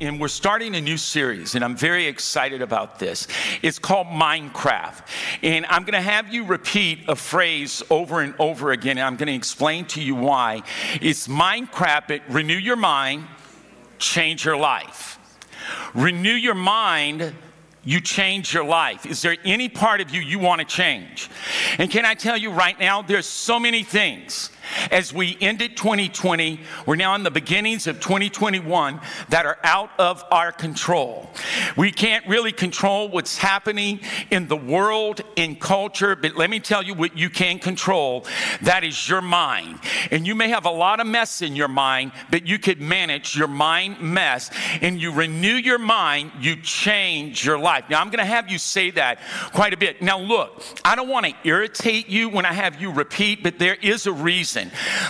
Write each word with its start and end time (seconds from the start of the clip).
And 0.00 0.20
we're 0.20 0.28
starting 0.28 0.74
a 0.74 0.80
new 0.80 0.98
series, 0.98 1.54
and 1.54 1.64
I'm 1.64 1.76
very 1.76 2.06
excited 2.06 2.60
about 2.60 2.98
this. 2.98 3.26
It's 3.62 3.78
called 3.78 4.08
Minecraft. 4.08 5.02
And 5.42 5.64
I'm 5.66 5.82
going 5.82 5.94
to 5.94 6.00
have 6.00 6.32
you 6.32 6.44
repeat 6.44 7.08
a 7.08 7.16
phrase 7.16 7.82
over 7.88 8.20
and 8.20 8.34
over 8.38 8.72
again, 8.72 8.98
and 8.98 9.06
I'm 9.06 9.16
going 9.16 9.28
to 9.28 9.34
explain 9.34 9.86
to 9.86 10.02
you 10.02 10.14
why. 10.14 10.62
It's 11.00 11.28
Minecraft, 11.28 12.10
it 12.10 12.22
renew 12.28 12.56
your 12.58 12.76
mind, 12.76 13.26
change 13.98 14.44
your 14.44 14.56
life. 14.56 15.18
Renew 15.94 16.34
your 16.34 16.54
mind, 16.54 17.34
you 17.82 18.00
change 18.00 18.52
your 18.52 18.64
life. 18.64 19.06
Is 19.06 19.22
there 19.22 19.36
any 19.44 19.68
part 19.68 20.00
of 20.00 20.10
you 20.10 20.20
you 20.20 20.38
want 20.38 20.60
to 20.60 20.66
change? 20.66 21.30
And 21.78 21.90
can 21.90 22.04
I 22.04 22.14
tell 22.14 22.36
you 22.36 22.50
right 22.50 22.78
now, 22.78 23.00
there's 23.00 23.26
so 23.26 23.58
many 23.58 23.82
things 23.82 24.50
as 24.90 25.12
we 25.12 25.36
ended 25.40 25.76
2020, 25.76 26.60
we're 26.86 26.96
now 26.96 27.14
in 27.14 27.22
the 27.22 27.30
beginnings 27.30 27.86
of 27.86 28.00
2021 28.00 29.00
that 29.28 29.46
are 29.46 29.58
out 29.62 29.90
of 29.98 30.24
our 30.30 30.52
control. 30.52 31.30
We 31.76 31.92
can't 31.92 32.26
really 32.26 32.52
control 32.52 33.08
what's 33.08 33.38
happening 33.38 34.00
in 34.30 34.48
the 34.48 34.56
world, 34.56 35.20
in 35.36 35.56
culture, 35.56 36.16
but 36.16 36.36
let 36.36 36.50
me 36.50 36.60
tell 36.60 36.82
you 36.82 36.94
what 36.94 37.16
you 37.16 37.30
can 37.30 37.58
control 37.58 38.26
that 38.62 38.84
is 38.84 39.08
your 39.08 39.20
mind. 39.20 39.78
And 40.10 40.26
you 40.26 40.34
may 40.34 40.48
have 40.48 40.64
a 40.64 40.70
lot 40.70 41.00
of 41.00 41.06
mess 41.06 41.42
in 41.42 41.56
your 41.56 41.68
mind, 41.68 42.12
but 42.30 42.46
you 42.46 42.58
could 42.58 42.80
manage 42.80 43.36
your 43.36 43.48
mind 43.48 44.00
mess 44.00 44.50
and 44.80 45.00
you 45.00 45.12
renew 45.12 45.54
your 45.54 45.78
mind, 45.78 46.32
you 46.40 46.56
change 46.56 47.44
your 47.44 47.58
life. 47.58 47.84
Now, 47.90 48.00
I'm 48.00 48.08
going 48.08 48.18
to 48.18 48.24
have 48.24 48.50
you 48.50 48.58
say 48.58 48.90
that 48.92 49.20
quite 49.52 49.72
a 49.72 49.76
bit. 49.76 50.02
Now, 50.02 50.18
look, 50.18 50.62
I 50.84 50.96
don't 50.96 51.08
want 51.08 51.26
to 51.26 51.34
irritate 51.44 52.08
you 52.08 52.28
when 52.28 52.46
I 52.46 52.52
have 52.52 52.80
you 52.80 52.90
repeat, 52.90 53.42
but 53.42 53.58
there 53.58 53.76
is 53.76 54.06
a 54.06 54.12
reason 54.12 54.55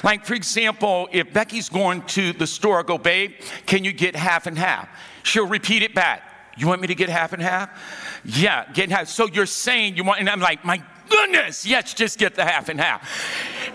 Like, 0.02 0.25
for 0.25 0.34
example, 0.34 1.08
if 1.12 1.33
Becky's 1.33 1.69
going 1.69 2.02
to 2.02 2.33
the 2.33 2.47
store, 2.47 2.80
I 2.80 2.83
go, 2.83 2.98
babe, 2.98 3.33
can 3.66 3.84
you 3.84 3.92
get 3.92 4.16
half 4.16 4.47
and 4.47 4.58
half? 4.58 4.88
She'll 5.22 5.47
repeat 5.47 5.83
it 5.83 5.94
back. 5.94 6.22
You 6.56 6.66
want 6.66 6.80
me 6.80 6.86
to 6.86 6.94
get 6.94 7.08
half 7.08 7.33
and 7.33 7.42
half? 7.42 7.70
Yeah, 8.25 8.70
get 8.72 8.91
half. 8.91 9.08
So 9.08 9.27
you're 9.27 9.47
saying 9.47 9.97
you 9.97 10.05
want, 10.05 10.20
and 10.20 10.28
I'm 10.28 10.41
like, 10.41 10.64
my 10.64 10.83
goodness, 11.08 11.66
yes, 11.66 11.94
just 11.94 12.19
get 12.19 12.34
the 12.34 12.44
half 12.44 12.69
and 12.69 12.80
half. 12.80 13.08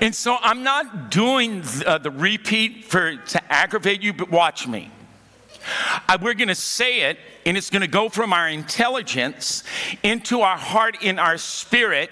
And 0.01 0.13
so 0.15 0.37
I'm 0.41 0.63
not 0.63 1.11
doing 1.11 1.61
the, 1.61 1.83
uh, 1.85 1.97
the 1.99 2.11
repeat 2.11 2.85
for 2.85 3.15
to 3.15 3.53
aggravate 3.53 4.01
you, 4.01 4.13
but 4.13 4.31
watch 4.31 4.67
me. 4.67 4.91
Uh, 6.09 6.17
we're 6.21 6.33
going 6.33 6.47
to 6.47 6.55
say 6.55 7.01
it, 7.09 7.19
and 7.45 7.55
it's 7.55 7.69
going 7.69 7.83
to 7.83 7.87
go 7.87 8.09
from 8.09 8.33
our 8.33 8.49
intelligence 8.49 9.63
into 10.01 10.41
our 10.41 10.57
heart, 10.57 11.03
in 11.03 11.19
our 11.19 11.37
spirit, 11.37 12.09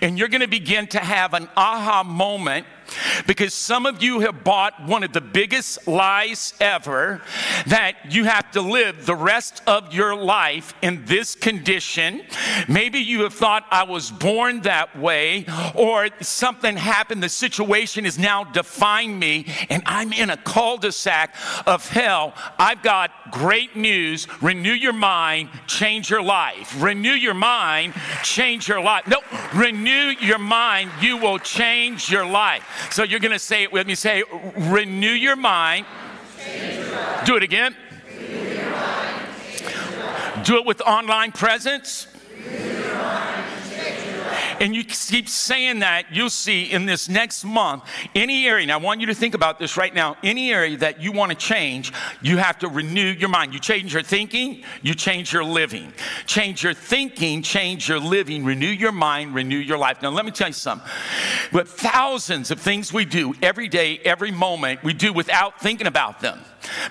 and 0.00 0.18
you're 0.18 0.28
going 0.28 0.40
to 0.40 0.46
begin 0.46 0.86
to 0.86 1.00
have 1.00 1.34
an 1.34 1.48
aha 1.56 2.04
moment 2.04 2.66
because 3.26 3.54
some 3.54 3.86
of 3.86 4.02
you 4.02 4.20
have 4.20 4.44
bought 4.44 4.86
one 4.86 5.02
of 5.02 5.12
the 5.12 5.20
biggest 5.20 5.86
lies 5.86 6.54
ever 6.60 7.22
that 7.66 7.94
you 8.10 8.24
have 8.24 8.50
to 8.52 8.60
live 8.60 9.06
the 9.06 9.14
rest 9.14 9.62
of 9.66 9.92
your 9.92 10.14
life 10.14 10.74
in 10.82 11.04
this 11.06 11.34
condition. 11.34 12.22
Maybe 12.68 12.98
you 12.98 13.22
have 13.22 13.34
thought, 13.34 13.64
I 13.70 13.84
was 13.84 14.10
born 14.10 14.62
that 14.62 14.98
way, 14.98 15.46
or 15.74 16.08
something 16.20 16.76
happened, 16.76 17.22
the 17.22 17.28
situation 17.28 18.06
is 18.06 18.18
now 18.18 18.44
defined 18.44 19.18
me, 19.18 19.46
and 19.68 19.82
I'm 19.86 20.12
in 20.12 20.30
a 20.30 20.36
cul 20.36 20.78
de 20.78 20.92
sac 20.92 21.34
of 21.66 21.88
hell. 21.88 22.34
I've 22.58 22.82
got 22.82 23.10
great 23.30 23.76
news. 23.76 24.26
Renew 24.42 24.72
your 24.72 24.92
mind, 24.92 25.50
change 25.66 26.10
your 26.10 26.22
life. 26.22 26.74
Renew 26.82 27.12
your 27.12 27.34
mind, 27.34 27.94
change 28.22 28.68
your 28.68 28.80
life. 28.80 29.06
No, 29.06 29.20
renew 29.54 30.14
your 30.20 30.38
mind, 30.38 30.90
you 31.00 31.16
will 31.16 31.38
change 31.38 32.10
your 32.10 32.26
life. 32.26 32.62
So 32.90 33.02
you're 33.02 33.20
going 33.20 33.32
to 33.32 33.38
say 33.38 33.62
it 33.62 33.72
with 33.72 33.86
me. 33.86 33.94
Say, 33.94 34.22
renew 34.56 35.12
your 35.12 35.36
mind. 35.36 35.86
Do 37.24 37.36
it 37.36 37.42
again. 37.42 37.74
Do 40.44 40.56
it 40.56 40.66
with 40.66 40.80
online 40.82 41.32
presence 41.32 42.06
and 44.60 44.74
you 44.74 44.84
keep 44.84 45.28
saying 45.28 45.80
that, 45.80 46.06
you'll 46.12 46.30
see 46.30 46.64
in 46.64 46.86
this 46.86 47.08
next 47.08 47.44
month, 47.44 47.84
any 48.14 48.46
area, 48.46 48.62
and 48.62 48.72
I 48.72 48.76
want 48.76 49.00
you 49.00 49.06
to 49.06 49.14
think 49.14 49.34
about 49.34 49.58
this 49.58 49.76
right 49.76 49.94
now, 49.94 50.16
any 50.22 50.52
area 50.52 50.76
that 50.78 51.00
you 51.00 51.12
want 51.12 51.30
to 51.30 51.36
change, 51.36 51.92
you 52.22 52.36
have 52.38 52.58
to 52.60 52.68
renew 52.68 53.06
your 53.12 53.28
mind. 53.28 53.54
You 53.54 53.60
change 53.60 53.94
your 53.94 54.02
thinking, 54.02 54.64
you 54.82 54.94
change 54.94 55.32
your 55.32 55.44
living. 55.44 55.92
Change 56.26 56.62
your 56.62 56.74
thinking, 56.74 57.42
change 57.42 57.88
your 57.88 58.00
living, 58.00 58.44
renew 58.44 58.66
your 58.66 58.92
mind, 58.92 59.34
renew 59.34 59.58
your 59.58 59.78
life. 59.78 60.02
Now, 60.02 60.10
let 60.10 60.24
me 60.24 60.30
tell 60.30 60.48
you 60.48 60.54
something. 60.54 60.88
With 61.52 61.68
thousands 61.68 62.50
of 62.50 62.60
things 62.60 62.92
we 62.92 63.04
do 63.04 63.34
every 63.42 63.68
day, 63.68 63.98
every 63.98 64.30
moment, 64.30 64.82
we 64.82 64.92
do 64.92 65.12
without 65.12 65.60
thinking 65.60 65.86
about 65.86 66.20
them 66.20 66.40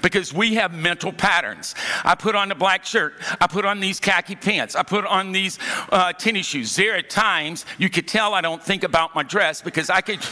because 0.01 0.33
we 0.33 0.55
have 0.55 0.73
mental 0.73 1.11
patterns. 1.13 1.75
I 2.03 2.15
put 2.15 2.35
on 2.35 2.51
a 2.51 2.55
black 2.55 2.85
shirt. 2.85 3.13
I 3.39 3.47
put 3.47 3.65
on 3.65 3.79
these 3.79 3.99
khaki 3.99 4.35
pants. 4.35 4.75
I 4.75 4.83
put 4.83 5.05
on 5.05 5.31
these 5.31 5.59
uh, 5.91 6.13
tennis 6.13 6.45
shoes. 6.45 6.75
There 6.75 6.97
are 6.97 7.01
times 7.01 7.65
you 7.77 7.89
could 7.89 8.07
tell 8.07 8.33
I 8.33 8.41
don't 8.41 8.63
think 8.63 8.83
about 8.83 9.15
my 9.15 9.23
dress 9.23 9.61
because 9.61 9.89
I 9.89 10.01
could. 10.01 10.23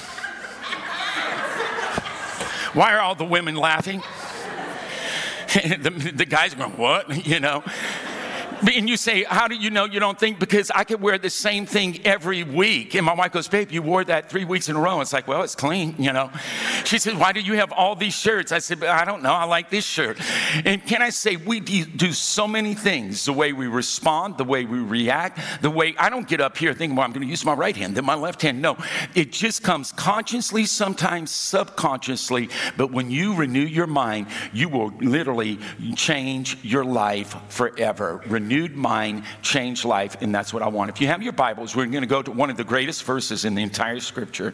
Why 2.74 2.94
are 2.94 3.02
all 3.02 3.16
the 3.16 3.26
women 3.26 3.56
laughing? 3.56 4.02
the, 5.54 6.12
the 6.16 6.26
guys 6.26 6.54
are 6.54 6.58
going, 6.58 6.78
What? 6.78 7.28
You 7.34 7.40
know? 7.40 7.64
And 8.72 8.88
you 8.88 8.98
say, 8.98 9.24
How 9.24 9.48
do 9.48 9.56
you 9.56 9.70
know 9.70 9.86
you 9.86 10.00
don't 10.00 10.18
think? 10.18 10.40
Because 10.40 10.72
I 10.72 10.84
could 10.84 11.02
wear 11.02 11.18
the 11.18 11.30
same 11.30 11.66
thing 11.66 12.00
every 12.06 12.44
week. 12.44 12.96
And 12.96 13.06
my 13.06 13.14
wife 13.14 13.32
goes, 13.32 13.48
Babe, 13.48 13.72
you 13.72 13.82
wore 13.82 14.04
that 14.06 14.30
three 14.30 14.46
weeks 14.46 14.70
in 14.70 14.76
a 14.76 14.80
row. 14.80 15.02
It's 15.02 15.14
like, 15.14 15.28
Well, 15.28 15.44
it's 15.44 15.56
clean, 15.56 15.96
you 15.98 16.14
know. 16.14 16.32
She 16.86 16.98
said, 16.98 17.20
Why 17.20 17.34
do 17.34 17.42
you 17.42 17.54
have 17.56 17.72
all 17.72 17.96
these 17.96 18.16
shirts? 18.16 18.52
I 18.52 18.60
said, 18.60 18.84
I 18.84 19.04
don't 19.06 19.22
know. 19.22 19.34
I 19.34 19.44
like 19.46 19.70
this 19.70 19.86
shirt. 19.86 20.20
And 20.66 20.86
can 20.86 21.02
I 21.02 21.10
say, 21.10 21.36
we 21.36 21.60
do 21.60 22.14
so 22.14 22.48
many 22.48 22.74
things 22.74 23.26
the 23.26 23.34
way 23.34 23.54
we 23.54 23.68
respond, 23.68 24.38
the 24.38 24.44
way 24.44 24.66
we 24.66 24.80
react, 24.80 25.40
the 25.62 25.70
way 25.70 25.96
I 25.98 26.10
don't 26.10 26.28
get 26.28 26.40
up 26.40 26.58
here 26.58 26.74
thinking, 26.74 26.96
Well, 26.96 27.06
I'm 27.06 27.12
going 27.12 27.26
to 27.26 27.30
use 27.30 27.44
my 27.44 27.54
right 27.54 27.76
hand, 27.76 27.96
then 27.96 28.06
my 28.06 28.16
left 28.16 28.42
hand. 28.42 28.62
No, 28.62 28.78
it 29.14 29.32
just 29.32 29.64
comes 29.64 29.92
consciously, 29.92 30.66
sometimes 30.66 31.32
subconsciously. 31.32 32.50
But 32.78 32.92
when 32.92 33.12
you 33.12 33.36
renew 33.36 33.66
your 33.66 33.88
mind, 33.88 34.28
you 34.54 34.70
will 34.70 34.90
literally 35.00 35.60
change 35.96 36.58
your 36.64 36.86
life 36.86 37.36
forever. 37.50 38.22
Renew 38.28 38.53
renewed 38.54 38.76
mind, 38.76 39.24
changed 39.42 39.84
life, 39.84 40.16
and 40.22 40.34
that's 40.34 40.54
what 40.54 40.62
I 40.62 40.68
want. 40.68 40.92
If 40.92 41.02
you 41.02 41.08
have 41.08 41.24
your 41.24 41.34
Bibles, 41.34 41.76
we're 41.76 41.88
going 41.88 42.02
to 42.02 42.08
go 42.08 42.22
to 42.22 42.32
one 42.32 42.52
of 42.52 42.58
the 42.58 42.64
greatest 42.64 43.04
verses 43.04 43.46
in 43.46 43.56
the 43.56 43.64
entire 43.64 44.00
scripture. 44.00 44.54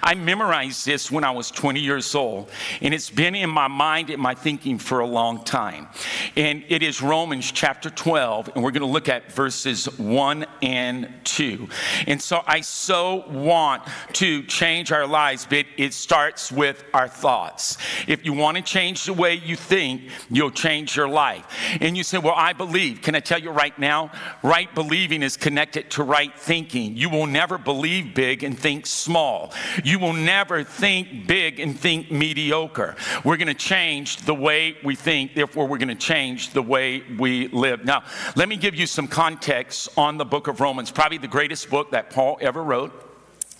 I 0.00 0.14
memorized 0.14 0.86
this 0.86 1.10
when 1.10 1.24
I 1.24 1.32
was 1.32 1.50
20 1.50 1.80
years 1.80 2.14
old, 2.14 2.50
and 2.80 2.94
it's 2.94 3.10
been 3.10 3.34
in 3.34 3.50
my 3.50 3.66
mind 3.66 4.10
and 4.10 4.22
my 4.22 4.34
thinking 4.34 4.78
for 4.78 5.00
a 5.00 5.06
long 5.06 5.42
time. 5.42 5.88
And 6.36 6.64
it 6.68 6.84
is 6.84 7.02
Romans 7.02 7.50
chapter 7.50 7.90
12, 7.90 8.50
and 8.54 8.62
we're 8.62 8.70
going 8.70 8.82
to 8.82 8.86
look 8.86 9.08
at 9.08 9.32
verses 9.32 9.86
1 9.98 10.46
and 10.62 11.12
2. 11.24 11.68
And 12.06 12.22
so 12.22 12.42
I 12.46 12.60
so 12.60 13.28
want 13.28 13.82
to 14.14 14.44
change 14.44 14.92
our 14.92 15.06
lives, 15.06 15.48
but 15.50 15.66
it 15.76 15.94
starts 15.94 16.52
with 16.52 16.84
our 16.94 17.08
thoughts. 17.08 17.76
If 18.06 18.24
you 18.24 18.34
want 18.34 18.56
to 18.56 18.62
change 18.62 19.06
the 19.06 19.12
way 19.12 19.34
you 19.34 19.56
think, 19.56 20.02
you'll 20.30 20.52
change 20.52 20.96
your 20.96 21.08
life. 21.08 21.44
And 21.80 21.96
you 21.96 22.04
say, 22.04 22.18
Well, 22.18 22.34
I 22.36 22.52
believe. 22.52 23.02
Can 23.02 23.16
I 23.16 23.20
tell 23.31 23.31
tell 23.32 23.42
you 23.42 23.50
right 23.50 23.78
now, 23.78 24.10
right 24.42 24.74
believing 24.74 25.22
is 25.22 25.38
connected 25.38 25.90
to 25.92 26.02
right 26.02 26.38
thinking. 26.38 26.94
You 26.98 27.08
will 27.08 27.26
never 27.26 27.56
believe 27.56 28.14
big 28.14 28.44
and 28.44 28.58
think 28.58 28.86
small. 28.86 29.54
You 29.82 29.98
will 29.98 30.12
never 30.12 30.64
think 30.64 31.26
big 31.26 31.58
and 31.58 31.78
think 31.78 32.10
mediocre. 32.10 32.94
We're 33.24 33.38
going 33.38 33.48
to 33.48 33.54
change 33.54 34.18
the 34.18 34.34
way 34.34 34.76
we 34.84 34.94
think, 34.96 35.34
therefore, 35.34 35.66
we're 35.66 35.78
going 35.78 35.88
to 35.88 35.94
change 35.94 36.50
the 36.50 36.60
way 36.60 37.02
we 37.18 37.48
live. 37.48 37.86
Now, 37.86 38.04
let 38.36 38.50
me 38.50 38.56
give 38.56 38.74
you 38.74 38.86
some 38.86 39.08
context 39.08 39.88
on 39.96 40.18
the 40.18 40.26
book 40.26 40.46
of 40.46 40.60
Romans, 40.60 40.90
probably 40.90 41.16
the 41.16 41.26
greatest 41.26 41.70
book 41.70 41.92
that 41.92 42.10
Paul 42.10 42.36
ever 42.42 42.62
wrote. 42.62 43.11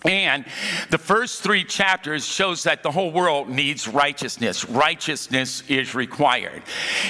And 0.04 0.44
the 0.90 0.98
first 0.98 1.42
three 1.42 1.64
chapters 1.64 2.26
shows 2.26 2.64
that 2.64 2.82
the 2.82 2.90
whole 2.90 3.12
world 3.12 3.48
needs 3.48 3.86
righteousness. 3.86 4.68
Righteousness 4.68 5.62
is 5.68 5.94
required. 5.94 6.62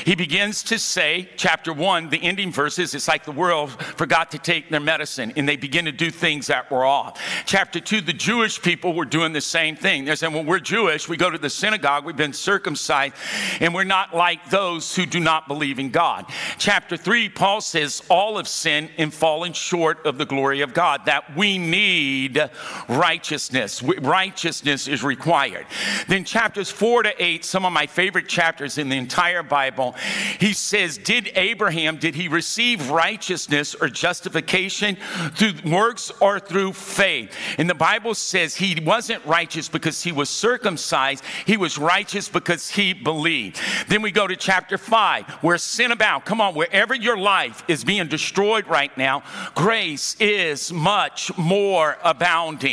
He 0.05 0.15
begins 0.15 0.62
to 0.65 0.79
say, 0.79 1.31
chapter 1.37 1.73
one, 1.73 2.11
the 2.11 2.23
ending 2.23 2.53
verses, 2.53 2.94
it's 2.94 3.09
like 3.09 3.25
the 3.25 3.33
world 3.33 3.71
forgot 3.71 4.31
to 4.33 4.39
take 4.39 4.69
their 4.69 4.81
medicine 4.81 5.33
and 5.37 5.49
they 5.49 5.56
begin 5.56 5.87
to 5.87 5.93
do 5.93 6.11
things 6.11 6.49
that 6.49 6.71
were 6.71 6.85
off. 6.85 7.21
Chapter 7.47 7.81
two, 7.81 8.00
the 8.00 8.12
Jewish 8.12 8.61
people 8.61 8.93
were 8.93 9.05
doing 9.05 9.33
the 9.33 9.41
same 9.41 9.75
thing. 9.75 10.05
They're 10.05 10.17
saying, 10.17 10.35
well, 10.35 10.45
we're 10.45 10.61
Jewish, 10.61 11.09
we 11.09 11.17
go 11.17 11.31
to 11.31 11.38
the 11.38 11.50
synagogue, 11.50 12.05
we've 12.05 12.17
been 12.17 12.33
circumcised, 12.33 13.15
and 13.61 13.75
we're 13.75 13.85
not 13.85 14.15
like 14.15 14.50
those 14.50 14.95
who 14.95 15.06
do 15.06 15.21
not 15.21 15.49
believe 15.49 15.79
in 15.79 15.91
God. 15.91 16.27
Chapter 16.59 16.97
three, 16.97 17.29
Paul 17.29 17.61
says, 17.61 18.03
all 18.09 18.37
have 18.37 18.49
sinned 18.49 18.91
and 18.99 19.12
fallen 19.12 19.53
short 19.53 20.05
of 20.06 20.19
the 20.19 20.27
glory 20.27 20.61
of 20.61 20.75
God, 20.75 21.06
that 21.06 21.37
we 21.37 21.59
need 21.59 22.50
righteousness. 22.88 23.82
Righteousness 23.82 24.88
is 24.88 25.02
required. 25.02 25.67
Then, 26.08 26.25
chapters 26.25 26.70
four 26.70 27.02
to 27.02 27.23
eight, 27.23 27.44
some 27.44 27.64
of 27.64 27.73
my 27.73 27.87
favorite 27.87 28.29
chapters 28.29 28.79
in 28.79 28.88
the 28.88 28.96
entire 28.96 29.43
Bible, 29.43 29.94
he 30.38 30.52
says, 30.52 30.99
Did 30.99 31.31
Abraham, 31.34 31.96
did 31.96 32.14
he 32.14 32.29
receive 32.29 32.90
righteousness 32.90 33.75
or 33.75 33.88
justification 33.88 34.96
through 35.34 35.70
works 35.70 36.11
or 36.20 36.40
through 36.40 36.73
faith? 36.73 37.34
And 37.58 37.69
the 37.69 37.75
Bible 37.75 38.14
says 38.14 38.55
he 38.55 38.81
wasn't 38.81 39.25
righteous 39.25 39.69
because 39.69 40.02
he 40.02 40.12
was 40.12 40.28
circumcised, 40.28 41.25
he 41.46 41.56
was 41.56 41.78
righteous 41.78 42.28
because 42.28 42.70
he 42.70 42.93
believed. 42.93 43.61
Then 43.88 44.02
we 44.02 44.11
go 44.11 44.26
to 44.26 44.37
chapter 44.37 44.78
five, 44.78 45.26
where 45.43 45.58
sin 45.58 45.93
abound. 45.93 46.25
Come 46.25 46.40
on, 46.40 46.55
wherever 46.55 46.94
your 46.94 47.17
life 47.17 47.62
is 47.69 47.85
being 47.85 48.08
destroyed 48.08 48.67
right 48.67 48.96
now, 48.96 49.23
grace 49.55 50.17
is 50.20 50.73
much 50.73 51.37
more 51.37 51.99
abounding. 52.02 52.72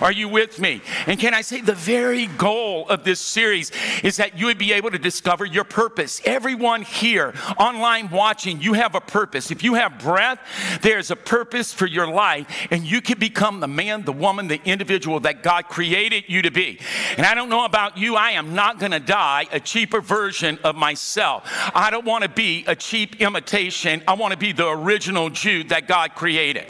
Are 0.00 0.12
you 0.12 0.28
with 0.28 0.58
me? 0.58 0.80
And 1.06 1.18
can 1.18 1.34
I 1.34 1.42
say 1.42 1.60
the 1.60 1.74
very 1.74 2.26
goal 2.26 2.88
of 2.88 3.04
this 3.04 3.20
series 3.20 3.72
is 4.02 4.16
that 4.16 4.38
you 4.38 4.46
would 4.46 4.58
be 4.58 4.72
able 4.72 4.90
to 4.90 4.98
discover 4.98 5.44
your 5.44 5.64
purpose. 5.64 6.20
Everyone 6.24 6.82
here, 6.82 7.34
online 7.58 8.10
watching, 8.10 8.60
you 8.60 8.74
have 8.74 8.94
a 8.94 9.00
purpose. 9.00 9.50
If 9.50 9.62
you 9.62 9.74
have 9.74 9.98
breath, 9.98 10.38
there's 10.82 11.10
a 11.10 11.16
purpose 11.16 11.72
for 11.72 11.86
your 11.86 12.06
life, 12.06 12.46
and 12.70 12.84
you 12.84 13.00
can 13.00 13.18
become 13.18 13.60
the 13.60 13.68
man, 13.68 14.04
the 14.04 14.12
woman, 14.12 14.48
the 14.48 14.60
individual 14.64 15.20
that 15.20 15.42
God 15.42 15.68
created 15.68 16.24
you 16.28 16.42
to 16.42 16.50
be. 16.50 16.78
And 17.16 17.26
I 17.26 17.34
don't 17.34 17.48
know 17.48 17.64
about 17.64 17.98
you, 17.98 18.16
I 18.16 18.32
am 18.32 18.54
not 18.54 18.78
going 18.78 18.92
to 18.92 19.00
die 19.00 19.46
a 19.52 19.60
cheaper 19.60 20.00
version 20.00 20.58
of 20.64 20.76
myself. 20.76 21.44
I 21.74 21.90
don't 21.90 22.04
want 22.04 22.24
to 22.24 22.30
be 22.30 22.64
a 22.66 22.76
cheap 22.76 23.20
imitation. 23.20 24.02
I 24.06 24.14
want 24.14 24.32
to 24.32 24.38
be 24.38 24.52
the 24.52 24.68
original 24.68 25.30
Jude 25.30 25.70
that 25.70 25.88
God 25.88 26.14
created. 26.14 26.66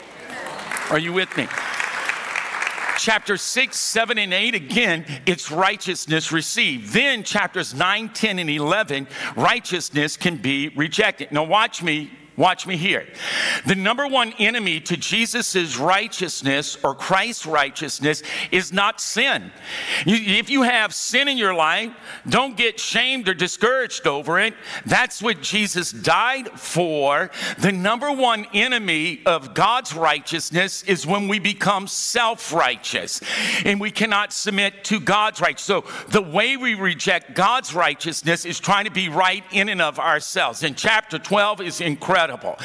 Are 0.89 0.99
you 0.99 1.13
with 1.13 1.35
me? 1.37 1.47
Chapter 3.01 3.35
6, 3.35 3.75
7, 3.77 4.17
and 4.19 4.31
8, 4.31 4.53
again, 4.53 5.05
it's 5.25 5.51
righteousness 5.51 6.31
received. 6.31 6.93
Then 6.93 7.23
chapters 7.23 7.73
9, 7.73 8.09
10, 8.09 8.37
and 8.37 8.49
11, 8.49 9.07
righteousness 9.35 10.15
can 10.17 10.37
be 10.37 10.69
rejected. 10.69 11.31
Now, 11.31 11.43
watch 11.43 11.81
me 11.81 12.11
Watch 12.37 12.65
me 12.65 12.77
here. 12.77 13.05
The 13.65 13.75
number 13.75 14.07
one 14.07 14.33
enemy 14.39 14.79
to 14.81 14.95
Jesus' 14.95 15.77
righteousness 15.77 16.77
or 16.81 16.95
Christ's 16.95 17.45
righteousness 17.45 18.23
is 18.51 18.71
not 18.71 19.01
sin. 19.01 19.51
If 20.05 20.49
you 20.49 20.61
have 20.61 20.93
sin 20.93 21.27
in 21.27 21.37
your 21.37 21.53
life, 21.53 21.91
don't 22.29 22.55
get 22.55 22.79
shamed 22.79 23.27
or 23.27 23.33
discouraged 23.33 24.07
over 24.07 24.39
it. 24.39 24.53
That's 24.85 25.21
what 25.21 25.41
Jesus 25.41 25.91
died 25.91 26.49
for. 26.57 27.31
The 27.59 27.73
number 27.73 28.09
one 28.09 28.47
enemy 28.53 29.23
of 29.25 29.53
God's 29.53 29.93
righteousness 29.93 30.83
is 30.83 31.05
when 31.05 31.27
we 31.27 31.37
become 31.37 31.85
self 31.85 32.53
righteous 32.53 33.19
and 33.65 33.79
we 33.79 33.91
cannot 33.91 34.31
submit 34.31 34.85
to 34.85 35.01
God's 35.01 35.41
righteousness. 35.41 35.85
So 35.85 35.85
the 36.09 36.21
way 36.21 36.55
we 36.55 36.75
reject 36.75 37.35
God's 37.35 37.75
righteousness 37.75 38.45
is 38.45 38.57
trying 38.57 38.85
to 38.85 38.91
be 38.91 39.09
right 39.09 39.43
in 39.51 39.67
and 39.67 39.81
of 39.81 39.99
ourselves. 39.99 40.63
And 40.63 40.77
chapter 40.77 41.19
12 41.19 41.59
is 41.59 41.81
incredible 41.81 42.20
incredible. 42.21 42.57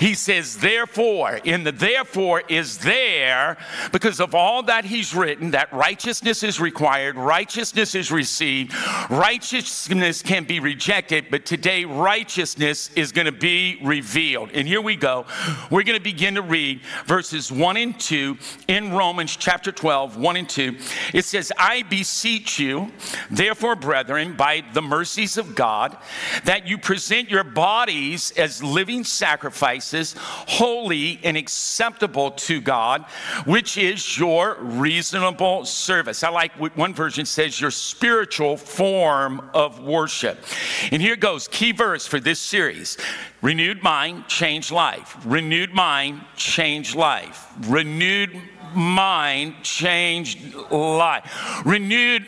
He 0.00 0.14
says, 0.14 0.56
therefore, 0.56 1.40
in 1.44 1.64
the 1.64 1.72
therefore 1.72 2.42
is 2.48 2.78
there 2.78 3.56
because 3.92 4.20
of 4.20 4.34
all 4.34 4.62
that 4.64 4.84
he's 4.84 5.14
written, 5.14 5.52
that 5.52 5.72
righteousness 5.72 6.42
is 6.42 6.60
required, 6.60 7.16
righteousness 7.16 7.94
is 7.94 8.10
received, 8.10 8.74
righteousness 9.10 10.22
can 10.22 10.44
be 10.44 10.60
rejected, 10.60 11.26
but 11.30 11.46
today 11.46 11.84
righteousness 11.84 12.90
is 12.96 13.12
going 13.12 13.26
to 13.26 13.32
be 13.32 13.78
revealed. 13.82 14.50
And 14.52 14.66
here 14.66 14.80
we 14.80 14.96
go. 14.96 15.26
We're 15.70 15.84
going 15.84 15.98
to 15.98 16.04
begin 16.04 16.34
to 16.34 16.42
read 16.42 16.80
verses 17.06 17.52
1 17.52 17.76
and 17.76 17.98
2 17.98 18.36
in 18.68 18.92
Romans 18.92 19.36
chapter 19.36 19.70
12, 19.70 20.16
1 20.16 20.36
and 20.36 20.48
2. 20.48 20.76
It 21.12 21.24
says, 21.24 21.52
I 21.56 21.82
beseech 21.82 22.58
you, 22.58 22.92
therefore, 23.30 23.76
brethren, 23.76 24.36
by 24.36 24.64
the 24.72 24.82
mercies 24.82 25.36
of 25.36 25.54
God, 25.54 25.96
that 26.44 26.66
you 26.66 26.78
present 26.78 27.30
your 27.30 27.44
bodies 27.44 28.32
as 28.36 28.62
living 28.62 29.03
sacrifices, 29.04 30.14
holy 30.18 31.20
and 31.22 31.36
acceptable 31.36 32.32
to 32.32 32.60
God, 32.60 33.04
which 33.46 33.78
is 33.78 34.18
your 34.18 34.56
reasonable 34.60 35.64
service. 35.64 36.22
I 36.22 36.30
like 36.30 36.58
what 36.58 36.76
one 36.76 36.94
version 36.94 37.26
says, 37.26 37.60
your 37.60 37.70
spiritual 37.70 38.56
form 38.56 39.50
of 39.54 39.80
worship. 39.80 40.44
And 40.90 41.00
here 41.00 41.16
goes 41.16 41.48
key 41.48 41.72
verse 41.72 42.06
for 42.06 42.20
this 42.20 42.38
series 42.38 42.96
renewed 43.42 43.82
mind, 43.82 44.26
change 44.26 44.72
life. 44.72 45.16
Renewed 45.24 45.72
mind, 45.72 46.22
change 46.36 46.94
life. 46.94 47.46
Renewed 47.66 48.40
mind, 48.74 49.54
changed 49.62 50.54
life. 50.70 51.62
Renewed 51.64 52.24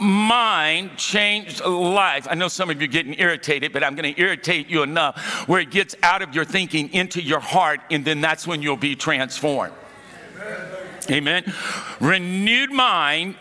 mind 0.00 0.96
changed 0.96 1.64
life. 1.64 2.26
I 2.30 2.34
know 2.34 2.48
some 2.48 2.70
of 2.70 2.80
you 2.80 2.84
are 2.84 2.90
getting 2.90 3.18
irritated, 3.18 3.72
but 3.72 3.82
I'm 3.82 3.94
going 3.94 4.14
to 4.14 4.20
irritate 4.20 4.68
you 4.68 4.82
enough 4.82 5.48
where 5.48 5.60
it 5.60 5.70
gets 5.70 5.94
out 6.02 6.22
of 6.22 6.34
your 6.34 6.44
thinking 6.44 6.92
into 6.92 7.22
your 7.22 7.40
heart, 7.40 7.80
and 7.90 8.04
then 8.04 8.20
that's 8.20 8.46
when 8.46 8.62
you'll 8.62 8.76
be 8.76 8.96
transformed. 8.96 9.74
Amen. 11.10 11.44
Amen. 11.44 11.54
Renewed 12.00 12.72
mind 12.72 13.36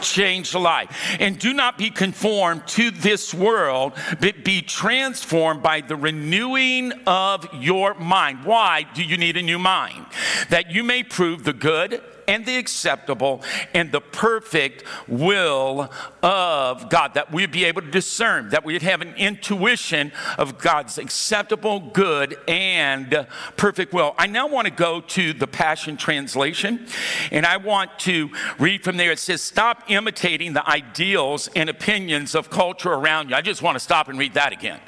changed 0.00 0.54
life. 0.54 1.16
And 1.20 1.38
do 1.38 1.52
not 1.52 1.78
be 1.78 1.90
conformed 1.90 2.66
to 2.68 2.90
this 2.90 3.32
world, 3.34 3.92
but 4.20 4.44
be 4.44 4.62
transformed 4.62 5.62
by 5.62 5.80
the 5.80 5.96
renewing 5.96 6.92
of 7.06 7.46
your 7.54 7.94
mind. 7.94 8.44
Why 8.44 8.86
do 8.94 9.02
you 9.02 9.16
need 9.16 9.36
a 9.36 9.42
new 9.42 9.58
mind? 9.58 10.06
That 10.50 10.70
you 10.70 10.84
may 10.84 11.02
prove 11.02 11.44
the 11.44 11.52
good 11.52 12.02
and 12.28 12.44
the 12.46 12.56
acceptable 12.56 13.42
and 13.74 13.92
the 13.92 14.00
perfect 14.00 14.84
will 15.08 15.90
of 16.22 16.88
God, 16.90 17.14
that 17.14 17.32
we'd 17.32 17.52
be 17.52 17.64
able 17.64 17.82
to 17.82 17.90
discern, 17.90 18.50
that 18.50 18.64
we'd 18.64 18.82
have 18.82 19.00
an 19.00 19.14
intuition 19.14 20.12
of 20.38 20.58
God's 20.58 20.98
acceptable, 20.98 21.80
good, 21.92 22.36
and 22.48 23.26
perfect 23.56 23.92
will. 23.92 24.14
I 24.18 24.26
now 24.26 24.46
want 24.46 24.66
to 24.66 24.72
go 24.72 25.00
to 25.00 25.32
the 25.32 25.46
Passion 25.46 25.96
Translation, 25.96 26.86
and 27.30 27.46
I 27.46 27.56
want 27.56 27.98
to 28.00 28.30
read 28.58 28.84
from 28.84 28.96
there. 28.96 29.12
It 29.12 29.18
says, 29.18 29.42
Stop 29.42 29.84
imitating 29.88 30.52
the 30.52 30.68
ideals 30.68 31.48
and 31.54 31.70
opinions 31.70 32.34
of 32.34 32.50
culture 32.50 32.92
around 32.92 33.30
you. 33.30 33.36
I 33.36 33.42
just 33.42 33.62
want 33.62 33.76
to 33.76 33.80
stop 33.80 34.08
and 34.08 34.18
read 34.18 34.34
that 34.34 34.52
again. 34.52 34.80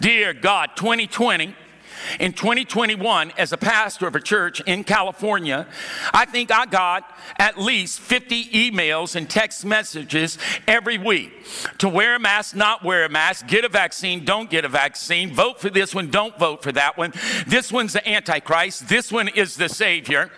Dear 0.00 0.32
God, 0.32 0.70
2020 0.76 1.54
in 2.18 2.32
2021, 2.32 3.32
as 3.38 3.52
a 3.52 3.56
pastor 3.56 4.06
of 4.06 4.14
a 4.14 4.20
church 4.20 4.60
in 4.62 4.84
California, 4.84 5.66
I 6.12 6.24
think 6.24 6.50
I 6.50 6.66
got 6.66 7.10
at 7.38 7.58
least 7.58 8.00
50 8.00 8.46
emails 8.46 9.16
and 9.16 9.28
text 9.28 9.64
messages 9.64 10.38
every 10.66 10.98
week 10.98 11.32
to 11.78 11.88
wear 11.88 12.16
a 12.16 12.20
mask, 12.20 12.54
not 12.54 12.84
wear 12.84 13.04
a 13.04 13.08
mask, 13.08 13.46
get 13.46 13.64
a 13.64 13.68
vaccine, 13.68 14.24
don't 14.24 14.50
get 14.50 14.64
a 14.64 14.68
vaccine, 14.68 15.34
vote 15.34 15.60
for 15.60 15.70
this 15.70 15.94
one, 15.94 16.10
don't 16.10 16.38
vote 16.38 16.62
for 16.62 16.72
that 16.72 16.96
one. 16.96 17.12
This 17.46 17.72
one's 17.72 17.92
the 17.92 18.08
Antichrist, 18.08 18.88
this 18.88 19.12
one 19.12 19.28
is 19.28 19.56
the 19.56 19.68
Savior. 19.68 20.30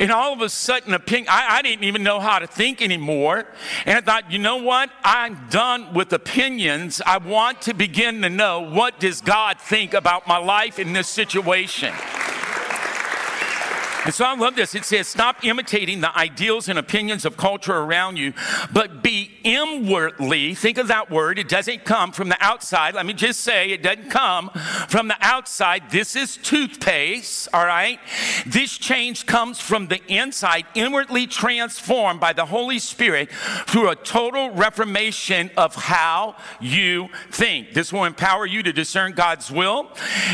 And 0.00 0.10
all 0.10 0.32
of 0.32 0.40
a 0.40 0.48
sudden, 0.48 0.94
opinion, 0.94 1.28
I, 1.30 1.58
I 1.58 1.62
didn't 1.62 1.84
even 1.84 2.02
know 2.02 2.20
how 2.20 2.38
to 2.38 2.46
think 2.46 2.80
anymore. 2.80 3.44
And 3.84 3.98
I 3.98 4.00
thought, 4.00 4.32
you 4.32 4.38
know 4.38 4.56
what? 4.56 4.90
I'm 5.04 5.46
done 5.50 5.92
with 5.92 6.12
opinions. 6.14 7.02
I 7.04 7.18
want 7.18 7.60
to 7.62 7.74
begin 7.74 8.22
to 8.22 8.30
know 8.30 8.60
what 8.60 8.98
does 8.98 9.20
God 9.20 9.60
think 9.60 9.92
about 9.92 10.26
my 10.26 10.38
life 10.38 10.78
in 10.78 10.94
this 10.94 11.06
situation. 11.06 11.92
And 14.04 14.14
so 14.14 14.24
I 14.24 14.34
love 14.34 14.56
this. 14.56 14.74
It 14.74 14.84
says, 14.84 15.08
stop 15.08 15.44
imitating 15.44 16.00
the 16.00 16.16
ideals 16.16 16.68
and 16.68 16.78
opinions 16.78 17.26
of 17.26 17.36
culture 17.36 17.76
around 17.76 18.16
you, 18.16 18.32
but 18.72 19.02
be 19.02 19.30
inwardly, 19.44 20.54
think 20.54 20.78
of 20.78 20.88
that 20.88 21.10
word, 21.10 21.38
it 21.38 21.48
doesn't 21.48 21.84
come 21.84 22.12
from 22.12 22.30
the 22.30 22.36
outside. 22.40 22.94
Let 22.94 23.04
me 23.04 23.12
just 23.12 23.40
say, 23.40 23.70
it 23.70 23.82
doesn't 23.82 24.10
come 24.10 24.50
from 24.88 25.08
the 25.08 25.16
outside. 25.20 25.90
This 25.90 26.16
is 26.16 26.38
toothpaste, 26.38 27.48
all 27.52 27.66
right? 27.66 28.00
This 28.46 28.78
change 28.78 29.26
comes 29.26 29.60
from 29.60 29.88
the 29.88 30.00
inside, 30.06 30.64
inwardly 30.74 31.26
transformed 31.26 32.20
by 32.20 32.32
the 32.32 32.46
Holy 32.46 32.78
Spirit 32.78 33.30
through 33.66 33.90
a 33.90 33.96
total 33.96 34.50
reformation 34.50 35.50
of 35.56 35.74
how 35.74 36.36
you 36.60 37.08
think. 37.30 37.74
This 37.74 37.92
will 37.92 38.04
empower 38.04 38.46
you 38.46 38.62
to 38.62 38.72
discern 38.72 39.12
God's 39.12 39.50
will 39.50 39.90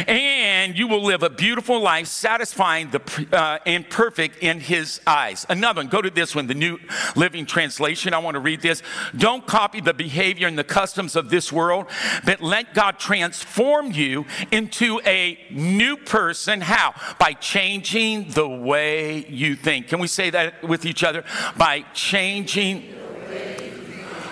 and 0.06 0.78
you 0.78 0.86
will 0.86 1.02
live 1.02 1.22
a 1.22 1.30
beautiful 1.30 1.80
life, 1.80 2.06
satisfying 2.06 2.90
the, 2.90 3.26
uh, 3.32 3.55
Uh, 3.56 3.58
and 3.64 3.88
perfect 3.88 4.42
in 4.42 4.60
His 4.60 5.00
eyes. 5.06 5.46
Another 5.48 5.80
one, 5.80 5.88
go 5.88 6.02
to 6.02 6.10
this 6.10 6.34
one, 6.34 6.46
the 6.46 6.54
New 6.54 6.78
Living 7.14 7.46
Translation. 7.46 8.12
I 8.12 8.18
want 8.18 8.34
to 8.34 8.40
read 8.40 8.60
this. 8.60 8.82
Don't 9.16 9.46
copy 9.46 9.80
the 9.80 9.94
behavior 9.94 10.46
and 10.46 10.58
the 10.58 10.64
customs 10.64 11.16
of 11.16 11.30
this 11.30 11.50
world, 11.50 11.86
but 12.26 12.42
let 12.42 12.74
God 12.74 12.98
transform 12.98 13.92
you 13.92 14.26
into 14.50 15.00
a 15.06 15.38
new 15.50 15.96
person. 15.96 16.60
How? 16.60 16.94
By 17.18 17.32
changing 17.32 18.30
the 18.30 18.46
way 18.46 19.24
you 19.26 19.56
think. 19.56 19.88
Can 19.88 20.00
we 20.00 20.06
say 20.06 20.28
that 20.30 20.62
with 20.62 20.84
each 20.84 21.02
other? 21.02 21.24
By 21.56 21.80
changing. 21.94 22.94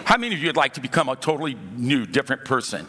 How 0.04 0.18
many 0.18 0.34
of 0.34 0.40
you 0.42 0.48
would 0.48 0.56
like 0.56 0.74
to 0.74 0.82
become 0.82 1.08
a 1.08 1.16
totally 1.16 1.56
new, 1.76 2.04
different 2.04 2.44
person? 2.44 2.86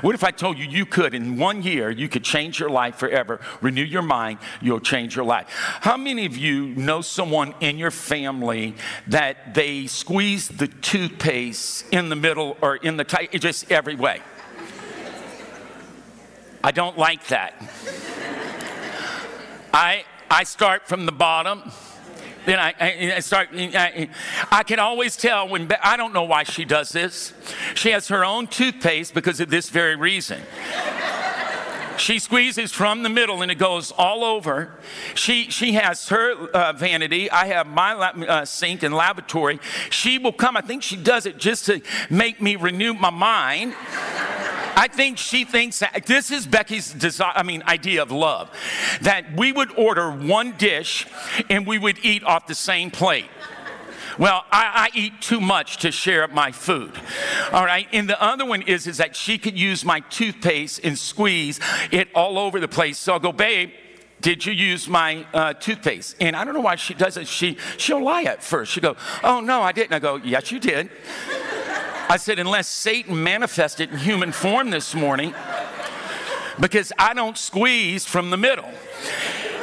What 0.00 0.14
if 0.14 0.24
I 0.24 0.30
told 0.30 0.58
you 0.58 0.66
you 0.66 0.86
could, 0.86 1.14
in 1.14 1.38
one 1.38 1.62
year, 1.62 1.90
you 1.90 2.08
could 2.08 2.24
change 2.24 2.60
your 2.60 2.70
life 2.70 2.96
forever, 2.96 3.40
renew 3.60 3.84
your 3.84 4.02
mind, 4.02 4.38
you'll 4.60 4.80
change 4.80 5.16
your 5.16 5.24
life? 5.24 5.46
How 5.80 5.96
many 5.96 6.26
of 6.26 6.36
you 6.36 6.68
know 6.68 7.00
someone 7.00 7.54
in 7.60 7.78
your 7.78 7.90
family 7.90 8.74
that 9.06 9.54
they 9.54 9.86
squeeze 9.86 10.48
the 10.48 10.68
toothpaste 10.68 11.86
in 11.92 12.08
the 12.08 12.16
middle 12.16 12.56
or 12.60 12.76
in 12.76 12.96
the 12.96 13.04
tight, 13.04 13.32
just 13.40 13.70
every 13.70 13.96
way? 13.96 14.20
I 16.62 16.72
don't 16.72 16.98
like 16.98 17.28
that. 17.28 17.54
I, 19.72 20.04
I 20.30 20.44
start 20.44 20.88
from 20.88 21.06
the 21.06 21.12
bottom 21.12 21.70
then 22.46 22.58
I, 22.58 23.14
I, 23.16 23.20
start, 23.20 23.48
I, 23.52 24.08
I, 24.50 24.62
can 24.62 24.78
always 24.78 25.16
tell 25.16 25.48
when, 25.48 25.70
I 25.82 25.96
don't 25.96 26.14
know 26.14 26.24
why 26.24 26.44
she 26.44 26.64
does 26.64 26.90
this. 26.90 27.32
She 27.74 27.90
has 27.90 28.08
her 28.08 28.24
own 28.24 28.46
toothpaste 28.46 29.14
because 29.14 29.40
of 29.40 29.50
this 29.50 29.68
very 29.68 29.96
reason. 29.96 30.40
She 31.98 32.18
squeezes 32.18 32.72
from 32.72 33.02
the 33.02 33.08
middle 33.08 33.42
and 33.42 33.50
it 33.50 33.56
goes 33.56 33.90
all 33.90 34.22
over. 34.22 34.70
She, 35.14 35.50
she 35.50 35.72
has 35.72 36.08
her 36.08 36.32
uh, 36.48 36.72
vanity. 36.72 37.30
I 37.30 37.46
have 37.46 37.66
my 37.66 37.94
uh, 37.94 38.44
sink 38.44 38.82
and 38.82 38.94
lavatory. 38.94 39.58
She 39.90 40.18
will 40.18 40.32
come. 40.32 40.56
I 40.56 40.60
think 40.60 40.82
she 40.82 40.96
does 40.96 41.26
it 41.26 41.38
just 41.38 41.66
to 41.66 41.80
make 42.10 42.40
me 42.40 42.56
renew 42.56 42.94
my 42.94 43.10
mind. 43.10 43.74
I 44.76 44.88
think 44.88 45.16
she 45.16 45.44
thinks 45.44 45.78
that 45.78 46.04
this 46.06 46.30
is 46.30 46.46
Becky's 46.46 46.92
desire, 46.92 47.32
I 47.34 47.42
mean, 47.42 47.62
idea 47.66 48.02
of 48.02 48.10
love. 48.10 48.50
That 49.00 49.34
we 49.36 49.50
would 49.50 49.76
order 49.76 50.10
one 50.10 50.54
dish 50.58 51.06
and 51.48 51.66
we 51.66 51.78
would 51.78 51.98
eat 52.04 52.22
off 52.24 52.46
the 52.46 52.54
same 52.54 52.90
plate. 52.90 53.26
Well, 54.18 54.44
I, 54.50 54.88
I, 54.94 54.98
eat 54.98 55.20
too 55.20 55.40
much 55.40 55.78
to 55.78 55.92
share 55.92 56.26
my 56.28 56.50
food. 56.50 56.92
All 57.52 57.64
right. 57.66 57.86
And 57.92 58.08
the 58.08 58.20
other 58.22 58.46
one 58.46 58.62
is, 58.62 58.86
is 58.86 58.96
that 58.96 59.14
she 59.14 59.36
could 59.36 59.58
use 59.58 59.84
my 59.84 60.00
toothpaste 60.00 60.80
and 60.82 60.98
squeeze 60.98 61.60
it 61.90 62.08
all 62.14 62.38
over 62.38 62.58
the 62.58 62.68
place. 62.68 62.96
So 62.98 63.12
I'll 63.12 63.18
go, 63.18 63.32
babe, 63.32 63.72
did 64.22 64.46
you 64.46 64.54
use 64.54 64.88
my 64.88 65.26
uh, 65.34 65.52
toothpaste? 65.52 66.16
And 66.18 66.34
I 66.34 66.44
don't 66.44 66.54
know 66.54 66.60
why 66.60 66.76
she 66.76 66.94
does 66.94 67.18
it. 67.18 67.28
She, 67.28 67.58
she'll 67.76 68.02
lie 68.02 68.22
at 68.22 68.42
first. 68.42 68.72
She'll 68.72 68.82
go, 68.82 68.96
oh, 69.22 69.40
no, 69.40 69.60
I 69.60 69.72
didn't. 69.72 69.92
I 69.92 69.98
go, 69.98 70.16
yes, 70.16 70.50
you 70.50 70.60
did. 70.60 70.88
I 72.08 72.16
said, 72.18 72.38
unless 72.38 72.68
Satan 72.68 73.22
manifested 73.22 73.90
in 73.90 73.98
human 73.98 74.32
form 74.32 74.70
this 74.70 74.94
morning, 74.94 75.34
because 76.60 76.92
I 76.98 77.14
don't 77.14 77.36
squeeze 77.36 78.04
from 78.04 78.30
the 78.30 78.36
middle. 78.36 78.70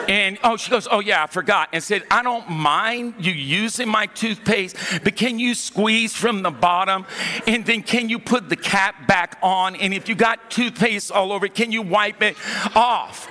And 0.07 0.37
oh, 0.43 0.57
she 0.57 0.69
goes, 0.69 0.87
Oh, 0.91 0.99
yeah, 0.99 1.23
I 1.23 1.27
forgot. 1.27 1.69
And 1.71 1.81
said, 1.81 2.03
I 2.11 2.23
don't 2.23 2.49
mind 2.49 3.15
you 3.19 3.31
using 3.31 3.87
my 3.87 4.07
toothpaste, 4.07 4.75
but 5.03 5.15
can 5.15 5.39
you 5.39 5.55
squeeze 5.55 6.13
from 6.13 6.43
the 6.43 6.51
bottom? 6.51 7.05
And 7.47 7.65
then 7.65 7.83
can 7.83 8.09
you 8.09 8.19
put 8.19 8.49
the 8.49 8.57
cap 8.57 9.07
back 9.07 9.37
on? 9.41 9.75
And 9.77 9.93
if 9.93 10.09
you 10.09 10.15
got 10.15 10.51
toothpaste 10.51 11.11
all 11.11 11.31
over 11.31 11.47
can 11.47 11.71
you 11.71 11.81
wipe 11.81 12.21
it 12.21 12.35
off? 12.75 13.29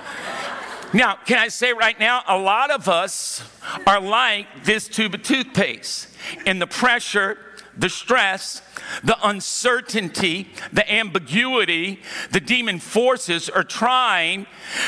Now, 0.95 1.17
can 1.25 1.39
I 1.39 1.49
say 1.49 1.73
right 1.73 1.99
now, 1.99 2.23
a 2.27 2.39
lot 2.39 2.71
of 2.71 2.89
us 2.89 3.43
are 3.87 4.01
like 4.01 4.65
this 4.65 4.89
tube 4.89 5.15
of 5.15 5.23
toothpaste. 5.23 6.09
And 6.47 6.61
the 6.61 6.67
pressure, 6.67 7.39
the 7.77 7.89
stress, 7.89 8.61
the 9.03 9.17
uncertainty, 9.23 10.49
the 10.73 10.91
ambiguity, 10.93 12.01
the 12.31 12.41
demon 12.41 12.79
forces 12.79 13.49
are 13.49 13.65
trying 13.65 14.47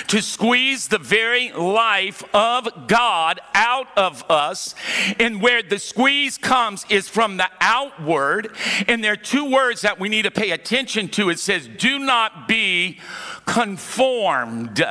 to 0.08 0.20
squeeze 0.20 0.88
the 0.88 0.98
very 0.98 1.52
life 1.52 2.22
of 2.34 2.88
God 2.88 3.40
out 3.54 3.88
of 3.96 4.24
us. 4.30 4.74
And 5.18 5.40
where 5.40 5.62
the 5.62 5.78
squeeze 5.78 6.38
comes 6.38 6.84
is 6.88 7.08
from 7.08 7.36
the 7.36 7.48
outward. 7.60 8.54
And 8.88 9.02
there 9.02 9.12
are 9.12 9.16
two 9.16 9.50
words 9.50 9.82
that 9.82 9.98
we 9.98 10.08
need 10.08 10.22
to 10.22 10.30
pay 10.30 10.50
attention 10.50 11.08
to. 11.10 11.30
It 11.30 11.38
says, 11.38 11.68
Do 11.68 11.98
not 11.98 12.48
be 12.48 12.98
conformed. 13.46 14.84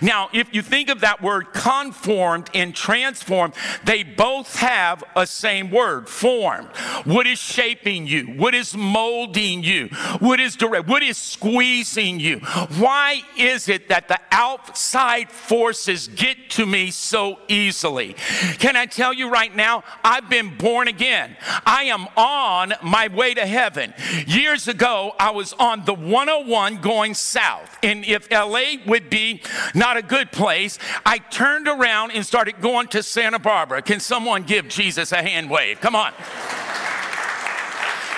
Now, 0.00 0.28
if 0.32 0.54
you 0.54 0.62
think 0.62 0.88
of 0.88 1.00
that 1.00 1.22
word 1.22 1.52
conformed 1.52 2.50
and 2.54 2.74
transformed, 2.74 3.54
they 3.84 4.02
both 4.02 4.56
have 4.56 5.02
a 5.14 5.26
same 5.26 5.70
word, 5.70 6.08
formed. 6.08 6.68
What 7.04 7.26
is 7.26 7.38
shaping 7.38 8.06
you? 8.06 8.26
What 8.26 8.54
is 8.56 8.76
molding 8.76 9.62
you? 9.62 9.88
What 10.18 10.40
is 10.40 10.56
direct? 10.56 10.88
What 10.88 11.02
is 11.02 11.16
squeezing 11.16 12.18
you? 12.18 12.40
Why 12.78 13.22
is 13.36 13.68
it 13.68 13.88
that 13.88 14.08
the 14.08 14.18
outside 14.32 15.30
forces 15.30 16.08
get 16.08 16.50
to 16.50 16.66
me 16.66 16.90
so 16.90 17.38
easily? 17.48 18.14
Can 18.58 18.74
I 18.76 18.86
tell 18.86 19.12
you 19.12 19.30
right 19.30 19.54
now, 19.54 19.84
I've 20.02 20.28
been 20.28 20.56
born 20.56 20.88
again. 20.88 21.36
I 21.64 21.84
am 21.84 22.08
on 22.16 22.74
my 22.82 23.08
way 23.08 23.34
to 23.34 23.46
heaven. 23.46 23.94
Years 24.26 24.66
ago, 24.66 25.14
I 25.20 25.30
was 25.30 25.52
on 25.54 25.84
the 25.84 25.94
101 25.94 26.80
going 26.80 27.14
south. 27.14 27.78
And 27.82 28.04
if 28.04 28.30
LA 28.30 28.76
would 28.86 29.10
be 29.10 29.42
not 29.74 29.96
a 29.96 30.02
good 30.02 30.32
place, 30.32 30.78
I 31.04 31.18
turned 31.18 31.68
around 31.68 32.12
and 32.12 32.24
started 32.24 32.60
going 32.60 32.88
to 32.88 33.02
Santa 33.02 33.38
Barbara. 33.38 33.82
Can 33.82 34.00
someone 34.00 34.42
give 34.42 34.68
Jesus 34.68 35.12
a 35.12 35.22
hand 35.22 35.50
wave? 35.50 35.80
Come 35.80 35.94
on. 35.94 36.12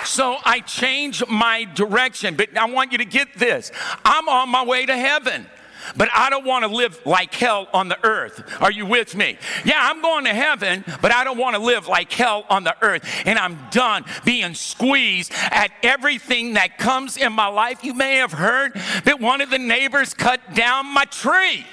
So 0.09 0.39
I 0.43 0.61
changed 0.61 1.29
my 1.29 1.65
direction. 1.65 2.35
But 2.35 2.57
I 2.57 2.65
want 2.65 2.93
you 2.93 2.99
to 2.99 3.05
get 3.05 3.35
this 3.35 3.71
I'm 4.05 4.29
on 4.29 4.49
my 4.49 4.65
way 4.65 4.87
to 4.87 4.97
heaven. 4.97 5.47
But 5.97 6.09
I 6.15 6.29
don't 6.29 6.45
want 6.45 6.65
to 6.65 6.69
live 6.69 7.01
like 7.07 7.33
hell 7.33 7.69
on 7.73 7.89
the 7.89 7.99
earth. 8.05 8.43
Are 8.61 8.71
you 8.71 8.85
with 8.85 9.15
me? 9.15 9.39
Yeah, 9.65 9.79
I'm 9.79 10.03
going 10.03 10.25
to 10.25 10.35
heaven, 10.35 10.85
but 11.01 11.13
I 11.13 11.25
don't 11.25 11.39
want 11.39 11.57
to 11.57 11.63
live 11.63 11.87
like 11.87 12.13
hell 12.13 12.45
on 12.51 12.65
the 12.65 12.77
earth. 12.83 13.05
And 13.25 13.39
I'm 13.39 13.59
done 13.71 14.05
being 14.25 14.55
squeezed 14.55 15.33
at 15.35 15.71
everything 15.83 16.55
that 16.55 16.79
comes 16.79 17.17
in 17.17 17.33
my 17.33 17.47
life. 17.47 17.85
You 17.85 17.95
may 17.95 18.17
have 18.17 18.33
heard 18.33 18.75
that 19.05 19.21
one 19.21 19.41
of 19.41 19.51
the 19.51 19.59
neighbors 19.59 20.15
cut 20.15 20.41
down 20.55 20.87
my 20.87 21.05
tree. 21.05 21.65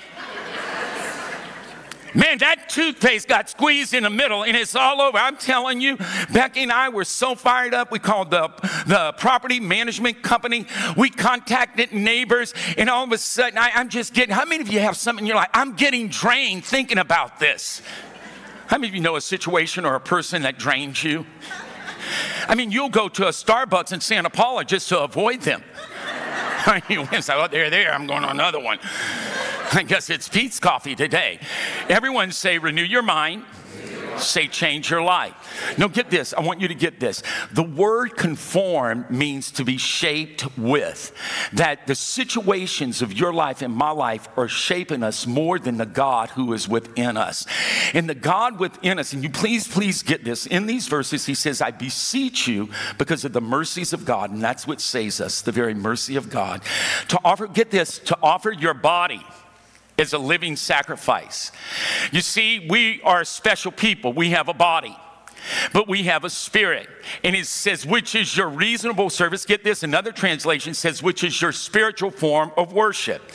Man, 2.16 2.38
that 2.38 2.70
toothpaste 2.70 3.28
got 3.28 3.50
squeezed 3.50 3.94
in 3.94 4.04
the 4.04 4.10
middle 4.10 4.44
and 4.44 4.56
it's 4.56 4.74
all 4.74 5.02
over. 5.02 5.18
I'm 5.18 5.36
telling 5.36 5.82
you, 5.82 5.98
Becky 6.32 6.64
and 6.64 6.72
I 6.72 6.88
were 6.88 7.04
so 7.04 7.36
fired 7.36 7.74
up. 7.74 7.92
We 7.92 8.00
called 8.00 8.32
the, 8.32 8.48
the 8.88 9.14
property 9.18 9.60
management 9.60 10.24
company. 10.24 10.66
We 10.96 11.10
contacted 11.10 11.92
neighbors, 11.92 12.54
and 12.78 12.90
all 12.90 13.04
of 13.04 13.12
a 13.12 13.18
sudden, 13.18 13.58
I, 13.58 13.72
I'm 13.76 13.90
just 13.90 14.14
getting 14.14 14.34
how 14.34 14.46
many 14.46 14.64
of 14.64 14.72
you 14.72 14.80
have 14.80 14.96
something 14.96 15.26
you're 15.26 15.36
like, 15.36 15.50
I'm 15.54 15.74
getting 15.74 16.08
drained 16.08 16.64
thinking 16.64 16.98
about 16.98 17.40
this? 17.40 17.82
How 18.68 18.78
many 18.78 18.88
of 18.88 18.96
you 18.96 19.02
know 19.02 19.18
a 19.18 19.22
situation 19.22 19.86
or 19.86 19.96
a 19.96 20.00
person 20.00 20.44
that 20.44 20.58
drains 20.58 21.04
you? 21.04 21.26
I 22.48 22.56
mean, 22.56 22.72
you'll 22.72 22.90
go 22.90 23.10
to 23.10 23.28
a 23.28 23.32
Starbucks 23.32 23.92
in 23.92 24.00
Santa 24.00 24.30
Paula 24.30 24.64
just 24.64 24.88
to 24.90 25.02
avoid 25.02 25.42
them. 25.42 25.64
you 26.90 27.06
say, 27.22 27.34
oh, 27.36 27.48
they're 27.48 27.70
there, 27.70 27.94
I'm 27.94 28.08
going 28.08 28.22
to 28.22 28.30
another 28.30 28.60
one. 28.60 28.80
I 29.76 29.84
guess 29.84 30.10
it's 30.10 30.30
Peet's 30.30 30.60
coffee 30.60 30.96
today. 30.96 31.40
Everyone 31.90 32.32
say, 32.32 32.58
renew 32.60 32.84
your 32.84 33.02
mind. 33.02 33.44
Say, 34.18 34.48
change 34.48 34.90
your 34.90 35.02
life. 35.02 35.34
Now, 35.78 35.90
get 35.90 36.10
this. 36.10 36.34
I 36.34 36.40
want 36.40 36.62
you 36.62 36.70
to 36.70 36.74
get 36.74 37.02
this. 37.02 37.22
The 37.52 37.64
word 37.64 38.16
conform 38.16 39.06
means 39.10 39.52
to 39.52 39.66
be 39.66 39.78
shaped 39.78 40.58
with. 40.58 41.12
That 41.52 41.86
the 41.88 41.96
situations 41.96 43.02
of 43.02 43.12
your 43.12 43.34
life 43.34 43.62
and 43.62 43.76
my 43.76 43.90
life 43.90 44.30
are 44.38 44.48
shaping 44.48 45.04
us 45.04 45.28
more 45.28 45.60
than 45.60 45.76
the 45.76 45.86
God 45.86 46.30
who 46.30 46.54
is 46.54 46.70
within 46.70 47.18
us. 47.18 47.46
And 47.94 48.10
the 48.10 48.16
God 48.16 48.58
within 48.58 49.00
us, 49.00 49.12
and 49.12 49.22
you 49.22 49.30
please, 49.30 49.68
please 49.68 50.02
get 50.02 50.24
this. 50.24 50.46
In 50.46 50.66
these 50.66 50.88
verses, 50.88 51.26
he 51.26 51.34
says, 51.34 51.62
I 51.62 51.72
beseech 51.72 52.48
you 52.48 52.70
because 52.98 53.26
of 53.26 53.34
the 53.34 53.42
mercies 53.42 53.92
of 53.92 54.06
God, 54.06 54.32
and 54.32 54.42
that's 54.42 54.66
what 54.66 54.80
saves 54.80 55.20
us, 55.20 55.42
the 55.42 55.52
very 55.52 55.74
mercy 55.74 56.16
of 56.16 56.30
God, 56.30 56.62
to 57.10 57.20
offer, 57.26 57.48
get 57.48 57.72
this, 57.72 58.00
to 58.00 58.18
offer 58.24 58.54
your 58.54 58.74
body 58.74 59.26
is 59.98 60.14
a 60.14 60.18
living 60.18 60.56
sacrifice. 60.56 61.52
You 62.12 62.22
see, 62.22 62.68
we 62.70 63.02
are 63.04 63.22
a 63.22 63.26
special 63.26 63.72
people. 63.72 64.14
We 64.14 64.32
have 64.32 64.50
a 64.50 64.54
body, 64.54 64.96
but 65.74 65.88
we 65.88 66.04
have 66.04 66.24
a 66.24 66.30
spirit. 66.30 66.90
And 67.24 67.36
it 67.36 67.48
says, 67.48 67.86
which 67.86 68.16
is 68.16 68.36
your 68.36 68.50
reasonable 68.50 69.10
service. 69.10 69.46
Get 69.46 69.64
this, 69.64 69.84
another 69.84 70.12
translation 70.12 70.74
says, 70.74 71.02
which 71.02 71.24
is 71.24 71.42
your 71.42 71.52
spiritual 71.52 72.12
form 72.12 72.52
of 72.58 72.74
worship. 72.74 73.32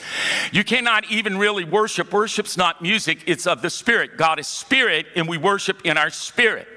You 0.51 0.63
cannot 0.63 1.09
even 1.09 1.37
really 1.37 1.63
worship. 1.63 2.11
Worship's 2.11 2.57
not 2.57 2.81
music, 2.81 3.23
it's 3.25 3.47
of 3.47 3.61
the 3.61 3.69
spirit. 3.69 4.17
God 4.17 4.39
is 4.39 4.47
spirit, 4.47 5.07
and 5.15 5.27
we 5.27 5.37
worship 5.37 5.81
in 5.83 5.97
our 5.97 6.09
spirit. 6.09 6.67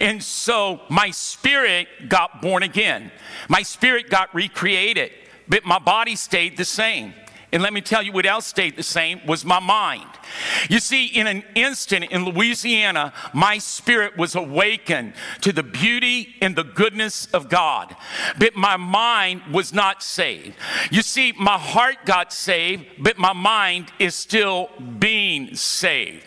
And 0.00 0.22
so 0.22 0.82
my 0.88 1.10
spirit 1.10 1.88
got 2.08 2.42
born 2.42 2.62
again. 2.62 3.10
My 3.48 3.62
spirit 3.62 4.10
got 4.10 4.34
recreated, 4.34 5.10
but 5.48 5.64
my 5.64 5.78
body 5.78 6.14
stayed 6.14 6.56
the 6.56 6.64
same. 6.64 7.14
And 7.52 7.62
let 7.62 7.72
me 7.72 7.80
tell 7.80 8.02
you 8.02 8.12
what 8.12 8.26
else 8.26 8.46
stayed 8.46 8.76
the 8.76 8.82
same 8.82 9.20
was 9.26 9.44
my 9.44 9.60
mind. 9.60 10.08
You 10.68 10.78
see, 10.78 11.06
in 11.06 11.26
an 11.26 11.42
instant 11.54 12.04
in 12.04 12.24
Louisiana, 12.24 13.12
my 13.32 13.58
spirit 13.58 14.16
was 14.16 14.34
awakened 14.34 15.14
to 15.40 15.52
the 15.52 15.62
beauty 15.62 16.36
and 16.40 16.54
the 16.54 16.64
goodness 16.64 17.26
of 17.26 17.48
God. 17.48 17.96
But 18.38 18.54
my 18.56 18.76
mind 18.76 19.42
was 19.52 19.72
not 19.72 20.02
saved. 20.02 20.54
You 20.90 21.02
see, 21.02 21.32
my 21.32 21.58
heart 21.58 21.96
got 22.04 22.32
saved, 22.32 22.86
but 22.98 23.18
my 23.18 23.32
mind 23.32 23.92
is 23.98 24.14
still 24.14 24.70
being 24.98 25.19
saved. 25.56 26.24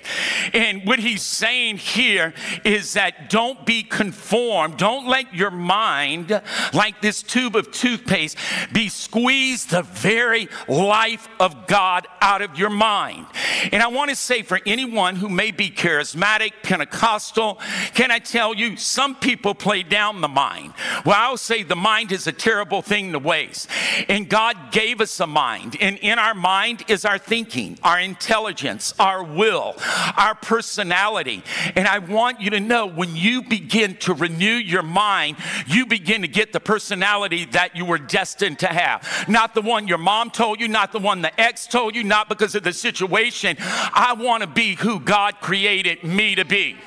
And 0.53 0.85
what 0.85 0.99
he's 0.99 1.21
saying 1.21 1.77
here 1.77 2.33
is 2.63 2.93
that 2.93 3.29
don't 3.29 3.65
be 3.65 3.83
conformed. 3.83 4.77
Don't 4.77 5.07
let 5.07 5.33
your 5.33 5.51
mind, 5.51 6.41
like 6.73 7.01
this 7.01 7.23
tube 7.23 7.55
of 7.55 7.71
toothpaste, 7.71 8.37
be 8.71 8.89
squeezed 8.89 9.71
the 9.71 9.83
very 9.83 10.49
life 10.67 11.27
of 11.39 11.67
God 11.67 12.07
out 12.21 12.41
of 12.41 12.57
your 12.57 12.69
mind. 12.69 13.25
And 13.71 13.81
I 13.81 13.87
want 13.87 14.09
to 14.09 14.15
say 14.15 14.41
for 14.41 14.59
anyone 14.65 15.15
who 15.15 15.29
may 15.29 15.51
be 15.51 15.69
charismatic, 15.69 16.51
Pentecostal, 16.63 17.59
can 17.93 18.11
I 18.11 18.19
tell 18.19 18.53
you, 18.53 18.77
some 18.77 19.15
people 19.15 19.53
play 19.55 19.83
down 19.83 20.21
the 20.21 20.27
mind. 20.27 20.73
Well, 21.05 21.15
I'll 21.17 21.37
say 21.37 21.63
the 21.63 21.75
mind 21.75 22.11
is 22.11 22.27
a 22.27 22.31
terrible 22.31 22.81
thing 22.81 23.11
to 23.13 23.19
waste. 23.19 23.69
And 24.09 24.29
God 24.29 24.71
gave 24.71 25.01
us 25.01 25.19
a 25.19 25.27
mind. 25.27 25.77
And 25.79 25.97
in 25.99 26.19
our 26.19 26.33
mind 26.33 26.83
is 26.87 27.05
our 27.05 27.17
thinking, 27.17 27.79
our 27.83 27.99
intelligence, 27.99 28.93
our 29.03 29.21
will, 29.21 29.75
our 30.15 30.33
personality. 30.33 31.43
And 31.75 31.89
I 31.89 31.99
want 31.99 32.39
you 32.39 32.51
to 32.51 32.61
know 32.61 32.85
when 32.85 33.17
you 33.17 33.41
begin 33.41 33.97
to 33.97 34.13
renew 34.13 34.45
your 34.45 34.81
mind, 34.81 35.35
you 35.67 35.85
begin 35.85 36.21
to 36.21 36.27
get 36.29 36.53
the 36.53 36.61
personality 36.61 37.43
that 37.47 37.75
you 37.75 37.83
were 37.83 37.97
destined 37.97 38.59
to 38.59 38.67
have. 38.67 39.25
Not 39.27 39.55
the 39.55 39.61
one 39.61 39.89
your 39.89 39.97
mom 39.97 40.31
told 40.31 40.61
you, 40.61 40.69
not 40.69 40.93
the 40.93 40.99
one 40.99 41.21
the 41.21 41.37
ex 41.39 41.67
told 41.67 41.95
you, 41.95 42.03
not 42.05 42.29
because 42.29 42.55
of 42.55 42.63
the 42.63 42.71
situation. 42.71 43.57
I 43.59 44.15
want 44.17 44.41
to 44.41 44.47
be 44.47 44.75
who 44.75 45.01
God 45.01 45.35
created 45.41 46.03
me 46.03 46.35
to 46.35 46.45
be. 46.45 46.77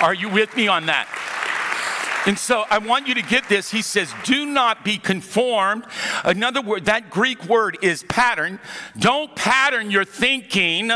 Are 0.00 0.14
you 0.14 0.30
with 0.30 0.56
me 0.56 0.66
on 0.66 0.86
that? 0.86 1.06
And 2.26 2.38
so 2.38 2.64
I 2.70 2.78
want 2.78 3.08
you 3.08 3.14
to 3.14 3.22
get 3.22 3.48
this. 3.48 3.70
He 3.70 3.82
says, 3.82 4.12
Do 4.24 4.46
not 4.46 4.84
be 4.84 4.98
conformed. 4.98 5.84
Another 6.24 6.60
word, 6.60 6.84
that 6.84 7.10
Greek 7.10 7.46
word 7.46 7.78
is 7.82 8.04
pattern. 8.04 8.60
Don't 8.98 9.34
pattern 9.34 9.90
your 9.90 10.04
thinking 10.04 10.92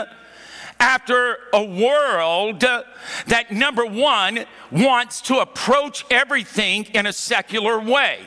after 0.78 1.38
a 1.52 1.64
world 1.64 2.60
that, 2.60 3.50
number 3.50 3.84
one, 3.84 4.44
wants 4.70 5.20
to 5.22 5.38
approach 5.38 6.04
everything 6.10 6.84
in 6.86 7.06
a 7.06 7.12
secular 7.12 7.78
way, 7.78 8.18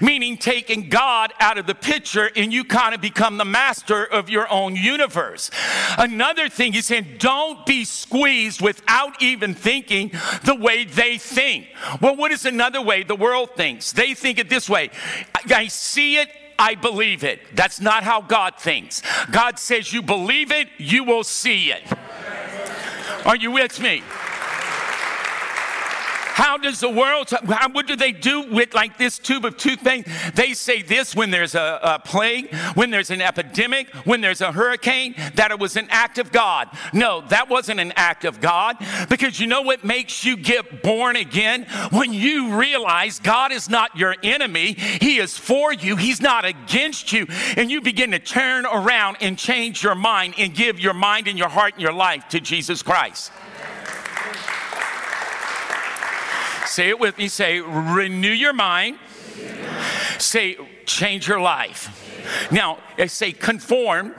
meaning 0.00 0.36
taking 0.36 0.88
God 0.88 1.32
out 1.38 1.58
of 1.58 1.66
the 1.66 1.74
picture 1.74 2.30
and 2.36 2.52
you 2.52 2.64
kind 2.64 2.94
of 2.94 3.00
become 3.00 3.38
the 3.38 3.44
master 3.44 4.04
of 4.04 4.28
your 4.28 4.50
own 4.52 4.76
universe. 4.76 5.50
Another 5.96 6.48
thing 6.48 6.72
he's 6.72 6.86
saying, 6.86 7.16
don't 7.18 7.64
be 7.64 7.84
squeezed 7.84 8.60
without 8.60 9.22
even 9.22 9.54
thinking 9.54 10.10
the 10.44 10.54
way 10.54 10.84
they 10.84 11.18
think. 11.18 11.66
Well, 12.00 12.16
what 12.16 12.32
is 12.32 12.44
another 12.44 12.82
way 12.82 13.02
the 13.02 13.16
world 13.16 13.50
thinks? 13.56 13.92
They 13.92 14.14
think 14.14 14.38
it 14.38 14.48
this 14.48 14.68
way 14.68 14.90
I 15.46 15.68
see 15.68 16.16
it 16.16 16.28
I 16.58 16.74
believe 16.74 17.24
it. 17.24 17.40
That's 17.54 17.80
not 17.80 18.02
how 18.02 18.20
God 18.20 18.56
thinks. 18.58 19.02
God 19.30 19.58
says, 19.58 19.92
You 19.92 20.02
believe 20.02 20.50
it, 20.52 20.68
you 20.78 21.04
will 21.04 21.24
see 21.24 21.70
it. 21.70 21.82
Are 23.24 23.36
you 23.36 23.50
with 23.50 23.80
me? 23.80 24.02
How 26.36 26.58
does 26.58 26.80
the 26.80 26.90
world, 26.90 27.30
how, 27.30 27.70
what 27.70 27.86
do 27.86 27.96
they 27.96 28.12
do 28.12 28.42
with 28.42 28.74
like 28.74 28.98
this 28.98 29.18
tube 29.18 29.46
of 29.46 29.56
toothpaste? 29.56 30.06
They 30.34 30.52
say 30.52 30.82
this 30.82 31.16
when 31.16 31.30
there's 31.30 31.54
a, 31.54 31.80
a 31.82 31.98
plague, 31.98 32.54
when 32.74 32.90
there's 32.90 33.08
an 33.08 33.22
epidemic, 33.22 33.88
when 34.04 34.20
there's 34.20 34.42
a 34.42 34.52
hurricane, 34.52 35.14
that 35.36 35.50
it 35.50 35.58
was 35.58 35.78
an 35.78 35.86
act 35.88 36.18
of 36.18 36.32
God. 36.32 36.68
No, 36.92 37.22
that 37.28 37.48
wasn't 37.48 37.80
an 37.80 37.94
act 37.96 38.26
of 38.26 38.42
God 38.42 38.76
because 39.08 39.40
you 39.40 39.46
know 39.46 39.62
what 39.62 39.82
makes 39.82 40.26
you 40.26 40.36
get 40.36 40.82
born 40.82 41.16
again? 41.16 41.62
When 41.90 42.12
you 42.12 42.54
realize 42.60 43.18
God 43.18 43.50
is 43.50 43.70
not 43.70 43.96
your 43.96 44.14
enemy, 44.22 44.74
He 44.74 45.16
is 45.16 45.38
for 45.38 45.72
you, 45.72 45.96
He's 45.96 46.20
not 46.20 46.44
against 46.44 47.14
you, 47.14 47.26
and 47.56 47.70
you 47.70 47.80
begin 47.80 48.10
to 48.10 48.18
turn 48.18 48.66
around 48.66 49.16
and 49.22 49.38
change 49.38 49.82
your 49.82 49.94
mind 49.94 50.34
and 50.36 50.54
give 50.54 50.78
your 50.80 50.92
mind 50.92 51.28
and 51.28 51.38
your 51.38 51.48
heart 51.48 51.72
and 51.72 51.82
your 51.82 51.94
life 51.94 52.28
to 52.28 52.40
Jesus 52.40 52.82
Christ. 52.82 53.32
Say 56.66 56.88
it 56.88 56.98
with 56.98 57.16
me. 57.18 57.28
Say, 57.28 57.60
renew 57.60 58.30
your 58.30 58.52
mind. 58.52 58.98
Say, 60.18 60.56
change 60.84 61.28
your 61.28 61.40
life. 61.40 62.48
Now, 62.50 62.78
say 63.06 63.32
conform. 63.32 64.14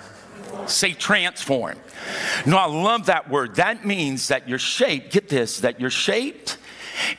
Say 0.65 0.93
transform. 0.93 1.77
No, 2.45 2.57
I 2.57 2.65
love 2.65 3.07
that 3.07 3.29
word. 3.29 3.55
That 3.55 3.85
means 3.85 4.29
that 4.29 4.47
you're 4.47 4.59
shaped, 4.59 5.11
get 5.11 5.29
this, 5.29 5.59
that 5.59 5.79
you're 5.79 5.89
shaped 5.89 6.57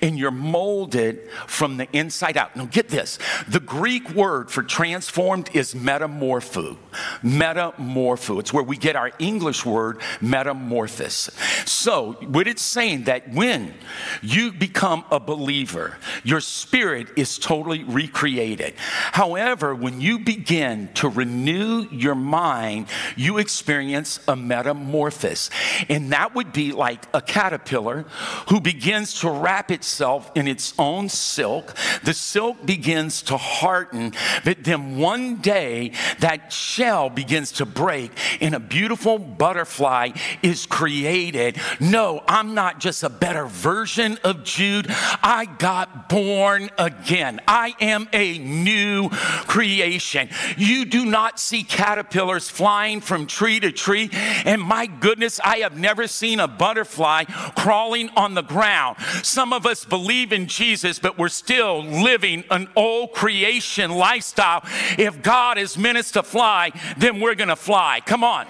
and 0.00 0.18
you're 0.18 0.30
molded 0.30 1.28
from 1.46 1.76
the 1.76 1.88
inside 1.92 2.36
out. 2.36 2.56
Now, 2.56 2.66
get 2.66 2.88
this 2.88 3.18
the 3.48 3.60
Greek 3.60 4.10
word 4.10 4.50
for 4.50 4.62
transformed 4.62 5.50
is 5.54 5.74
metamorpho. 5.74 6.76
Metamorpho. 7.22 8.40
It's 8.40 8.52
where 8.52 8.62
we 8.62 8.76
get 8.76 8.96
our 8.96 9.12
English 9.18 9.64
word 9.64 10.00
metamorphosis. 10.20 11.30
So, 11.64 12.12
what 12.28 12.46
it's 12.46 12.62
saying 12.62 13.04
that 13.04 13.32
when 13.32 13.74
you 14.22 14.52
become 14.52 15.04
a 15.10 15.20
believer, 15.20 15.96
your 16.24 16.40
spirit 16.40 17.08
is 17.16 17.38
totally 17.38 17.84
recreated. 17.84 18.74
However, 18.76 19.74
when 19.74 20.00
you 20.00 20.18
begin 20.18 20.90
to 20.94 21.08
renew 21.08 21.86
your 21.90 22.14
mind, 22.14 22.86
you 23.16 23.38
experience 23.38 24.20
a 24.28 24.36
metamorphosis. 24.36 25.50
And 25.88 26.12
that 26.12 26.34
would 26.34 26.52
be 26.52 26.72
like 26.72 27.06
a 27.14 27.20
caterpillar 27.20 28.02
who 28.48 28.60
begins 28.60 29.20
to 29.20 29.30
wrap 29.30 29.67
wrap 29.68 29.78
itself 29.78 30.30
in 30.34 30.48
its 30.48 30.74
own 30.78 31.08
silk. 31.08 31.74
The 32.02 32.14
silk 32.14 32.64
begins 32.64 33.22
to 33.22 33.36
harden, 33.36 34.12
but 34.44 34.64
then 34.64 34.98
one 34.98 35.36
day 35.36 35.92
that 36.20 36.52
shell 36.52 37.10
begins 37.10 37.52
to 37.52 37.66
break 37.66 38.10
and 38.40 38.54
a 38.54 38.60
beautiful 38.60 39.18
butterfly 39.18 40.10
is 40.42 40.66
created. 40.66 41.58
No, 41.80 42.22
I'm 42.26 42.54
not 42.54 42.80
just 42.80 43.02
a 43.02 43.10
better 43.10 43.46
version 43.46 44.18
of 44.24 44.44
Jude. 44.44 44.86
I 44.88 45.46
got 45.58 46.08
born 46.08 46.70
again. 46.78 47.40
I 47.46 47.74
am 47.80 48.08
a 48.12 48.38
new 48.38 49.10
creation. 49.10 50.28
You 50.56 50.84
do 50.84 51.04
not 51.04 51.38
see 51.38 51.62
caterpillars 51.62 52.48
flying 52.48 53.00
from 53.00 53.26
tree 53.26 53.60
to 53.60 53.72
tree. 53.72 54.10
And 54.44 54.62
my 54.62 54.86
goodness, 54.86 55.40
I 55.44 55.58
have 55.58 55.78
never 55.78 56.06
seen 56.06 56.40
a 56.40 56.48
butterfly 56.48 57.24
crawling 57.56 58.08
on 58.16 58.34
the 58.34 58.42
ground. 58.42 58.98
Some 59.22 59.52
of 59.52 59.57
of 59.58 59.66
us 59.66 59.84
believe 59.84 60.32
in 60.32 60.46
Jesus, 60.46 60.98
but 60.98 61.18
we're 61.18 61.28
still 61.28 61.82
living 61.84 62.44
an 62.50 62.68
old 62.76 63.12
creation 63.12 63.90
lifestyle. 63.90 64.62
If 64.96 65.20
God 65.20 65.56
has 65.56 65.76
meant 65.76 65.98
us 65.98 66.12
to 66.12 66.22
fly, 66.22 66.70
then 66.96 67.20
we're 67.20 67.34
going 67.34 67.48
to 67.48 67.56
fly. 67.56 68.00
Come 68.06 68.22
on. 68.22 68.46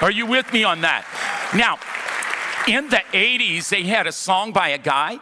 Are 0.00 0.10
you 0.10 0.24
with 0.24 0.50
me 0.52 0.64
on 0.64 0.80
that? 0.80 1.04
Now, 1.54 1.78
in 2.68 2.88
the 2.88 3.02
80s, 3.12 3.68
they 3.68 3.84
had 3.84 4.06
a 4.06 4.12
song 4.12 4.52
by 4.52 4.68
a 4.68 4.78
guy, 4.78 5.18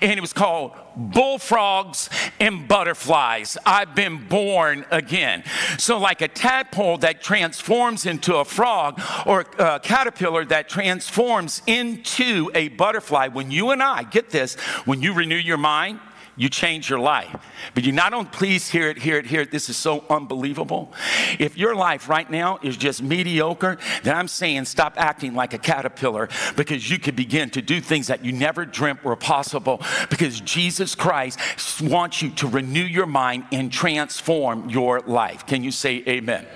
and 0.00 0.12
it 0.12 0.20
was 0.20 0.32
called 0.32 0.72
Bullfrogs 0.96 2.08
and 2.40 2.66
Butterflies. 2.66 3.58
I've 3.66 3.94
been 3.94 4.26
born 4.28 4.86
again. 4.90 5.44
So, 5.78 5.98
like 5.98 6.22
a 6.22 6.28
tadpole 6.28 6.98
that 6.98 7.22
transforms 7.22 8.06
into 8.06 8.36
a 8.36 8.44
frog, 8.44 9.00
or 9.26 9.44
a 9.58 9.80
caterpillar 9.80 10.44
that 10.46 10.68
transforms 10.68 11.62
into 11.66 12.50
a 12.54 12.68
butterfly, 12.68 13.28
when 13.28 13.50
you 13.50 13.70
and 13.70 13.82
I, 13.82 14.04
get 14.04 14.30
this, 14.30 14.54
when 14.84 15.02
you 15.02 15.12
renew 15.12 15.36
your 15.36 15.58
mind, 15.58 16.00
you 16.36 16.48
change 16.48 16.90
your 16.90 16.98
life. 16.98 17.34
But 17.74 17.84
you 17.84 17.92
not 17.92 18.12
only 18.12 18.28
please 18.30 18.68
hear 18.68 18.90
it, 18.90 18.98
hear 18.98 19.18
it, 19.18 19.26
hear 19.26 19.40
it. 19.40 19.50
This 19.50 19.68
is 19.68 19.76
so 19.76 20.04
unbelievable. 20.10 20.92
If 21.38 21.56
your 21.56 21.74
life 21.74 22.08
right 22.08 22.30
now 22.30 22.58
is 22.62 22.76
just 22.76 23.02
mediocre, 23.02 23.78
then 24.02 24.14
I'm 24.14 24.28
saying 24.28 24.66
stop 24.66 24.94
acting 24.96 25.34
like 25.34 25.54
a 25.54 25.58
caterpillar 25.58 26.28
because 26.56 26.90
you 26.90 26.98
could 26.98 27.16
begin 27.16 27.50
to 27.50 27.62
do 27.62 27.80
things 27.80 28.08
that 28.08 28.24
you 28.24 28.32
never 28.32 28.66
dreamt 28.66 29.02
were 29.02 29.16
possible 29.16 29.80
because 30.10 30.40
Jesus 30.40 30.94
Christ 30.94 31.38
wants 31.80 32.20
you 32.20 32.30
to 32.30 32.46
renew 32.46 32.84
your 32.84 33.06
mind 33.06 33.44
and 33.50 33.72
transform 33.72 34.68
your 34.68 35.00
life. 35.00 35.46
Can 35.46 35.64
you 35.64 35.70
say 35.70 36.02
amen? 36.06 36.46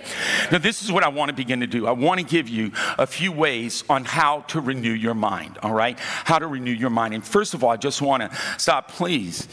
Now, 0.52 0.58
this 0.58 0.82
is 0.82 0.92
what 0.92 1.04
I 1.04 1.08
want 1.08 1.30
to 1.30 1.34
begin 1.34 1.60
to 1.60 1.66
do. 1.66 1.86
I 1.86 1.92
want 1.92 2.20
to 2.20 2.26
give 2.26 2.48
you 2.48 2.72
a 2.98 3.06
few 3.06 3.32
ways 3.32 3.82
on 3.88 4.04
how 4.04 4.40
to 4.48 4.60
renew 4.60 4.92
your 4.92 5.14
mind, 5.14 5.58
all 5.62 5.72
right? 5.72 5.98
How 5.98 6.38
to 6.38 6.46
renew 6.46 6.72
your 6.72 6.90
mind. 6.90 7.14
And 7.14 7.26
first 7.26 7.54
of 7.54 7.64
all, 7.64 7.70
I 7.70 7.76
just 7.76 8.02
want 8.02 8.22
to 8.22 8.38
stop, 8.58 8.90
please 8.90 9.48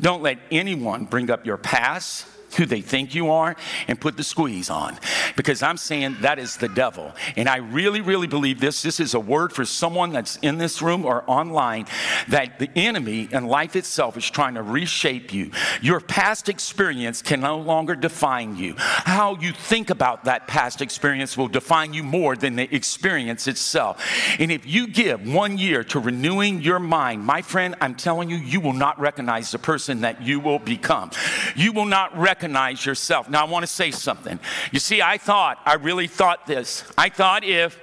don't 0.00 0.22
let 0.22 0.38
anyone 0.50 1.04
bring 1.04 1.30
up 1.30 1.46
your 1.46 1.56
past, 1.56 2.26
who 2.56 2.66
they 2.66 2.80
think 2.80 3.14
you 3.14 3.30
are 3.30 3.56
and 3.88 4.00
put 4.00 4.16
the 4.16 4.24
squeeze 4.24 4.70
on. 4.70 4.98
Because 5.36 5.62
I'm 5.62 5.76
saying 5.76 6.16
that 6.20 6.38
is 6.38 6.56
the 6.56 6.68
devil. 6.68 7.12
And 7.36 7.48
I 7.48 7.56
really, 7.56 8.00
really 8.00 8.26
believe 8.26 8.60
this. 8.60 8.82
This 8.82 9.00
is 9.00 9.14
a 9.14 9.20
word 9.20 9.52
for 9.52 9.64
someone 9.64 10.12
that's 10.12 10.36
in 10.36 10.58
this 10.58 10.82
room 10.82 11.04
or 11.04 11.24
online 11.26 11.86
that 12.28 12.58
the 12.58 12.70
enemy 12.76 13.28
and 13.32 13.48
life 13.48 13.76
itself 13.76 14.16
is 14.16 14.28
trying 14.28 14.54
to 14.54 14.62
reshape 14.62 15.32
you. 15.32 15.50
Your 15.80 16.00
past 16.00 16.48
experience 16.48 17.22
can 17.22 17.40
no 17.40 17.58
longer 17.58 17.94
define 17.94 18.56
you. 18.56 18.74
How 18.78 19.36
you 19.36 19.52
think 19.52 19.90
about 19.90 20.24
that 20.24 20.46
past 20.46 20.82
experience 20.82 21.36
will 21.36 21.48
define 21.48 21.92
you 21.92 22.02
more 22.02 22.36
than 22.36 22.56
the 22.56 22.74
experience 22.74 23.46
itself. 23.46 24.04
And 24.38 24.50
if 24.50 24.66
you 24.66 24.86
give 24.86 25.26
one 25.32 25.58
year 25.58 25.84
to 25.84 26.00
renewing 26.00 26.62
your 26.62 26.78
mind, 26.78 27.24
my 27.24 27.42
friend, 27.42 27.74
I'm 27.80 27.94
telling 27.94 28.30
you, 28.30 28.36
you 28.36 28.60
will 28.60 28.72
not 28.72 28.98
recognize 28.98 29.50
the 29.50 29.58
person 29.58 30.00
that 30.00 30.22
you 30.22 30.40
will 30.40 30.58
become. 30.58 31.10
You 31.54 31.72
will 31.72 31.84
not 31.84 32.16
recognize 32.16 32.39
yourself. 32.42 33.28
Now, 33.28 33.44
I 33.46 33.48
want 33.48 33.62
to 33.62 33.66
say 33.66 33.90
something. 33.90 34.38
You 34.72 34.78
see, 34.78 35.02
I 35.02 35.18
thought, 35.18 35.58
I 35.64 35.74
really 35.74 36.06
thought 36.06 36.46
this. 36.46 36.84
I 36.96 37.08
thought 37.08 37.44
if 37.44 37.78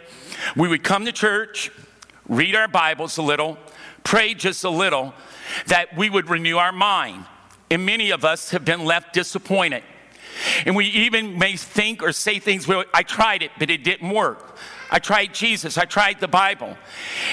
we 0.56 0.68
would 0.68 0.84
come 0.84 1.06
to 1.06 1.12
church, 1.12 1.72
read 2.28 2.56
our 2.56 2.68
Bibles 2.68 3.18
a 3.18 3.22
little, 3.22 3.58
pray 4.04 4.34
just 4.34 4.64
a 4.64 4.70
little, 4.70 5.14
that 5.68 5.96
we 5.96 6.10
would 6.10 6.30
renew 6.30 6.58
our 6.58 6.72
mind. 6.72 7.26
And 7.70 7.86
many 7.86 8.12
of 8.12 8.24
us 8.24 8.52
have 8.52 8.64
been 8.64 8.86
left 8.86 9.14
disappointed. 9.14 9.84
And 10.66 10.76
we 10.76 10.86
even 10.86 11.38
may 11.38 11.56
think 11.56 12.04
or 12.04 12.12
say 12.12 12.40
things, 12.40 12.68
well, 12.68 12.84
I 12.94 13.04
tried 13.04 13.42
it, 13.42 13.52
but 13.60 13.70
it 13.70 13.84
didn't 13.84 14.10
work. 14.10 14.58
I 14.90 15.00
tried 15.00 15.34
Jesus. 15.34 15.78
I 15.78 15.86
tried 15.86 16.20
the 16.20 16.28
Bible. 16.28 16.78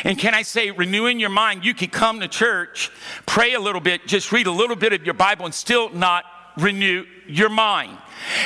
And 0.03 0.19
can 0.19 0.35
I 0.35 0.43
say, 0.43 0.71
renewing 0.71 1.21
your 1.21 1.31
mind, 1.31 1.65
you 1.65 1.75
could 1.75 1.93
come 1.93 2.21
to 2.21 2.29
church, 2.29 2.91
pray 3.27 3.55
a 3.55 3.61
little 3.61 3.81
bit, 3.81 4.07
just 4.07 4.33
read 4.33 4.47
a 4.47 4.53
little 4.53 4.77
bit 4.77 4.93
of 4.93 5.05
your 5.05 5.15
Bible, 5.15 5.45
and 5.45 5.55
still 5.55 5.91
not 5.91 6.25
renew 6.57 7.05
your 7.27 7.49
mind. 7.49 7.99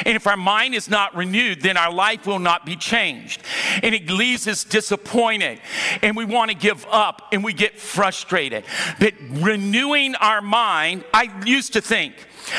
And 0.05 0.17
if 0.17 0.27
our 0.27 0.37
mind 0.37 0.75
is 0.75 0.89
not 0.89 1.15
renewed, 1.15 1.61
then 1.63 1.77
our 1.77 1.93
life 1.93 2.27
will 2.27 2.39
not 2.39 2.65
be 2.65 2.77
changed. 2.77 3.43
And 3.83 3.95
it 3.95 4.09
leaves 4.11 4.49
us 4.49 4.65
disappointed 4.65 5.61
and 6.03 6.17
we 6.17 6.25
want 6.25 6.51
to 6.51 6.57
give 6.57 6.87
up 6.91 7.29
and 7.33 7.45
we 7.45 7.53
get 7.53 7.79
frustrated. 7.79 8.65
But 8.99 9.15
renewing 9.31 10.15
our 10.17 10.41
mind, 10.41 11.05
I 11.13 11.31
used 11.45 11.75
to 11.75 11.81
think, 11.81 12.15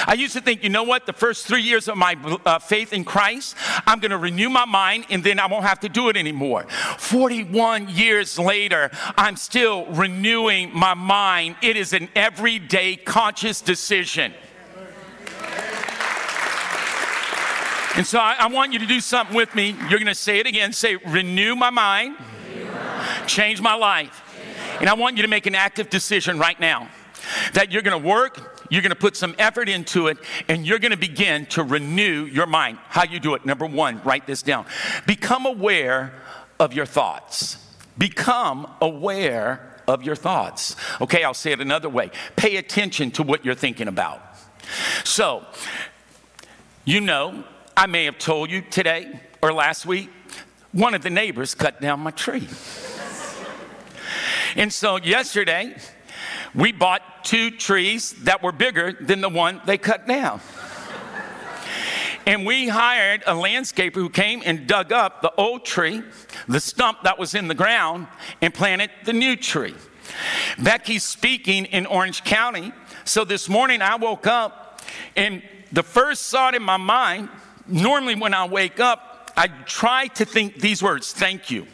I 0.05 0.13
used 0.13 0.33
to 0.33 0.41
think, 0.41 0.63
you 0.63 0.69
know 0.69 0.83
what, 0.83 1.05
the 1.05 1.13
first 1.13 1.47
three 1.47 1.62
years 1.62 1.88
of 1.88 1.97
my 1.97 2.15
uh, 2.45 2.59
faith 2.59 2.93
in 2.93 3.03
Christ, 3.03 3.55
I'm 3.88 3.99
going 3.99 4.12
to 4.12 4.17
renew 4.17 4.49
my 4.49 4.65
mind 4.65 5.05
and 5.09 5.23
then 5.23 5.39
I 5.39 5.47
won't 5.47 5.65
have 5.65 5.79
to 5.81 5.89
do 5.89 6.09
it 6.09 6.17
anymore. 6.17 6.67
41 6.97 7.89
years 7.89 8.38
later, 8.38 8.91
I'm 9.17 9.35
still 9.35 9.85
renewing 9.88 10.71
my 10.73 10.93
mind. 10.93 11.55
It 11.62 11.75
is 11.75 11.93
an 11.93 12.09
everyday 12.15 12.97
conscious 12.97 13.62
decision. 13.62 14.33
And 17.95 18.06
so 18.06 18.19
I, 18.19 18.36
I, 18.39 18.47
want 18.47 18.71
you 18.71 18.80
to 18.80 18.86
do 18.86 18.99
something 18.99 19.36
with 19.36 19.56
me. 19.56 19.75
You're 19.89 19.99
going 19.99 20.06
to 20.06 20.15
say 20.15 20.39
it 20.39 20.47
again. 20.47 20.73
Say, 20.73 20.95
renew 20.95 21.56
my 21.56 21.69
mind, 21.69 22.17
change 23.28 23.62
my 23.62 23.73
life. 23.73 24.23
And 24.80 24.89
I 24.89 24.93
want 24.93 25.17
you 25.17 25.23
to 25.23 25.28
make 25.28 25.45
an 25.45 25.56
active 25.56 25.89
decision 25.89 26.39
right 26.39 26.60
now 26.60 26.88
that 27.54 27.71
you're 27.71 27.82
going 27.82 27.99
to 27.99 28.08
work, 28.08 28.65
you're 28.69 28.82
going 28.82 28.91
to 28.91 28.95
put 28.95 29.15
some 29.15 29.36
effort 29.38 29.69
into 29.69 30.08
it, 30.08 30.17
and 30.47 30.65
you're 30.65 30.80
going 30.80 30.91
to 30.91 30.97
begin 30.97 31.45
to 31.47 31.63
renew 31.63 32.25
your 32.25 32.45
mind. 32.45 32.78
How 32.88 33.04
you 33.04 33.19
do 33.19 33.34
it? 33.34 33.45
Number 33.45 33.65
one, 33.65 34.02
write 34.04 34.25
this 34.25 34.41
down. 34.41 34.65
Become 35.06 35.45
aware 35.45 36.13
of 36.60 36.73
your 36.73 36.86
thoughts. 36.86 37.58
Become 37.97 38.71
aware 38.82 39.82
of 39.88 40.04
your 40.04 40.15
thoughts. 40.15 40.75
Okay, 41.02 41.23
I'll 41.23 41.34
say 41.34 41.52
it 41.52 41.60
another 41.60 41.89
way. 41.89 42.12
Pay 42.36 42.58
attention 42.58 43.12
to 43.12 43.23
what 43.23 43.43
you're 43.43 43.56
thinking 43.56 43.88
about. 43.88 44.21
So, 45.04 45.45
you 46.86 47.02
know, 47.02 47.43
I 47.80 47.86
may 47.86 48.04
have 48.04 48.18
told 48.18 48.52
you 48.52 48.60
today 48.60 49.22
or 49.42 49.54
last 49.54 49.86
week, 49.86 50.10
one 50.74 50.94
of 50.94 51.02
the 51.02 51.10
neighbors 51.10 51.56
cut 51.56 51.80
down 51.80 52.02
my 52.02 52.12
tree. 52.12 52.46
and 54.58 54.74
so 54.74 54.98
yesterday, 54.98 55.78
we 56.54 56.74
bought 56.74 57.24
two 57.24 57.52
trees 57.52 58.12
that 58.24 58.44
were 58.44 58.52
bigger 58.52 58.92
than 58.92 59.22
the 59.22 59.30
one 59.30 59.62
they 59.65 59.78
cut 59.78 60.06
down. 60.06 60.42
and 62.26 62.46
we 62.46 62.68
hired 62.68 63.24
a 63.26 63.34
landscaper 63.34 63.96
who 63.96 64.10
came 64.10 64.42
and 64.44 64.68
dug 64.68 64.92
up 64.92 65.22
the 65.22 65.32
old 65.36 65.63
tree, 65.63 66.04
the 66.50 66.60
stump 66.60 67.04
that 67.04 67.18
was 67.18 67.34
in 67.34 67.48
the 67.48 67.56
ground, 67.56 68.08
and 68.42 68.54
planted 68.54 68.89
the 69.06 69.13
new 69.13 69.38
tree. 69.38 69.76
Becky's 70.62 71.06
speaking 71.06 71.63
in 71.63 71.86
Orange 71.86 72.26
County. 72.26 72.74
So 73.06 73.24
this 73.24 73.48
morning 73.48 73.82
I 73.82 73.96
woke 73.96 74.28
up, 74.28 74.82
and 75.15 75.42
the 75.72 75.84
first 75.84 76.30
thought 76.30 76.56
in 76.56 76.63
my 76.63 76.76
mind 76.76 77.30
normally 77.69 78.15
when 78.15 78.34
I 78.34 78.47
wake 78.47 78.79
up, 78.79 79.32
I 79.38 79.47
try 79.65 80.08
to 80.08 80.25
think 80.25 80.60
these 80.60 80.84
words 80.84 81.13
thank 81.13 81.49
you. 81.49 81.67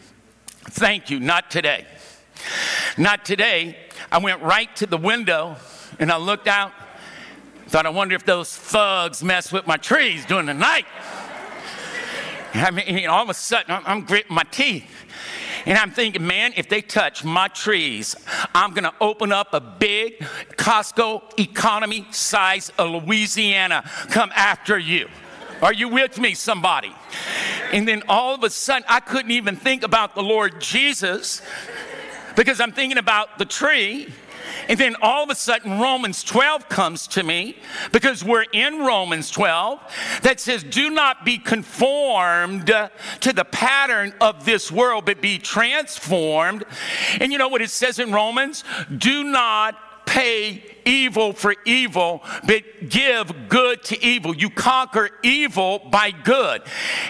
Thank 0.69 1.09
you, 1.09 1.19
not 1.19 1.51
today. 1.51 1.85
Not 2.97 3.25
today. 3.25 3.77
I 4.11 4.19
went 4.19 4.41
right 4.41 4.73
to 4.77 4.85
the 4.85 4.97
window 4.97 5.55
and 5.99 6.11
I 6.11 6.17
looked 6.17 6.47
out. 6.47 6.71
Thought, 7.67 7.85
I 7.85 7.89
wonder 7.89 8.15
if 8.15 8.25
those 8.25 8.55
thugs 8.55 9.23
mess 9.23 9.51
with 9.51 9.65
my 9.65 9.77
trees 9.77 10.25
during 10.25 10.45
the 10.45 10.53
night. 10.53 10.85
I 12.53 12.71
mean, 12.71 13.07
all 13.07 13.23
of 13.23 13.29
a 13.29 13.33
sudden, 13.33 13.71
I'm, 13.71 13.83
I'm 13.85 14.01
gritting 14.01 14.33
my 14.33 14.43
teeth. 14.43 14.89
And 15.65 15.77
I'm 15.77 15.89
thinking, 15.89 16.25
man, 16.25 16.53
if 16.55 16.69
they 16.69 16.81
touch 16.81 17.23
my 17.23 17.47
trees, 17.47 18.15
I'm 18.53 18.73
to 18.75 18.93
open 19.01 19.31
up 19.31 19.53
a 19.53 19.59
big 19.59 20.19
Costco 20.57 21.39
economy 21.39 22.05
size 22.11 22.71
of 22.77 22.91
Louisiana 22.91 23.89
come 24.09 24.31
after 24.35 24.77
you. 24.77 25.09
Are 25.61 25.73
you 25.73 25.87
with 25.89 26.19
me, 26.19 26.33
somebody? 26.33 26.93
And 27.71 27.87
then 27.87 28.03
all 28.07 28.35
of 28.35 28.43
a 28.43 28.49
sudden, 28.49 28.85
I 28.87 28.99
couldn't 28.99 29.31
even 29.31 29.55
think 29.55 29.83
about 29.83 30.15
the 30.15 30.23
Lord 30.23 30.61
Jesus 30.61 31.41
because 32.35 32.59
I'm 32.59 32.71
thinking 32.71 32.97
about 32.97 33.37
the 33.37 33.45
tree. 33.45 34.13
And 34.67 34.79
then 34.79 34.95
all 35.01 35.23
of 35.23 35.29
a 35.29 35.35
sudden, 35.35 35.79
Romans 35.79 36.23
12 36.23 36.69
comes 36.69 37.07
to 37.07 37.23
me 37.23 37.57
because 37.91 38.23
we're 38.23 38.45
in 38.51 38.79
Romans 38.79 39.29
12 39.31 39.79
that 40.21 40.39
says, 40.39 40.63
Do 40.63 40.89
not 40.89 41.25
be 41.25 41.37
conformed 41.37 42.67
to 42.67 43.33
the 43.33 43.45
pattern 43.45 44.13
of 44.21 44.45
this 44.45 44.71
world, 44.71 45.05
but 45.05 45.21
be 45.21 45.39
transformed. 45.39 46.63
And 47.19 47.31
you 47.31 47.37
know 47.37 47.47
what 47.47 47.61
it 47.61 47.69
says 47.69 47.99
in 47.99 48.11
Romans? 48.11 48.63
Do 48.95 49.23
not 49.23 49.77
pay 50.05 50.63
evil 50.85 51.33
for 51.33 51.55
evil, 51.65 52.23
but 52.45 52.63
give 52.89 53.49
good 53.49 53.83
to 53.83 54.03
evil. 54.05 54.35
You 54.35 54.49
conquer 54.49 55.09
evil 55.23 55.79
by 55.91 56.11
good. 56.11 56.61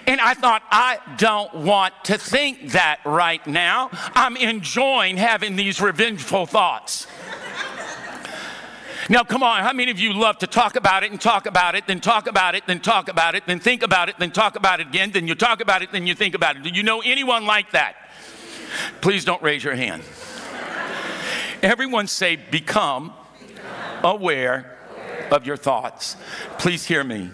And 0.07 0.21
I 0.21 0.33
thought, 0.33 0.63
I 0.71 0.99
don't 1.17 1.53
want 1.53 1.93
to 2.05 2.17
think 2.17 2.71
that 2.71 2.99
right 3.05 3.45
now. 3.45 3.89
I'm 3.91 4.37
enjoying 4.37 5.17
having 5.17 5.55
these 5.55 5.81
revengeful 5.81 6.45
thoughts. 6.45 7.07
Now, 9.07 9.23
come 9.23 9.43
on, 9.43 9.61
how 9.61 9.71
many 9.71 9.91
of 9.91 9.99
you 9.99 10.13
love 10.13 10.39
to 10.39 10.47
talk 10.47 10.75
about 10.75 11.03
it 11.03 11.11
and 11.11 11.21
talk 11.21 11.45
about 11.45 11.75
it, 11.75 11.85
then 11.85 11.99
talk 11.99 12.27
about 12.27 12.55
it, 12.55 12.65
then 12.65 12.79
talk 12.79 13.07
about 13.07 13.35
it, 13.35 13.43
then 13.45 13.59
think 13.59 13.83
about 13.83 14.09
it, 14.09 14.15
then 14.17 14.31
talk 14.31 14.55
about 14.55 14.79
it 14.79 14.87
again, 14.87 15.11
then 15.11 15.27
you 15.27 15.35
talk 15.35 15.61
about 15.61 15.83
it, 15.83 15.91
then 15.91 16.07
you 16.07 16.15
think 16.15 16.33
about 16.33 16.55
it? 16.55 16.63
Do 16.63 16.69
you 16.69 16.81
know 16.81 17.01
anyone 17.01 17.45
like 17.45 17.71
that? 17.71 17.95
Please 19.01 19.23
don't 19.23 19.43
raise 19.43 19.63
your 19.63 19.75
hand. 19.75 20.01
Everyone 21.61 22.07
say, 22.07 22.35
become 22.35 23.13
aware 24.03 24.77
of 25.31 25.45
your 25.45 25.57
thoughts. 25.57 26.15
Please 26.57 26.85
hear 26.85 27.03
me. 27.03 27.29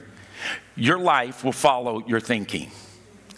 Your 0.75 0.99
life 0.99 1.43
will 1.43 1.51
follow 1.51 2.03
your 2.07 2.19
thinking. 2.19 2.71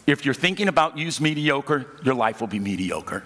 If 0.06 0.26
you're 0.26 0.34
thinking 0.34 0.68
about 0.68 0.98
use 0.98 1.20
mediocre, 1.20 1.88
your 2.04 2.16
life 2.16 2.42
will 2.42 2.48
be 2.48 2.60
mediocre. 2.60 3.24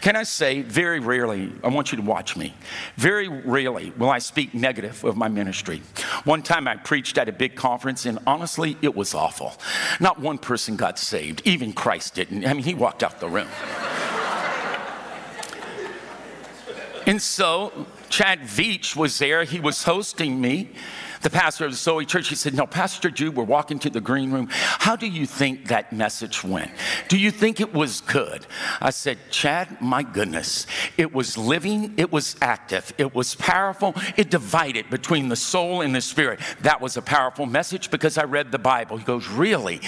Can 0.00 0.16
I 0.16 0.24
say, 0.24 0.60
very 0.62 1.00
rarely, 1.00 1.50
I 1.62 1.68
want 1.68 1.92
you 1.92 1.96
to 1.96 2.02
watch 2.02 2.36
me, 2.36 2.52
very 2.96 3.28
rarely 3.28 3.92
will 3.96 4.10
I 4.10 4.18
speak 4.18 4.52
negative 4.52 5.02
of 5.04 5.16
my 5.16 5.28
ministry. 5.28 5.80
One 6.24 6.42
time 6.42 6.68
I 6.68 6.76
preached 6.76 7.16
at 7.16 7.28
a 7.28 7.32
big 7.32 7.54
conference, 7.54 8.04
and 8.04 8.18
honestly, 8.26 8.76
it 8.82 8.94
was 8.94 9.14
awful. 9.14 9.54
Not 10.00 10.20
one 10.20 10.38
person 10.38 10.76
got 10.76 10.98
saved, 10.98 11.40
even 11.44 11.72
Christ 11.72 12.16
didn't. 12.16 12.44
I 12.46 12.52
mean, 12.52 12.64
he 12.64 12.74
walked 12.74 13.02
out 13.02 13.20
the 13.20 13.28
room. 13.28 13.48
And 17.06 17.20
so 17.20 17.86
Chad 18.08 18.40
Veach 18.40 18.96
was 18.96 19.18
there. 19.18 19.44
He 19.44 19.60
was 19.60 19.82
hosting 19.82 20.40
me, 20.40 20.70
the 21.20 21.30
pastor 21.30 21.64
of 21.64 21.72
the 21.72 21.76
Zoe 21.76 22.06
Church. 22.06 22.28
He 22.28 22.34
said, 22.34 22.54
No, 22.54 22.66
Pastor 22.66 23.10
Jude, 23.10 23.36
we're 23.36 23.44
walking 23.44 23.78
to 23.80 23.90
the 23.90 24.00
green 24.00 24.30
room. 24.30 24.48
How 24.50 24.96
do 24.96 25.06
you 25.06 25.26
think 25.26 25.68
that 25.68 25.92
message 25.92 26.44
went? 26.44 26.70
Do 27.08 27.18
you 27.18 27.30
think 27.30 27.60
it 27.60 27.74
was 27.74 28.00
good? 28.02 28.46
I 28.80 28.90
said, 28.90 29.18
Chad, 29.30 29.80
my 29.80 30.02
goodness. 30.02 30.66
It 30.96 31.12
was 31.12 31.36
living, 31.36 31.94
it 31.96 32.12
was 32.12 32.36
active, 32.40 32.92
it 32.98 33.14
was 33.14 33.34
powerful, 33.34 33.94
it 34.16 34.30
divided 34.30 34.88
between 34.90 35.28
the 35.28 35.36
soul 35.36 35.80
and 35.80 35.94
the 35.94 36.00
spirit. 36.00 36.40
That 36.60 36.80
was 36.80 36.96
a 36.96 37.02
powerful 37.02 37.46
message 37.46 37.90
because 37.90 38.16
I 38.16 38.24
read 38.24 38.52
the 38.52 38.58
Bible. 38.58 38.96
He 38.96 39.04
goes, 39.04 39.28
Really? 39.28 39.80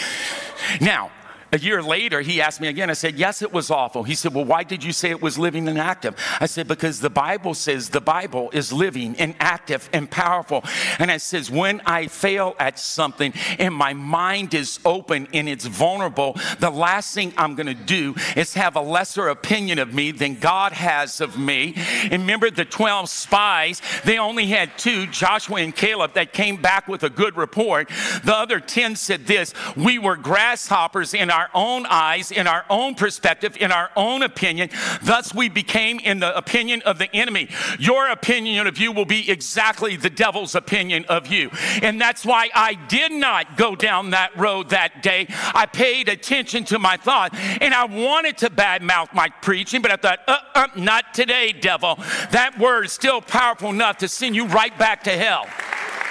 Now, 0.81 1.11
a 1.53 1.59
year 1.59 1.83
later, 1.83 2.21
he 2.21 2.41
asked 2.41 2.61
me 2.61 2.69
again. 2.69 2.91
I 2.91 2.95
said, 2.95 3.15
Yes, 3.15 3.41
it 3.41 3.53
was 3.53 3.71
awful. 3.71 4.03
He 4.03 4.15
said, 4.15 4.35
Well, 4.35 4.45
why 4.45 4.65
did 4.65 4.83
you 4.83 4.93
say 4.93 5.11
it 5.11 5.23
was 5.23 5.39
living 5.39 5.69
and 5.69 5.79
active? 5.79 6.17
I 6.41 6.47
said, 6.47 6.67
Because 6.67 7.01
the 7.01 7.11
Bible 7.11 7.55
says 7.55 7.91
the 7.91 8.01
Bible 8.01 8.51
is 8.53 8.73
living 8.73 9.15
and 9.19 9.35
active 9.39 9.89
and 9.93 10.11
powerful. 10.11 10.65
And 10.99 11.11
I 11.11 11.19
says, 11.19 11.51
When 11.51 11.81
I 11.87 12.09
fail 12.09 12.57
at 12.59 12.79
something 12.79 13.33
and 13.59 13.75
my 13.75 13.95
mind 13.95 14.55
is 14.55 14.81
open 14.85 15.29
and 15.33 15.49
it's 15.49 15.67
vulnerable, 15.67 16.37
the 16.59 16.71
last 16.71 17.15
thing 17.15 17.33
I'm 17.37 17.55
going 17.55 17.67
to 17.67 17.75
do 17.75 18.15
is 18.37 18.55
have 18.55 18.75
a 18.75 18.81
lesser 18.81 19.29
opinion 19.29 19.79
of 19.79 19.95
me 19.95 20.11
than 20.11 20.41
God 20.41 20.73
has 20.73 21.21
of 21.21 21.39
me. 21.39 21.75
And 22.11 22.23
remember 22.23 22.51
the 22.51 22.65
12 22.65 23.09
spies, 23.09 23.81
they 24.05 24.19
only 24.19 24.47
had 24.47 24.77
two, 24.79 25.07
Joshua 25.07 25.59
and 25.59 25.75
Caleb, 25.75 26.15
that 26.15 26.33
came 26.33 26.57
back 26.57 26.89
with 26.89 27.05
a 27.05 27.11
good 27.11 27.37
report. 27.37 27.89
The 28.25 28.35
other 28.35 28.59
10 28.59 28.97
said 28.97 29.27
this 29.27 29.55
We 29.77 29.99
were 29.99 30.17
grasshoppers 30.17 31.15
in 31.15 31.31
our 31.31 31.36
own 31.55 31.87
eyes, 31.87 32.31
in 32.31 32.47
our 32.47 32.65
own 32.69 32.95
perspective, 32.95 33.57
in 33.59 33.73
our 33.73 33.91
own 33.97 34.23
opinion. 34.23 34.71
Thus, 35.03 35.35
we 35.35 35.49
became 35.49 35.99
in 36.01 36.21
the 36.21 36.37
opinion 36.37 36.83
of 36.83 36.99
the 36.99 37.15
enemy. 37.15 37.49
Your 37.79 38.09
opinion 38.09 38.67
of 38.67 38.79
you 38.79 38.93
will 38.93 39.05
be 39.05 39.31
exactly 39.31 39.97
the 39.97 40.11
devil's 40.11 40.55
opinion 40.55 41.05
of 41.09 41.27
you. 41.29 41.51
And 41.83 42.01
that's 42.01 42.25
why 42.25 42.49
I 42.55 42.75
did 42.75 43.13
not 43.13 43.57
go 43.57 43.77
down 43.77 44.11
that 44.11 44.37
road 44.37 44.71
that 44.71 45.03
day. 45.03 45.27
I 45.31 45.67
paid 45.67 46.09
attention 46.09 46.65
to 46.65 46.79
my 46.79 46.97
thought 46.97 47.35
and 47.35 47.75
I 47.75 47.85
wanted 47.85 48.39
to 48.39 48.51
badmouth 48.51 49.13
my 49.15 49.29
preaching, 49.43 49.83
but 49.83 49.91
I 49.91 49.97
thought, 49.97 50.21
uh, 50.27 50.39
uh, 50.55 50.67
not 50.77 51.15
today, 51.15 51.53
devil. 51.53 51.97
That 52.31 52.59
word 52.59 52.87
is 52.87 52.93
still 52.93 53.21
powerful 53.21 53.71
enough 53.71 53.99
to 53.99 54.09
send 54.09 54.35
you 54.35 54.47
right 54.47 54.77
back 54.79 55.05
to 55.05 55.11
hell. 55.11 55.47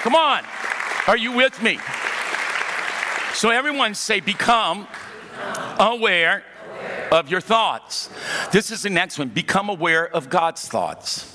Come 0.02 0.16
on. 0.16 0.44
Are 1.08 1.18
you 1.18 1.32
with 1.32 1.62
me? 1.62 1.80
So 3.34 3.50
everyone 3.50 3.94
say, 3.96 4.22
become 4.22 4.88
aware 5.80 6.44
of 7.12 7.30
your 7.30 7.42
thoughts. 7.42 8.10
This 8.52 8.72
is 8.72 8.84
the 8.84 8.90
next 8.90 9.20
one. 9.20 9.30
Become 9.30 9.70
aware 9.70 10.08
of 10.08 10.30
God's 10.30 10.68
thoughts. 10.68 11.32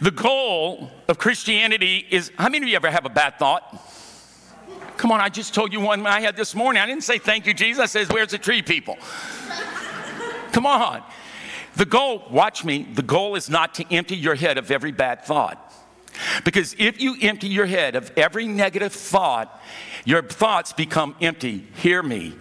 The 0.00 0.10
goal 0.10 0.90
of 1.08 1.18
Christianity 1.18 2.06
is 2.10 2.32
how 2.36 2.48
many 2.48 2.64
of 2.64 2.68
you 2.70 2.76
ever 2.76 2.90
have 2.90 3.04
a 3.04 3.10
bad 3.10 3.38
thought? 3.38 3.80
Come 4.96 5.10
on, 5.10 5.20
I 5.20 5.28
just 5.28 5.54
told 5.54 5.72
you 5.72 5.80
one 5.80 6.06
I 6.06 6.20
had 6.20 6.36
this 6.36 6.54
morning. 6.54 6.82
I 6.82 6.86
didn't 6.86 7.04
say 7.04 7.18
thank 7.18 7.46
you, 7.46 7.54
Jesus. 7.54 7.82
I 7.82 7.86
says, 7.86 8.08
Where's 8.08 8.30
the 8.30 8.38
tree 8.38 8.62
people? 8.62 8.96
Come 10.52 10.66
on. 10.66 11.02
The 11.76 11.86
goal, 11.86 12.24
watch 12.30 12.64
me, 12.64 12.82
the 12.82 13.02
goal 13.02 13.34
is 13.34 13.48
not 13.48 13.74
to 13.74 13.94
empty 13.94 14.16
your 14.16 14.34
head 14.34 14.58
of 14.58 14.70
every 14.70 14.92
bad 14.92 15.24
thought. 15.24 15.72
Because 16.44 16.76
if 16.78 17.00
you 17.00 17.16
empty 17.22 17.48
your 17.48 17.66
head 17.66 17.96
of 17.96 18.12
every 18.16 18.46
negative 18.46 18.92
thought, 18.92 19.60
your 20.04 20.22
thoughts 20.22 20.72
become 20.72 21.14
empty. 21.20 21.66
Hear 21.76 22.02
me. 22.02 22.34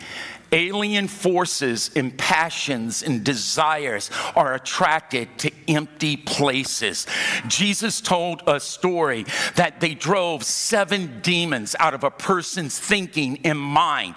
Alien 0.53 1.07
forces 1.07 1.91
and 1.95 2.17
passions 2.17 3.03
and 3.03 3.23
desires 3.23 4.09
are 4.35 4.53
attracted 4.53 5.29
to 5.39 5.51
empty 5.69 6.17
places. 6.17 7.07
Jesus 7.47 8.01
told 8.01 8.43
a 8.47 8.59
story 8.59 9.25
that 9.55 9.79
they 9.79 9.93
drove 9.93 10.43
seven 10.43 11.21
demons 11.21 11.73
out 11.79 11.93
of 11.93 12.03
a 12.03 12.11
person's 12.11 12.77
thinking 12.77 13.39
and 13.45 13.57
mind, 13.57 14.15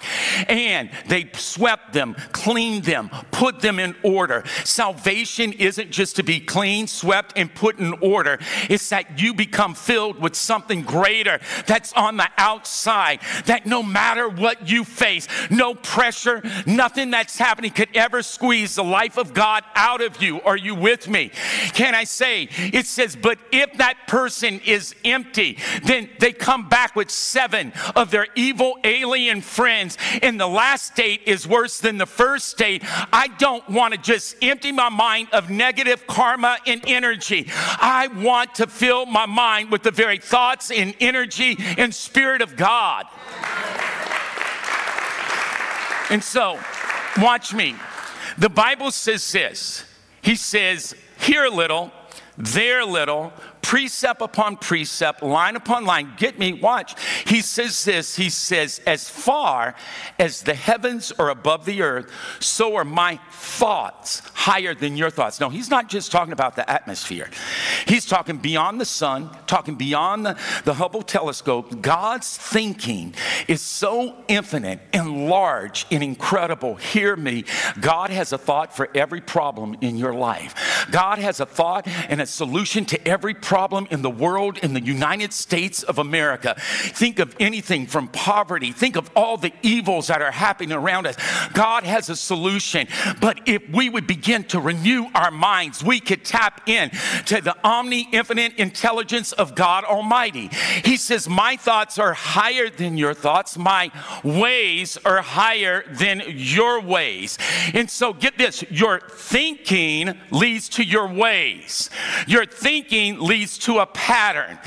and 0.49 0.89
they 1.07 1.29
swept 1.35 1.93
them, 1.93 2.15
cleaned 2.33 2.83
them, 2.83 3.09
put 3.31 3.61
them 3.61 3.79
in 3.79 3.95
order. 4.03 4.43
Salvation 4.65 5.53
isn't 5.53 5.89
just 5.89 6.17
to 6.17 6.23
be 6.23 6.41
clean, 6.41 6.87
swept, 6.87 7.33
and 7.37 7.53
put 7.53 7.79
in 7.79 7.93
order, 8.01 8.39
it's 8.69 8.89
that 8.89 9.21
you 9.21 9.33
become 9.33 9.73
filled 9.73 10.19
with 10.19 10.35
something 10.35 10.81
greater 10.81 11.39
that's 11.65 11.93
on 11.93 12.17
the 12.17 12.27
outside, 12.37 13.21
that 13.45 13.65
no 13.65 13.81
matter 13.81 14.27
what 14.27 14.69
you 14.69 14.83
face, 14.83 15.27
no 15.49 15.73
pressure 15.73 16.24
pressure, 16.25 16.63
nothing 16.65 17.11
that's 17.11 17.37
happening 17.37 17.71
could 17.71 17.89
ever 17.95 18.21
squeeze 18.21 18.75
the 18.75 18.83
life 18.83 19.17
of 19.17 19.33
God 19.33 19.63
out 19.75 20.01
of 20.01 20.21
you. 20.21 20.41
Are 20.41 20.57
you 20.57 20.75
with 20.75 21.07
me? 21.07 21.31
Can 21.73 21.95
I 21.95 22.03
say, 22.03 22.49
it 22.57 22.85
says, 22.85 23.15
but 23.15 23.37
if 23.51 23.73
that 23.73 24.07
person 24.07 24.59
is 24.65 24.95
empty, 25.03 25.57
then 25.83 26.09
they 26.19 26.31
come 26.31 26.69
back 26.69 26.95
with 26.95 27.09
seven 27.09 27.73
of 27.95 28.11
their 28.11 28.27
evil 28.35 28.77
alien 28.83 29.41
friends, 29.41 29.97
and 30.21 30.39
the 30.39 30.47
last 30.47 30.93
state 30.93 31.21
is 31.25 31.47
worse 31.47 31.79
than 31.79 31.97
the 31.97 32.05
first 32.05 32.47
state. 32.47 32.83
I 33.13 33.27
don't 33.37 33.67
want 33.69 33.93
to 33.93 33.99
just 33.99 34.35
empty 34.41 34.71
my 34.71 34.89
mind 34.89 35.29
of 35.31 35.49
negative 35.49 36.07
karma 36.07 36.57
and 36.65 36.81
energy. 36.87 37.47
I 37.49 38.07
want 38.07 38.55
to 38.55 38.67
fill 38.67 39.05
my 39.05 39.25
mind 39.25 39.71
with 39.71 39.83
the 39.83 39.91
very 39.91 40.17
thoughts 40.17 40.71
and 40.71 40.95
energy 40.99 41.57
and 41.77 41.93
spirit 41.93 42.41
of 42.41 42.55
God. 42.55 43.05
And 46.09 46.23
so, 46.23 46.59
watch 47.17 47.53
me. 47.53 47.75
The 48.37 48.49
Bible 48.49 48.91
says 48.91 49.31
this 49.31 49.85
He 50.21 50.35
says, 50.35 50.95
here 51.19 51.45
a 51.45 51.49
little, 51.49 51.91
there 52.37 52.81
a 52.81 52.85
little, 52.85 53.33
precept 53.65 54.21
upon 54.21 54.57
precept, 54.57 55.23
line 55.23 55.55
upon 55.55 55.85
line. 55.85 56.13
Get 56.17 56.37
me, 56.37 56.53
watch. 56.53 56.93
He 57.25 57.41
says 57.41 57.83
this 57.83 58.15
He 58.15 58.29
says, 58.29 58.79
As 58.85 59.09
far 59.09 59.73
as 60.19 60.43
the 60.43 60.53
heavens 60.53 61.11
are 61.17 61.31
above 61.31 61.65
the 61.65 61.81
earth, 61.81 62.11
so 62.39 62.75
are 62.75 62.85
my 62.85 63.19
thoughts 63.31 64.21
higher 64.35 64.75
than 64.75 64.95
your 64.95 65.09
thoughts. 65.09 65.39
No, 65.39 65.49
he's 65.49 65.71
not 65.71 65.89
just 65.89 66.11
talking 66.11 66.31
about 66.31 66.55
the 66.55 66.69
atmosphere, 66.69 67.27
he's 67.87 68.05
talking 68.05 68.37
beyond 68.37 68.79
the 68.79 68.85
sun, 68.85 69.35
talking 69.47 69.73
beyond 69.73 70.27
the, 70.27 70.37
the 70.63 70.75
Hubble 70.75 71.01
telescope. 71.01 71.81
God's 71.81 72.37
thinking 72.37 73.15
is 73.47 73.61
so 73.61 74.15
infinite 74.27 74.79
and 74.93 75.27
large 75.27 75.87
and 75.89 76.03
incredible. 76.03 76.75
Hear 76.75 77.15
me. 77.15 77.45
God 77.81 78.11
has 78.11 78.31
a 78.31 78.37
thought 78.37 78.75
for 78.75 78.89
every 78.93 79.21
problem 79.21 79.75
in 79.81 79.97
your 79.97 80.13
life, 80.13 80.85
God 80.91 81.17
has 81.17 81.39
a 81.39 81.47
thought 81.47 81.87
and 81.87 82.21
a 82.21 82.27
solution 82.27 82.85
to 82.85 83.07
every 83.07 83.33
problem 83.33 83.54
problem 83.55 83.87
in 83.89 84.01
the 84.01 84.09
world, 84.09 84.57
in 84.57 84.73
the 84.73 84.81
United 84.81 85.31
States 85.31 85.81
of 85.83 85.97
America. 85.97 86.55
Think 86.59 87.19
of 87.19 87.33
anything 87.39 87.87
from 87.87 88.09
poverty, 88.09 88.73
think 88.73 88.97
of 88.97 89.09
all 89.15 89.37
the 89.37 89.53
evils 89.61 90.07
that 90.07 90.21
are 90.21 90.29
happening 90.29 90.73
around 90.73 91.07
us. 91.07 91.15
God 91.53 91.85
has 91.85 92.09
a 92.09 92.17
solution. 92.17 92.85
But 93.21 93.47
if 93.47 93.61
we 93.69 93.89
would 93.89 94.07
begin 94.07 94.43
to 94.45 94.59
renew 94.59 95.07
our 95.15 95.31
minds, 95.31 95.81
we 95.81 96.01
could 96.01 96.25
tap 96.25 96.67
in 96.67 96.89
to 97.27 97.39
the 97.39 97.55
omni 97.63 98.09
infinite 98.11 98.55
intelligence 98.55 99.31
of 99.31 99.55
God 99.55 99.85
Almighty. 99.85 100.49
He 100.83 100.97
says, 100.97 101.29
My 101.29 101.55
thoughts 101.55 101.97
are 101.97 102.13
higher 102.13 102.69
than 102.69 102.97
your 102.97 103.13
thoughts, 103.13 103.57
my 103.57 103.89
ways 104.21 104.97
are 105.05 105.21
higher 105.21 105.85
than 105.91 106.23
your 106.27 106.81
ways. 106.81 107.37
And 107.73 107.89
so 107.89 108.11
get 108.11 108.37
this 108.37 108.69
your 108.69 108.99
thinking 108.99 110.19
leads 110.29 110.67
to 110.75 110.83
your 110.83 111.07
ways. 111.07 111.89
Your 112.27 112.45
thinking 112.45 113.21
leads 113.21 113.34
leads 113.35 113.57
to 113.57 113.79
a 113.79 113.85
pattern. 113.85 114.57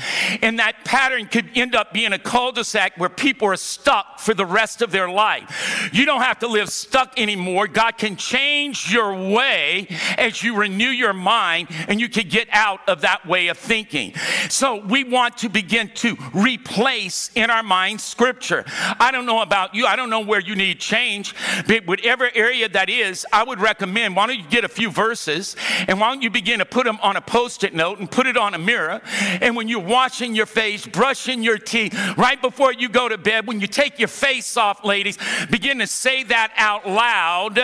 And 0.43 0.59
that 0.59 0.85
pattern 0.85 1.25
could 1.25 1.49
end 1.55 1.73
up 1.73 1.91
being 1.91 2.13
a 2.13 2.19
cul 2.19 2.51
de 2.51 2.63
sac 2.63 2.95
where 2.97 3.09
people 3.09 3.47
are 3.47 3.55
stuck 3.55 4.19
for 4.19 4.35
the 4.35 4.45
rest 4.45 4.83
of 4.83 4.91
their 4.91 5.09
life. 5.09 5.89
You 5.91 6.05
don't 6.05 6.21
have 6.21 6.37
to 6.39 6.47
live 6.47 6.69
stuck 6.69 7.19
anymore. 7.19 7.67
God 7.67 7.97
can 7.97 8.15
change 8.15 8.93
your 8.93 9.11
way 9.33 9.87
as 10.19 10.43
you 10.43 10.55
renew 10.55 10.89
your 10.89 11.13
mind 11.13 11.69
and 11.87 11.99
you 11.99 12.07
can 12.09 12.27
get 12.29 12.47
out 12.51 12.81
of 12.87 13.01
that 13.01 13.25
way 13.25 13.47
of 13.47 13.57
thinking. 13.57 14.13
So 14.49 14.85
we 14.85 15.03
want 15.03 15.37
to 15.37 15.49
begin 15.49 15.89
to 15.95 16.15
replace 16.35 17.31
in 17.33 17.49
our 17.49 17.63
mind 17.63 18.01
scripture. 18.01 18.65
I 18.99 19.09
don't 19.11 19.25
know 19.25 19.41
about 19.41 19.73
you, 19.73 19.87
I 19.87 19.95
don't 19.95 20.11
know 20.11 20.19
where 20.19 20.41
you 20.41 20.55
need 20.55 20.79
change, 20.79 21.33
but 21.65 21.87
whatever 21.87 22.29
area 22.35 22.69
that 22.69 22.89
is, 22.89 23.25
I 23.33 23.43
would 23.43 23.59
recommend 23.59 24.15
why 24.15 24.27
don't 24.27 24.37
you 24.37 24.47
get 24.47 24.63
a 24.63 24.69
few 24.69 24.91
verses 24.91 25.55
and 25.87 25.99
why 25.99 26.09
don't 26.09 26.21
you 26.21 26.29
begin 26.29 26.59
to 26.59 26.65
put 26.65 26.85
them 26.85 26.99
on 27.01 27.15
a 27.15 27.21
post 27.21 27.63
it 27.63 27.73
note 27.73 27.97
and 27.97 28.11
put 28.11 28.27
it 28.27 28.37
on 28.37 28.53
a 28.53 28.58
mirror, 28.59 29.01
and 29.41 29.55
when 29.55 29.67
you're 29.67 29.79
washing 29.79 30.35
your 30.35 30.45
face, 30.45 30.85
brushing 30.85 31.43
your 31.43 31.57
teeth, 31.57 31.93
right 32.17 32.41
before 32.41 32.73
you 32.73 32.89
go 32.89 33.09
to 33.09 33.17
bed, 33.17 33.47
when 33.47 33.59
you 33.59 33.67
take 33.67 33.99
your 33.99 34.07
face 34.07 34.57
off, 34.57 34.83
ladies, 34.85 35.17
begin 35.49 35.79
to 35.79 35.87
say 35.87 36.23
that 36.23 36.51
out 36.55 36.87
loud. 36.87 37.57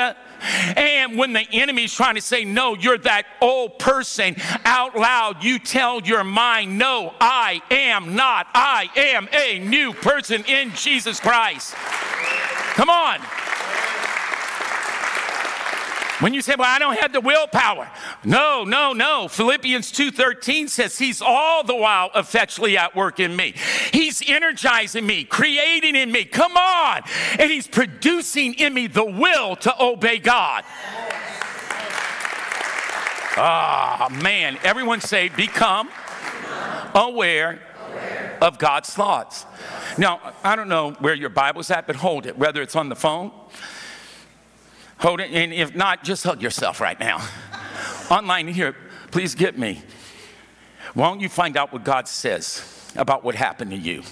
And 0.76 1.18
when 1.18 1.34
the 1.34 1.48
enemy's 1.52 1.94
trying 1.94 2.16
to 2.16 2.22
say, 2.22 2.46
No, 2.46 2.76
you're 2.76 2.98
that 3.00 3.26
old 3.42 3.80
person, 3.80 4.36
out 4.66 4.96
loud, 4.96 5.44
you 5.44 5.60
tell 5.60 6.02
your 6.02 6.24
mind, 6.24 6.78
No, 6.78 7.14
I 7.20 7.62
am 7.72 8.16
not. 8.16 8.48
I 8.54 8.90
am 8.96 9.28
a 9.32 9.60
new 9.60 9.94
person 9.94 10.44
in 10.46 10.72
Jesus 10.74 11.20
Christ. 11.20 11.74
Come 12.76 12.90
on. 12.90 13.20
When 16.20 16.34
you 16.34 16.42
say, 16.42 16.56
"Well, 16.58 16.70
I 16.70 16.80
don't 16.80 17.00
have 17.00 17.12
the 17.12 17.22
willpower." 17.22 17.90
No, 18.24 18.64
no, 18.64 18.94
no. 18.94 19.28
Philippians 19.28 19.92
2:13 19.92 20.70
says 20.70 20.98
he's 20.98 21.22
all 21.22 21.64
the 21.64 21.76
while 21.76 22.10
effectually 22.16 22.78
at 22.78 22.96
work 22.96 23.20
in 23.20 23.36
me. 23.36 23.54
He's 23.92 24.24
energizing 24.28 25.06
me, 25.06 25.24
creating 25.24 25.96
in 25.96 26.12
me. 26.12 26.26
Come 26.26 26.56
on. 26.56 27.02
And 27.38 27.52
he's 27.52 27.68
producing 27.68 28.54
in 28.54 28.74
me 28.74 28.88
the 28.88 29.06
will 29.06 29.56
to 29.58 29.84
obey 29.84 30.20
God. 30.20 30.64
Ah, 33.38 34.08
oh, 34.10 34.22
man. 34.22 34.58
Everyone 34.64 35.02
say 35.02 35.28
become 35.28 35.90
aware 36.94 37.60
of 38.42 38.58
God's 38.58 38.94
thoughts. 38.94 39.46
Now, 39.98 40.34
I 40.44 40.56
don't 40.56 40.70
know 40.70 40.92
where 41.00 41.14
your 41.14 41.30
Bible's 41.30 41.70
at, 41.72 41.88
but 41.88 41.98
hold 41.98 42.26
it, 42.26 42.38
whether 42.38 42.62
it's 42.62 42.76
on 42.76 42.90
the 42.90 42.96
phone, 42.96 43.32
hold 44.98 45.20
it, 45.20 45.32
and 45.32 45.54
if 45.54 45.76
not, 45.76 46.04
just 46.04 46.24
hug 46.24 46.42
yourself 46.42 46.82
right 46.82 47.00
now. 47.00 47.26
Online 48.10 48.48
here, 48.48 48.76
please 49.12 49.36
get 49.36 49.58
me. 49.58 49.82
Why 50.94 51.08
don't 51.08 51.20
you 51.20 51.30
find 51.30 51.58
out 51.58 51.74
what 51.74 51.84
God 51.84 52.08
says 52.08 52.94
about 52.96 53.24
what 53.24 53.36
happened 53.36 53.72
to 53.72 53.78
you? 53.78 54.04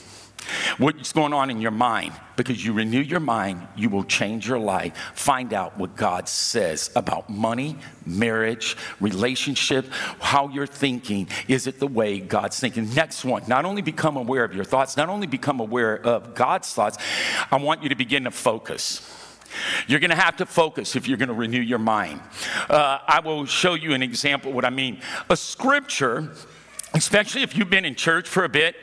What's 0.78 1.14
going 1.14 1.34
on 1.34 1.50
in 1.50 1.62
your 1.62 1.72
mind? 1.72 2.14
Because 2.36 2.66
you 2.66 2.74
renew 2.74 3.00
your 3.00 3.20
mind, 3.20 3.68
you 3.76 3.90
will 3.90 4.04
change 4.04 4.48
your 4.48 4.60
life. 4.60 4.96
Find 5.14 5.54
out 5.54 5.78
what 5.78 5.96
God 5.96 6.28
says 6.28 6.90
about 6.96 7.30
money, 7.30 7.78
marriage, 8.06 8.76
relationship, 9.00 9.86
how 10.20 10.50
you're 10.50 10.68
thinking. 10.68 11.28
Is 11.48 11.68
it 11.68 11.80
the 11.80 11.88
way 11.88 12.20
God's 12.20 12.60
thinking? 12.60 12.94
Next 12.94 13.24
one, 13.24 13.44
not 13.48 13.66
only 13.66 13.82
become 13.82 14.18
aware 14.18 14.44
of 14.44 14.54
your 14.54 14.66
thoughts, 14.66 14.98
not 14.98 15.10
only 15.10 15.28
become 15.28 15.60
aware 15.60 15.96
of 16.06 16.34
God's 16.34 16.74
thoughts, 16.74 16.98
I 17.52 17.58
want 17.58 17.84
you 17.84 17.90
to 17.90 17.96
begin 17.96 18.24
to 18.26 18.32
focus. 18.32 19.10
You're 19.88 20.00
going 20.00 20.10
to 20.10 20.16
have 20.16 20.38
to 20.38 20.46
focus 20.46 20.96
if 20.96 21.08
you're 21.08 21.18
going 21.18 21.30
to 21.30 21.36
renew 21.36 21.62
your 21.62 21.80
mind. 21.80 22.22
Uh, 22.70 23.00
I 23.08 23.20
will 23.20 23.46
show 23.46 23.74
you 23.74 23.94
an 23.94 24.02
example 24.02 24.52
what 24.52 24.66
I 24.66 24.70
mean. 24.70 25.02
A 25.30 25.38
scripture, 25.38 26.32
especially 26.94 27.44
if 27.44 27.56
you've 27.58 27.70
been 27.70 27.86
in 27.86 27.96
church 27.96 28.28
for 28.28 28.44
a 28.44 28.50
bit, 28.50 28.76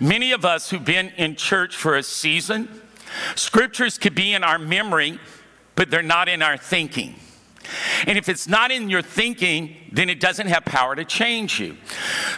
Many 0.00 0.32
of 0.32 0.44
us 0.44 0.70
who've 0.70 0.84
been 0.84 1.12
in 1.16 1.36
church 1.36 1.76
for 1.76 1.96
a 1.96 2.02
season, 2.02 2.68
scriptures 3.34 3.98
could 3.98 4.14
be 4.14 4.34
in 4.34 4.44
our 4.44 4.58
memory, 4.58 5.18
but 5.74 5.90
they're 5.90 6.02
not 6.02 6.28
in 6.28 6.42
our 6.42 6.56
thinking. 6.56 7.16
And 8.06 8.16
if 8.16 8.28
it's 8.28 8.48
not 8.48 8.70
in 8.70 8.88
your 8.88 9.02
thinking, 9.02 9.76
then 9.92 10.08
it 10.08 10.20
doesn't 10.20 10.46
have 10.46 10.64
power 10.64 10.96
to 10.96 11.04
change 11.04 11.60
you. 11.60 11.76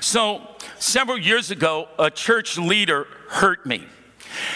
So, 0.01 0.47
several 0.79 1.19
years 1.19 1.51
ago, 1.51 1.89
a 1.99 2.11
church 2.11 2.59
leader 2.59 3.07
hurt 3.29 3.65
me. 3.65 3.85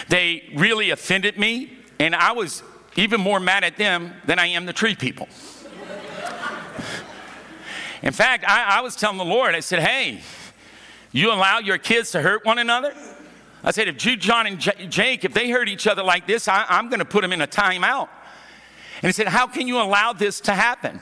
They 0.09 0.49
really 0.55 0.89
offended 0.89 1.37
me, 1.37 1.77
and 1.99 2.15
I 2.15 2.33
was 2.33 2.61
even 2.95 3.19
more 3.19 3.39
mad 3.39 3.63
at 3.63 3.77
them 3.77 4.13
than 4.25 4.39
I 4.39 4.47
am 4.47 4.65
the 4.65 4.73
tree 4.73 4.95
people. 4.95 5.27
In 8.01 8.13
fact, 8.13 8.45
I, 8.47 8.77
I 8.77 8.81
was 8.81 8.95
telling 8.95 9.17
the 9.17 9.25
Lord, 9.25 9.55
I 9.55 9.61
said, 9.61 9.79
hey, 9.79 10.21
you 11.11 11.31
allow 11.31 11.59
your 11.59 11.77
kids 11.77 12.11
to 12.11 12.21
hurt 12.21 12.45
one 12.45 12.59
another? 12.59 12.93
I 13.63 13.71
said, 13.71 13.87
if 13.87 13.97
Jude, 13.97 14.21
John, 14.21 14.45
and 14.45 14.59
J- 14.59 14.87
Jake, 14.87 15.25
if 15.25 15.33
they 15.33 15.49
hurt 15.49 15.67
each 15.67 15.87
other 15.87 16.03
like 16.03 16.27
this, 16.27 16.47
I, 16.47 16.65
I'm 16.69 16.89
going 16.89 16.99
to 16.99 17.05
put 17.05 17.21
them 17.21 17.33
in 17.33 17.41
a 17.41 17.47
timeout. 17.47 18.09
And 19.01 19.09
he 19.09 19.11
said, 19.11 19.27
How 19.27 19.47
can 19.47 19.67
you 19.67 19.81
allow 19.81 20.13
this 20.13 20.39
to 20.41 20.53
happen? 20.53 21.01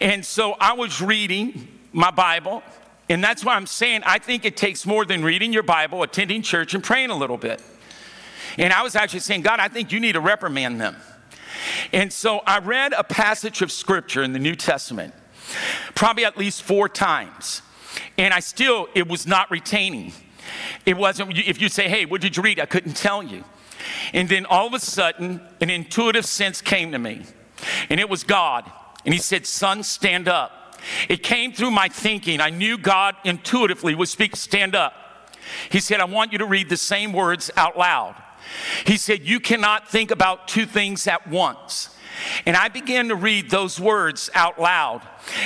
And 0.00 0.24
so 0.24 0.56
I 0.60 0.72
was 0.72 1.00
reading 1.00 1.68
my 1.92 2.10
Bible, 2.10 2.62
and 3.08 3.22
that's 3.22 3.44
why 3.44 3.54
I'm 3.54 3.66
saying 3.66 4.02
I 4.04 4.18
think 4.18 4.44
it 4.44 4.56
takes 4.56 4.84
more 4.84 5.04
than 5.04 5.22
reading 5.22 5.52
your 5.52 5.62
Bible, 5.62 6.02
attending 6.02 6.42
church, 6.42 6.74
and 6.74 6.82
praying 6.82 7.10
a 7.10 7.16
little 7.16 7.36
bit. 7.36 7.62
And 8.60 8.74
I 8.74 8.82
was 8.82 8.94
actually 8.94 9.20
saying, 9.20 9.40
God, 9.40 9.58
I 9.58 9.68
think 9.68 9.90
you 9.90 9.98
need 10.00 10.12
to 10.12 10.20
reprimand 10.20 10.82
them. 10.82 10.94
And 11.94 12.12
so 12.12 12.40
I 12.40 12.58
read 12.58 12.92
a 12.92 13.02
passage 13.02 13.62
of 13.62 13.72
scripture 13.72 14.22
in 14.22 14.34
the 14.34 14.38
New 14.38 14.54
Testament, 14.54 15.14
probably 15.94 16.26
at 16.26 16.36
least 16.36 16.62
four 16.62 16.86
times. 16.86 17.62
And 18.18 18.34
I 18.34 18.40
still, 18.40 18.86
it 18.94 19.08
was 19.08 19.26
not 19.26 19.50
retaining. 19.50 20.12
It 20.84 20.98
wasn't, 20.98 21.38
if 21.38 21.58
you 21.58 21.70
say, 21.70 21.88
hey, 21.88 22.04
what 22.04 22.20
did 22.20 22.36
you 22.36 22.42
read? 22.42 22.60
I 22.60 22.66
couldn't 22.66 22.96
tell 22.96 23.22
you. 23.22 23.44
And 24.12 24.28
then 24.28 24.44
all 24.44 24.66
of 24.66 24.74
a 24.74 24.78
sudden, 24.78 25.40
an 25.62 25.70
intuitive 25.70 26.26
sense 26.26 26.60
came 26.60 26.92
to 26.92 26.98
me. 26.98 27.22
And 27.88 27.98
it 27.98 28.10
was 28.10 28.24
God. 28.24 28.70
And 29.06 29.14
He 29.14 29.20
said, 29.20 29.46
Son, 29.46 29.82
stand 29.82 30.28
up. 30.28 30.76
It 31.08 31.22
came 31.22 31.52
through 31.52 31.70
my 31.70 31.88
thinking. 31.88 32.42
I 32.42 32.50
knew 32.50 32.76
God 32.76 33.16
intuitively 33.24 33.94
would 33.94 34.08
speak, 34.08 34.36
stand 34.36 34.74
up. 34.74 34.92
He 35.70 35.80
said, 35.80 36.00
I 36.00 36.04
want 36.04 36.32
you 36.32 36.38
to 36.38 36.46
read 36.46 36.68
the 36.68 36.76
same 36.76 37.14
words 37.14 37.50
out 37.56 37.78
loud. 37.78 38.16
He 38.84 38.96
said, 38.96 39.26
You 39.26 39.40
cannot 39.40 39.88
think 39.88 40.10
about 40.10 40.48
two 40.48 40.66
things 40.66 41.06
at 41.06 41.28
once. 41.28 41.90
And 42.44 42.56
I 42.56 42.68
began 42.68 43.08
to 43.08 43.14
read 43.14 43.50
those 43.50 43.80
words 43.80 44.30
out 44.34 44.60
loud. 44.60 45.02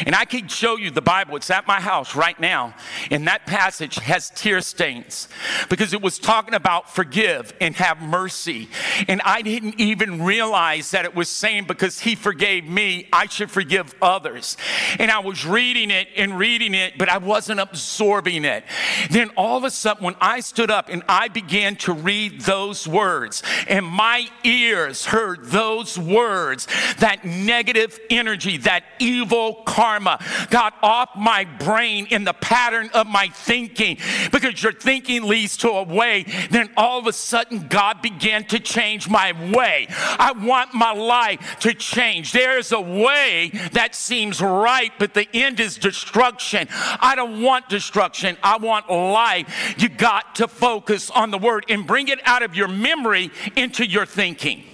And 0.07 0.15
I 0.15 0.25
can 0.25 0.49
show 0.49 0.77
you 0.77 0.91
the 0.91 1.03
Bible. 1.03 1.37
It's 1.37 1.51
at 1.51 1.67
my 1.67 1.81
house 1.81 2.15
right 2.15 2.39
now. 2.39 2.75
And 3.11 3.27
that 3.27 3.47
passage 3.47 3.97
has 3.97 4.31
tear 4.31 4.61
stains 4.61 5.29
because 5.69 5.93
it 5.93 6.03
was 6.03 6.19
talking 6.19 6.55
about 6.55 6.91
forgive 6.95 7.53
and 7.61 7.75
have 7.77 8.01
mercy. 8.01 8.69
And 9.09 9.21
I 9.25 9.43
didn't 9.43 9.81
even 9.81 10.23
realize 10.23 10.91
that 10.93 11.05
it 11.05 11.15
was 11.15 11.29
saying 11.29 11.65
because 11.65 12.01
he 12.01 12.15
forgave 12.15 12.65
me, 12.65 13.09
I 13.13 13.27
should 13.27 13.51
forgive 13.51 13.95
others. 14.01 14.57
And 14.99 15.11
I 15.11 15.21
was 15.21 15.45
reading 15.47 15.91
it 15.91 16.09
and 16.17 16.39
reading 16.39 16.75
it, 16.75 16.99
but 16.99 17.09
I 17.09 17.19
wasn't 17.19 17.61
absorbing 17.61 18.45
it. 18.45 18.65
Then 19.11 19.31
all 19.37 19.59
of 19.59 19.65
a 19.65 19.71
sudden, 19.71 20.05
when 20.05 20.17
I 20.21 20.41
stood 20.41 20.71
up 20.71 20.89
and 20.89 21.03
I 21.09 21.29
began 21.29 21.77
to 21.77 21.93
read 21.93 22.43
those 22.43 22.87
words, 22.87 23.43
and 23.69 23.85
my 23.85 24.29
ears 24.45 25.07
heard 25.07 25.45
those 25.45 25.99
words, 25.99 26.67
that 26.99 27.25
negative 27.25 27.99
energy, 28.11 28.57
that 28.59 28.85
evil 28.99 29.63
karma 29.65 30.19
got 30.51 30.75
off 30.83 31.11
my 31.17 31.45
brain 31.45 32.07
in 32.11 32.25
the 32.25 32.33
pattern 32.33 32.91
of 32.95 33.07
my 33.07 33.29
thinking 33.29 33.99
because 34.33 34.63
your 34.63 34.73
thinking 34.73 35.25
leads 35.25 35.57
to 35.59 35.69
a 35.71 35.83
way. 35.83 36.25
Then 36.51 36.71
all 36.77 36.99
of 36.99 37.07
a 37.07 37.13
sudden, 37.13 37.69
God 37.69 38.03
began 38.03 38.45
to 38.47 38.59
change 38.59 39.09
my 39.09 39.33
way. 39.55 39.87
I 39.91 40.33
want 40.33 40.75
my 40.75 40.93
life 40.93 41.59
to 41.61 41.75
change. 41.75 42.33
There's 42.33 42.73
a 42.73 42.81
way 42.81 43.51
that 43.73 43.95
seems 43.95 44.41
right, 44.41 44.93
but 44.99 45.15
the 45.15 45.29
end 45.35 45.61
is 45.61 45.77
destruction. 45.77 46.69
I 46.71 47.15
don't 47.17 47.43
want 47.43 47.69
destruction, 47.69 48.37
I 48.43 48.59
want 48.59 48.91
life. 48.91 49.75
You 49.79 49.89
got 49.89 50.37
to 50.37 50.49
focus 50.49 51.11
on 51.11 51.31
the 51.31 51.39
word 51.39 51.67
and 51.69 51.87
bring 51.87 52.09
it 52.09 52.21
out 52.25 52.43
of 52.43 52.55
your 52.55 52.69
memory 52.69 53.31
into 53.57 53.87
your 53.87 54.07
thinking. 54.07 54.65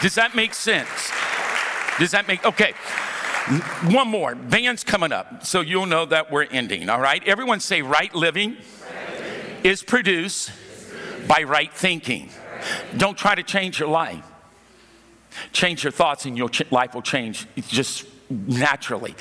Does 0.00 0.14
that 0.14 0.36
make 0.36 0.54
sense? 0.54 1.10
Does 1.98 2.12
that 2.12 2.28
make 2.28 2.44
okay? 2.44 2.74
One 3.90 4.08
more. 4.08 4.34
Band's 4.34 4.84
coming 4.84 5.10
up, 5.10 5.44
so 5.44 5.60
you'll 5.60 5.86
know 5.86 6.04
that 6.06 6.30
we're 6.30 6.44
ending. 6.44 6.88
All 6.88 7.00
right. 7.00 7.26
Everyone 7.26 7.60
say 7.60 7.80
right 7.82 8.14
living, 8.14 8.50
right 8.50 9.20
living. 9.20 9.56
is 9.64 9.82
produced 9.82 10.52
by 11.26 11.42
right 11.44 11.72
thinking. 11.72 12.30
Don't 12.96 13.16
try 13.16 13.34
to 13.34 13.42
change 13.42 13.80
your 13.80 13.88
life. 13.88 14.24
Change 15.52 15.84
your 15.84 15.92
thoughts, 15.92 16.26
and 16.26 16.36
your 16.36 16.50
life 16.70 16.94
will 16.94 17.02
change. 17.02 17.46
It's 17.56 17.68
just 17.68 18.04
naturally. 18.30 19.14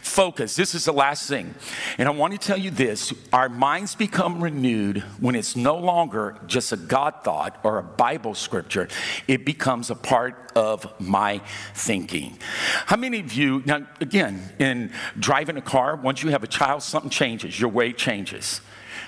Focus. 0.00 0.56
This 0.56 0.74
is 0.74 0.84
the 0.84 0.92
last 0.92 1.28
thing. 1.28 1.54
And 1.98 2.08
I 2.08 2.12
want 2.12 2.32
to 2.32 2.38
tell 2.38 2.58
you 2.58 2.70
this 2.70 3.12
our 3.32 3.48
minds 3.48 3.94
become 3.94 4.42
renewed 4.42 5.00
when 5.20 5.34
it's 5.34 5.56
no 5.56 5.76
longer 5.76 6.38
just 6.46 6.72
a 6.72 6.76
God 6.76 7.14
thought 7.22 7.58
or 7.62 7.78
a 7.78 7.82
Bible 7.82 8.34
scripture, 8.34 8.88
it 9.28 9.44
becomes 9.44 9.90
a 9.90 9.94
part 9.94 10.52
of 10.54 10.88
my 11.00 11.40
thinking. 11.74 12.38
How 12.86 12.96
many 12.96 13.20
of 13.20 13.34
you, 13.34 13.62
now 13.66 13.86
again, 14.00 14.52
in 14.58 14.90
driving 15.18 15.56
a 15.56 15.62
car, 15.62 15.96
once 15.96 16.22
you 16.22 16.30
have 16.30 16.42
a 16.42 16.48
child, 16.48 16.82
something 16.82 17.10
changes, 17.10 17.60
your 17.60 17.70
way 17.70 17.92
changes. 17.92 18.60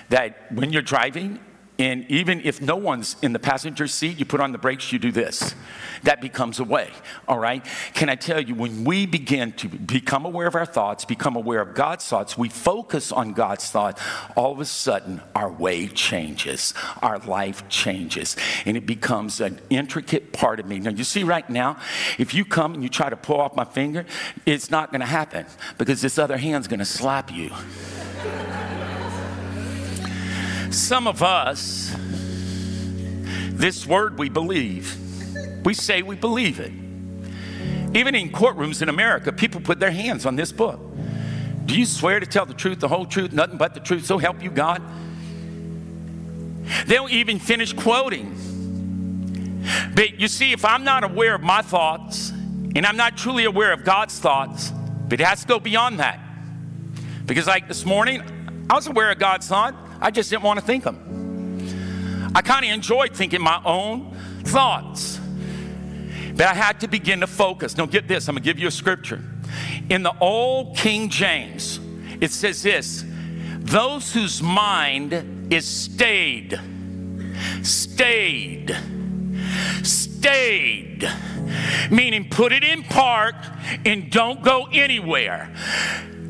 That 0.09 0.51
when 0.51 0.71
you're 0.71 0.81
driving, 0.81 1.39
and 1.79 2.05
even 2.11 2.41
if 2.43 2.61
no 2.61 2.75
one's 2.75 3.15
in 3.21 3.31
the 3.31 3.39
passenger 3.39 3.87
seat, 3.87 4.19
you 4.19 4.25
put 4.25 4.41
on 4.41 4.51
the 4.51 4.57
brakes, 4.57 4.91
you 4.91 4.99
do 4.99 5.13
this. 5.13 5.55
That 6.03 6.19
becomes 6.19 6.59
a 6.59 6.65
way, 6.65 6.89
all 7.25 7.39
right? 7.39 7.65
Can 7.93 8.09
I 8.09 8.15
tell 8.15 8.41
you, 8.41 8.53
when 8.53 8.83
we 8.83 9.05
begin 9.05 9.53
to 9.53 9.69
become 9.69 10.25
aware 10.25 10.45
of 10.45 10.55
our 10.55 10.65
thoughts, 10.65 11.05
become 11.05 11.37
aware 11.37 11.61
of 11.61 11.73
God's 11.73 12.05
thoughts, 12.05 12.37
we 12.37 12.49
focus 12.49 13.13
on 13.13 13.31
God's 13.31 13.69
thought, 13.69 13.97
all 14.35 14.51
of 14.51 14.59
a 14.59 14.65
sudden 14.65 15.21
our 15.33 15.49
way 15.49 15.87
changes, 15.87 16.73
our 17.01 17.17
life 17.19 17.67
changes, 17.69 18.35
and 18.65 18.75
it 18.75 18.85
becomes 18.85 19.39
an 19.39 19.61
intricate 19.69 20.33
part 20.33 20.59
of 20.59 20.65
me. 20.65 20.79
Now, 20.79 20.91
you 20.91 21.05
see, 21.05 21.23
right 21.23 21.49
now, 21.49 21.77
if 22.17 22.33
you 22.33 22.43
come 22.43 22.73
and 22.73 22.83
you 22.83 22.89
try 22.89 23.09
to 23.09 23.17
pull 23.17 23.39
off 23.39 23.55
my 23.55 23.65
finger, 23.65 24.05
it's 24.45 24.69
not 24.69 24.91
gonna 24.91 25.05
happen 25.05 25.45
because 25.77 26.01
this 26.01 26.19
other 26.19 26.35
hand's 26.35 26.67
gonna 26.67 26.83
slap 26.83 27.31
you. 27.31 27.51
Some 30.71 31.07
of 31.07 31.23
us, 31.23 31.95
this 33.51 33.85
word 33.85 34.17
we 34.17 34.29
believe, 34.29 34.95
we 35.65 35.73
say 35.73 36.01
we 36.01 36.15
believe 36.15 36.59
it. 36.59 36.71
Even 37.95 38.15
in 38.15 38.31
courtrooms 38.31 38.81
in 38.81 38.89
America, 38.89 39.31
people 39.31 39.61
put 39.61 39.79
their 39.79 39.91
hands 39.91 40.25
on 40.25 40.35
this 40.35 40.51
book. 40.51 40.79
Do 41.65 41.77
you 41.77 41.85
swear 41.85 42.19
to 42.19 42.25
tell 42.25 42.45
the 42.45 42.53
truth, 42.53 42.79
the 42.79 42.87
whole 42.87 43.05
truth, 43.05 43.31
nothing 43.31 43.57
but 43.57 43.73
the 43.73 43.79
truth, 43.79 44.05
so 44.05 44.17
help 44.17 44.43
you 44.43 44.49
God? 44.49 44.81
They'll 46.85 47.09
even 47.09 47.39
finish 47.39 47.73
quoting. 47.73 48.35
But 49.95 50.19
you 50.19 50.27
see, 50.27 50.51
if 50.51 50.65
I'm 50.65 50.83
not 50.83 51.03
aware 51.03 51.35
of 51.35 51.41
my 51.41 51.61
thoughts 51.61 52.29
and 52.29 52.85
I'm 52.85 52.97
not 52.97 53.17
truly 53.17 53.45
aware 53.45 53.71
of 53.73 53.83
God's 53.83 54.17
thoughts, 54.19 54.71
but 55.07 55.19
it 55.19 55.25
has 55.25 55.41
to 55.41 55.47
go 55.47 55.59
beyond 55.59 55.99
that. 55.99 56.19
Because, 57.25 57.47
like 57.47 57.67
this 57.67 57.85
morning, 57.85 58.23
I 58.69 58.75
was 58.75 58.87
aware 58.87 59.11
of 59.11 59.19
God's 59.19 59.47
thought. 59.47 59.75
I 60.01 60.11
just 60.11 60.29
didn't 60.29 60.43
want 60.43 60.59
to 60.59 60.65
think 60.65 60.83
them. 60.83 62.31
I 62.35 62.41
kind 62.41 62.65
of 62.65 62.71
enjoyed 62.71 63.15
thinking 63.15 63.41
my 63.41 63.61
own 63.65 64.15
thoughts. 64.43 65.19
But 66.35 66.47
I 66.47 66.53
had 66.53 66.79
to 66.81 66.87
begin 66.87 67.19
to 67.19 67.27
focus. 67.27 67.75
Now, 67.75 67.85
get 67.85 68.07
this, 68.07 68.27
I'm 68.27 68.35
going 68.35 68.43
to 68.43 68.49
give 68.49 68.59
you 68.59 68.67
a 68.67 68.71
scripture. 68.71 69.21
In 69.89 70.03
the 70.03 70.13
old 70.19 70.77
King 70.77 71.09
James, 71.09 71.79
it 72.21 72.31
says 72.31 72.63
this 72.63 73.03
those 73.59 74.13
whose 74.13 74.41
mind 74.41 75.51
is 75.51 75.67
stayed. 75.67 76.59
Stayed. 77.61 78.75
Stayed. 79.83 81.07
Meaning 81.91 82.29
put 82.29 82.51
it 82.51 82.63
in 82.63 82.83
park 82.83 83.35
and 83.85 84.09
don't 84.09 84.41
go 84.41 84.67
anywhere. 84.71 85.53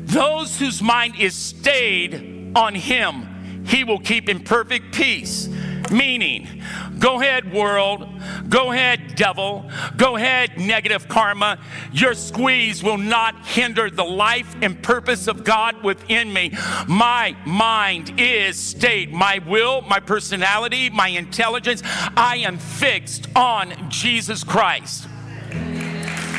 Those 0.04 0.58
whose 0.58 0.82
mind 0.82 1.14
is 1.18 1.34
stayed 1.34 2.52
on 2.54 2.74
Him, 2.74 3.28
He 3.70 3.84
will 3.84 4.00
keep 4.00 4.28
in 4.28 4.40
perfect 4.40 4.92
peace. 4.92 5.48
Meaning, 5.90 6.62
go 6.98 7.20
ahead, 7.20 7.52
world. 7.52 8.06
Go 8.48 8.72
ahead, 8.72 9.14
devil. 9.14 9.68
Go 9.96 10.16
ahead, 10.16 10.58
negative 10.58 11.08
karma. 11.08 11.58
Your 11.92 12.14
squeeze 12.14 12.82
will 12.82 12.98
not 12.98 13.46
hinder 13.46 13.90
the 13.90 14.04
life 14.04 14.56
and 14.60 14.80
purpose 14.82 15.28
of 15.28 15.44
God 15.44 15.82
within 15.84 16.32
me. 16.32 16.52
My 16.88 17.36
mind 17.46 18.14
is 18.18 18.58
stayed. 18.58 19.12
My 19.12 19.38
will, 19.46 19.82
my 19.82 20.00
personality, 20.00 20.90
my 20.90 21.08
intelligence, 21.08 21.82
I 21.84 22.38
am 22.38 22.58
fixed 22.58 23.28
on 23.36 23.72
Jesus 23.88 24.42
Christ. 24.44 25.08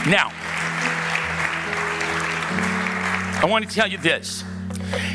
Now, 0.08 0.32
I 3.42 3.46
want 3.50 3.68
to 3.68 3.74
tell 3.74 3.88
you 3.88 3.98
this. 3.98 4.44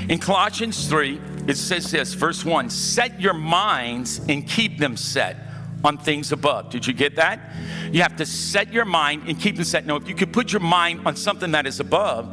In 0.08 0.18
Colossians 0.18 0.88
3, 0.88 1.20
it 1.46 1.56
says 1.56 1.90
this, 1.90 2.14
verse 2.14 2.44
1 2.44 2.70
Set 2.70 3.20
your 3.20 3.34
minds 3.34 4.20
and 4.28 4.46
keep 4.46 4.78
them 4.78 4.96
set 4.96 5.36
on 5.84 5.98
things 5.98 6.32
above. 6.32 6.70
Did 6.70 6.86
you 6.86 6.92
get 6.92 7.16
that? 7.16 7.54
You 7.92 8.02
have 8.02 8.16
to 8.16 8.26
set 8.26 8.72
your 8.72 8.84
mind 8.84 9.22
and 9.28 9.38
keep 9.38 9.56
them 9.56 9.64
set. 9.64 9.86
Now, 9.86 9.96
if 9.96 10.08
you 10.08 10.14
could 10.14 10.32
put 10.32 10.52
your 10.52 10.60
mind 10.60 11.06
on 11.06 11.16
something 11.16 11.52
that 11.52 11.66
is 11.66 11.80
above, 11.80 12.28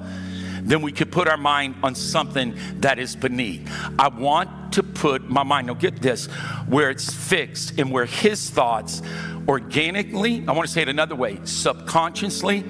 then 0.63 0.81
we 0.81 0.91
could 0.91 1.11
put 1.11 1.27
our 1.27 1.37
mind 1.37 1.75
on 1.83 1.93
something 1.93 2.55
that 2.79 2.97
is 2.97 3.15
beneath. 3.15 3.69
I 3.99 4.07
want 4.07 4.73
to 4.73 4.83
put 4.83 5.29
my 5.29 5.43
mind, 5.43 5.67
now 5.67 5.73
get 5.73 6.01
this, 6.01 6.27
where 6.67 6.89
it's 6.89 7.13
fixed 7.13 7.77
and 7.79 7.91
where 7.91 8.05
his 8.05 8.49
thoughts 8.49 9.01
organically, 9.47 10.43
I 10.47 10.53
want 10.53 10.67
to 10.67 10.73
say 10.73 10.81
it 10.81 10.89
another 10.89 11.15
way, 11.15 11.39
subconsciously 11.43 12.61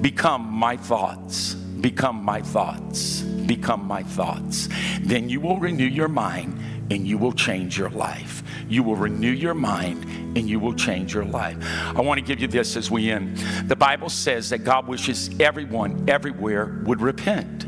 become 0.00 0.42
my 0.42 0.76
thoughts. 0.76 1.56
Become 1.80 2.22
my 2.24 2.40
thoughts 2.42 3.24
become 3.50 3.84
my 3.84 4.04
thoughts. 4.04 4.68
Then 5.00 5.28
you 5.28 5.40
will 5.40 5.58
renew 5.58 5.84
your 5.84 6.06
mind 6.06 6.56
and 6.88 7.04
you 7.04 7.18
will 7.18 7.32
change 7.32 7.76
your 7.76 7.90
life. 7.90 8.44
You 8.68 8.84
will 8.84 8.94
renew 8.94 9.32
your 9.32 9.54
mind 9.54 10.04
and 10.36 10.48
you 10.48 10.60
will 10.60 10.74
change 10.74 11.12
your 11.14 11.24
life. 11.24 11.56
I 11.60 12.00
want 12.00 12.18
to 12.18 12.24
give 12.24 12.38
you 12.38 12.46
this 12.46 12.76
as 12.76 12.92
we 12.92 13.10
end. 13.10 13.38
The 13.66 13.74
Bible 13.74 14.08
says 14.08 14.50
that 14.50 14.58
God 14.58 14.86
wishes 14.86 15.30
everyone 15.40 16.08
everywhere 16.08 16.80
would 16.84 17.00
repent. 17.00 17.66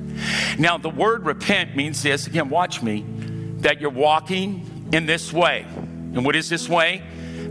Now, 0.56 0.78
the 0.78 0.88
word 0.88 1.26
repent 1.26 1.74
means 1.74 2.00
this 2.00 2.28
again, 2.28 2.48
watch 2.48 2.80
me, 2.80 3.04
that 3.58 3.80
you're 3.80 3.90
walking 3.90 4.88
in 4.92 5.06
this 5.06 5.32
way. 5.32 5.66
And 5.74 6.24
what 6.24 6.36
is 6.36 6.48
this 6.48 6.68
way? 6.68 7.02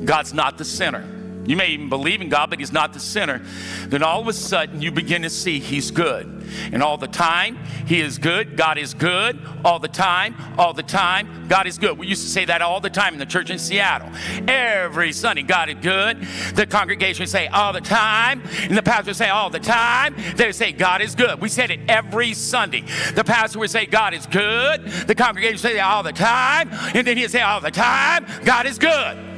God's 0.05 0.34
not 0.34 0.57
the 0.57 0.64
center. 0.64 1.05
You 1.45 1.55
may 1.55 1.69
even 1.69 1.89
believe 1.89 2.21
in 2.21 2.29
God, 2.29 2.49
but 2.49 2.59
He's 2.59 2.71
not 2.71 2.93
the 2.93 2.99
center. 2.99 3.41
Then 3.87 4.03
all 4.03 4.21
of 4.21 4.27
a 4.27 4.33
sudden, 4.33 4.81
you 4.81 4.91
begin 4.91 5.23
to 5.23 5.29
see 5.29 5.59
He's 5.59 5.91
good. 5.91 6.43
And 6.71 6.83
all 6.83 6.97
the 6.97 7.07
time, 7.07 7.57
He 7.87 7.99
is 7.99 8.17
good. 8.17 8.57
God 8.57 8.77
is 8.77 8.93
good. 8.93 9.39
All 9.65 9.79
the 9.79 9.87
time, 9.87 10.35
all 10.57 10.73
the 10.73 10.83
time, 10.83 11.47
God 11.47 11.67
is 11.67 11.77
good. 11.77 11.97
We 11.97 12.07
used 12.07 12.23
to 12.23 12.29
say 12.29 12.45
that 12.45 12.61
all 12.61 12.79
the 12.79 12.89
time 12.89 13.13
in 13.13 13.19
the 13.19 13.25
church 13.25 13.49
in 13.49 13.57
Seattle. 13.57 14.09
Every 14.47 15.11
Sunday, 15.13 15.43
God 15.43 15.69
is 15.69 15.75
good. 15.81 16.21
The 16.55 16.67
congregation 16.67 17.23
would 17.23 17.29
say 17.29 17.47
all 17.47 17.73
the 17.73 17.81
time. 17.81 18.43
And 18.63 18.77
the 18.77 18.83
pastor 18.83 19.09
would 19.09 19.17
say 19.17 19.29
all 19.29 19.49
the 19.49 19.59
time. 19.59 20.15
They 20.35 20.45
would 20.45 20.55
say, 20.55 20.71
God 20.71 21.01
is 21.01 21.15
good. 21.15 21.41
We 21.41 21.49
said 21.49 21.71
it 21.71 21.79
every 21.87 22.33
Sunday. 22.33 22.83
The 23.13 23.23
pastor 23.23 23.59
would 23.59 23.71
say, 23.71 23.85
God 23.85 24.13
is 24.13 24.25
good. 24.27 24.85
The 24.85 25.15
congregation 25.15 25.53
would 25.53 25.61
say 25.61 25.79
all 25.79 26.03
the 26.03 26.13
time. 26.13 26.69
And 26.93 27.05
then 27.05 27.17
he'd 27.17 27.31
say 27.31 27.41
all 27.41 27.61
the 27.61 27.71
time, 27.71 28.25
God 28.45 28.65
is 28.65 28.77
good. 28.77 29.30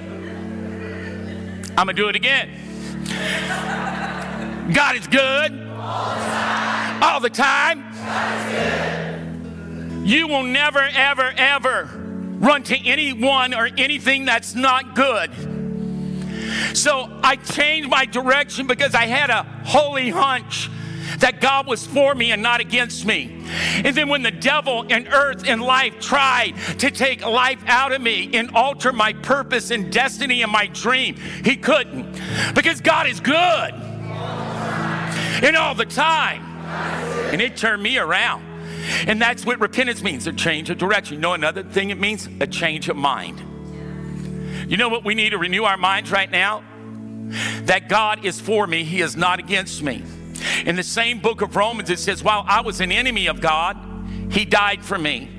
I'm 1.76 1.88
going 1.88 1.96
to 1.96 2.02
do 2.02 2.08
it 2.08 2.16
again. 2.16 2.50
God 4.74 4.96
is 4.96 5.08
good 5.08 5.52
all 7.02 7.20
the 7.20 7.32
time. 7.32 7.84
You 10.06 10.28
will 10.28 10.44
never, 10.44 10.88
ever, 10.94 11.34
ever 11.36 11.90
run 11.96 12.64
to 12.64 12.78
anyone 12.88 13.54
or 13.54 13.70
anything 13.78 14.26
that's 14.26 14.54
not 14.54 14.96
good. 14.96 15.32
So 16.74 17.10
I 17.24 17.38
changed 17.38 17.90
my 17.90 18.06
direction 18.06 18.68
because 18.68 18.94
I 18.94 19.06
had 19.06 19.30
a 19.32 19.44
holy 19.66 20.10
hunch 20.10 20.70
that 21.20 21.42
God 21.42 21.68
was 21.68 21.86
for 21.86 22.16
me 22.16 22.32
and 22.32 22.42
not 22.42 22.60
against 22.60 23.06
me. 23.06 23.44
And 23.84 23.96
then 23.96 24.10
when 24.10 24.24
the 24.24 24.32
devil 24.32 24.86
and 24.90 25.08
earth 25.08 25.48
and 25.48 25.62
life 25.62 26.00
tried 26.00 26.56
to 26.80 26.92
take 26.92 27.26
life 27.26 27.64
out 27.68 27.92
of 27.92 28.02
me 28.02 28.30
and 28.34 28.52
alter 28.56 28.92
my 28.92 29.14
purpose 29.14 29.72
and 29.72 29.92
destiny 29.92 30.42
and 30.42 30.52
my 30.52 30.68
dream, 30.68 31.16
he 31.44 31.56
couldn't. 31.56 32.20
Because 32.56 32.82
God 32.82 33.08
is 33.08 33.20
good. 33.20 33.74
And 35.44 35.56
all 35.58 35.76
the 35.76 35.86
time. 35.86 36.42
And 37.32 37.42
it 37.42 37.58
turned 37.58 37.84
me 37.84 37.98
around. 37.98 38.44
And 39.08 39.22
that's 39.22 39.46
what 39.46 39.60
repentance 39.60 40.02
means 40.02 40.28
a 40.28 40.34
change 40.34 40.70
of 40.70 40.78
direction. 40.78 41.16
You 41.16 41.22
know 41.22 41.34
another 41.34 41.64
thing 41.64 41.90
it 41.90 42.00
means? 42.00 42.30
A 42.40 42.48
change 42.48 42.90
of 42.90 42.96
mind. 42.96 43.42
You 44.70 44.78
know 44.78 44.90
what 44.90 45.04
we 45.04 45.16
need 45.16 45.32
to 45.32 45.38
renew 45.38 45.64
our 45.64 45.78
minds 45.78 46.12
right 46.12 46.30
now? 46.30 46.64
That 47.64 47.90
God 47.90 48.26
is 48.26 48.40
for 48.40 48.68
me, 48.68 48.84
He 48.84 49.02
is 49.02 49.16
not 49.16 49.40
against 49.40 49.82
me. 49.82 50.04
In 50.66 50.76
the 50.76 50.84
same 50.84 51.20
book 51.20 51.42
of 51.42 51.56
Romans, 51.56 51.90
it 51.90 52.00
says, 52.00 52.24
While 52.24 52.46
I 52.48 52.62
was 52.62 52.80
an 52.82 52.92
enemy 52.92 53.28
of 53.28 53.42
God, 53.42 53.78
He 54.32 54.46
died 54.46 54.84
for 54.84 54.98
me 54.98 55.33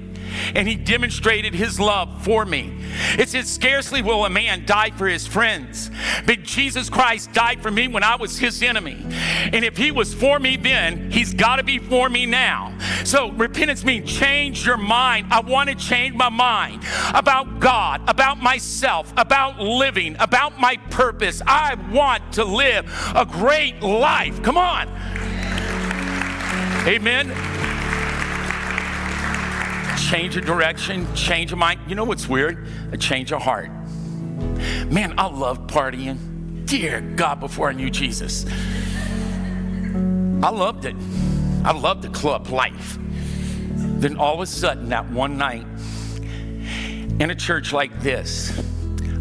and 0.55 0.69
he 0.69 0.77
demonstrated 0.77 1.55
his 1.55 1.81
love 1.81 2.23
for 2.25 2.45
me. 2.45 2.73
It 3.19 3.29
says, 3.29 3.51
Scarcely 3.51 4.03
will 4.03 4.25
a 4.25 4.31
man 4.31 4.67
die 4.67 4.91
for 4.91 5.07
his 5.07 5.27
friends, 5.27 5.91
but 6.27 6.43
Jesus 6.43 6.91
Christ 6.91 7.33
died 7.33 7.63
for 7.63 7.71
me 7.71 7.89
when 7.89 8.03
I 8.03 8.17
was 8.17 8.39
his 8.39 8.63
enemy. 8.63 9.05
And 9.53 9.65
if 9.65 9.77
he 9.77 9.91
was 9.91 10.15
for 10.15 10.39
me 10.39 10.57
then, 10.57 11.11
he's 11.11 11.35
got 11.35 11.57
to 11.57 11.63
be 11.63 11.79
for 11.79 12.09
me 12.09 12.27
now. 12.27 12.77
So 13.05 13.31
repentance 13.33 13.85
means 13.85 14.11
change 14.11 14.67
your 14.67 14.77
mind. 14.77 15.29
I 15.31 15.41
want 15.41 15.69
to 15.71 15.75
change 15.75 16.15
my 16.15 16.29
mind 16.29 16.85
about 17.15 17.61
God, 17.61 18.03
about 18.09 18.43
myself, 18.43 19.13
about 19.17 19.61
living, 19.61 20.17
about 20.19 20.61
my 20.61 20.77
purpose. 20.91 21.43
I 21.47 21.75
want 21.93 22.33
to 22.35 22.45
live 22.45 22.87
a 23.15 23.25
great 23.25 23.83
life. 23.83 24.43
Come 24.43 24.57
on. 24.57 24.89
Amen 26.87 27.64
change 30.15 30.37
of 30.37 30.47
direction, 30.47 31.13
change 31.17 31.51
of 31.51 31.59
mind. 31.59 31.81
You 31.89 31.97
know 31.97 32.05
what's 32.05 32.29
weird? 32.29 32.69
A 32.93 32.97
change 32.97 33.33
of 33.33 33.43
heart. 33.43 33.69
Man, 34.89 35.13
I 35.19 35.27
love 35.27 35.67
partying. 35.67 36.65
Dear 36.67 37.01
God, 37.01 37.41
before 37.41 37.69
I 37.69 37.73
knew 37.73 37.91
Jesus, 37.91 38.47
I 40.41 40.51
loved 40.51 40.85
it. 40.85 40.95
I 41.65 41.73
loved 41.73 42.03
the 42.03 42.11
club 42.11 42.47
life. 42.47 42.97
Then 43.75 44.17
all 44.17 44.35
of 44.35 44.41
a 44.41 44.47
sudden, 44.47 44.89
that 44.91 45.11
one 45.11 45.37
night 45.37 45.67
in 47.19 47.33
a 47.33 47.35
church 47.35 47.73
like 47.73 48.01
this, 48.01 48.57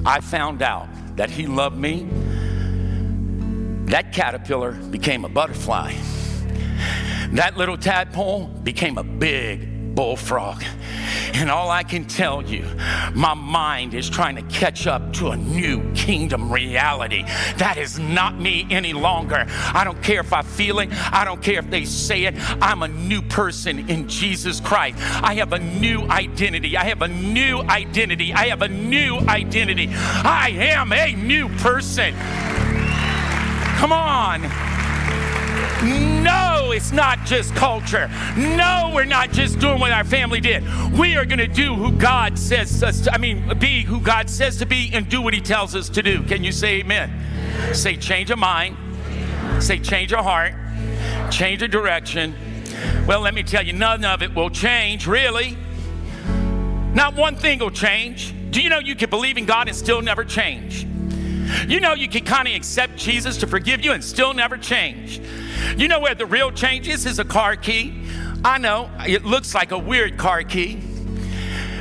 I 0.05 0.19
found 0.19 0.61
out 0.61 0.87
that 1.15 1.31
He 1.31 1.47
loved 1.47 1.75
me. 1.75 2.07
That 3.85 4.13
caterpillar 4.13 4.73
became 4.73 5.25
a 5.25 5.29
butterfly. 5.29 5.95
That 7.31 7.57
little 7.57 7.77
tadpole 7.77 8.45
became 8.45 8.99
a 8.99 9.03
big 9.03 9.72
bullfrog. 9.95 10.63
And 11.33 11.49
all 11.49 11.69
I 11.69 11.83
can 11.83 12.05
tell 12.05 12.43
you, 12.43 12.65
my 13.13 13.33
mind 13.33 13.93
is 13.93 14.09
trying 14.09 14.35
to 14.35 14.41
catch 14.43 14.87
up 14.87 15.13
to 15.13 15.29
a 15.29 15.37
new 15.37 15.91
kingdom 15.93 16.51
reality. 16.51 17.23
That 17.57 17.77
is 17.77 17.97
not 17.97 18.39
me 18.39 18.67
any 18.69 18.93
longer. 18.93 19.45
I 19.47 19.83
don't 19.83 20.01
care 20.03 20.19
if 20.19 20.31
I 20.31 20.41
feel 20.41 20.79
it, 20.79 20.89
I 21.11 21.25
don't 21.25 21.41
care 21.41 21.59
if 21.59 21.69
they 21.69 21.85
say 21.85 22.25
it. 22.25 22.35
I'm 22.61 22.83
a 22.83 22.87
new 22.87 23.21
person 23.21 23.89
in 23.89 24.07
Jesus 24.07 24.59
Christ. 24.59 24.97
I 25.23 25.35
have 25.35 25.53
a 25.53 25.59
new 25.59 26.01
identity. 26.03 26.77
I 26.77 26.83
have 26.85 27.01
a 27.01 27.07
new 27.07 27.61
identity. 27.61 28.33
I 28.33 28.47
have 28.47 28.61
a 28.61 28.67
new 28.67 29.17
identity. 29.19 29.89
I 29.91 30.49
am 30.55 30.91
a 30.93 31.13
new 31.15 31.49
person. 31.57 32.13
Come 33.77 33.91
on. 33.91 34.41
No, 36.23 36.52
it's 36.73 36.91
not 36.91 37.25
just 37.25 37.55
culture. 37.55 38.09
No, 38.35 38.91
we're 38.93 39.05
not 39.05 39.31
just 39.31 39.59
doing 39.59 39.79
what 39.79 39.91
our 39.91 40.03
family 40.03 40.41
did. 40.41 40.63
We 40.93 41.15
are 41.15 41.25
going 41.25 41.39
to 41.39 41.47
do 41.47 41.75
who 41.75 41.91
God 41.91 42.37
says 42.37 42.83
us 42.83 43.01
to, 43.01 43.13
I 43.13 43.17
mean, 43.17 43.57
be 43.59 43.83
who 43.83 43.99
God 44.01 44.29
says 44.29 44.57
to 44.57 44.65
be 44.65 44.91
and 44.93 45.07
do 45.07 45.21
what 45.21 45.33
He 45.33 45.41
tells 45.41 45.75
us 45.75 45.89
to 45.89 46.03
do. 46.03 46.23
Can 46.23 46.43
you 46.43 46.51
say 46.51 46.79
amen? 46.79 47.11
Say 47.73 47.95
change 47.95 48.31
of 48.31 48.39
mind. 48.39 48.77
Say 49.59 49.79
change 49.79 50.13
of 50.13 50.19
heart. 50.19 50.53
Change 51.31 51.61
of 51.61 51.71
direction. 51.71 52.35
Well, 53.07 53.21
let 53.21 53.33
me 53.33 53.43
tell 53.43 53.65
you, 53.65 53.73
none 53.73 54.03
of 54.03 54.21
it 54.21 54.33
will 54.33 54.49
change, 54.49 55.07
really. 55.07 55.57
Not 56.93 57.15
one 57.15 57.35
thing 57.35 57.59
will 57.59 57.71
change. 57.71 58.33
Do 58.51 58.61
you 58.61 58.69
know 58.69 58.79
you 58.79 58.95
can 58.95 59.09
believe 59.09 59.37
in 59.37 59.45
God 59.45 59.67
and 59.67 59.75
still 59.75 60.01
never 60.01 60.23
change? 60.23 60.85
You 61.67 61.79
know 61.79 61.93
you 61.93 62.07
can 62.07 62.23
kind 62.23 62.47
of 62.47 62.55
accept 62.55 62.95
Jesus 62.95 63.37
to 63.37 63.47
forgive 63.47 63.83
you 63.83 63.91
and 63.91 64.03
still 64.03 64.33
never 64.33 64.57
change. 64.57 65.21
You 65.77 65.87
know 65.87 65.99
where 65.99 66.15
the 66.15 66.25
real 66.25 66.51
change 66.51 66.87
is? 66.87 67.05
Is 67.05 67.19
a 67.19 67.25
car 67.25 67.55
key. 67.55 68.03
I 68.45 68.57
know 68.57 68.89
it 69.07 69.25
looks 69.25 69.55
like 69.55 69.71
a 69.71 69.79
weird 69.79 70.17
car 70.17 70.43
key, 70.43 70.81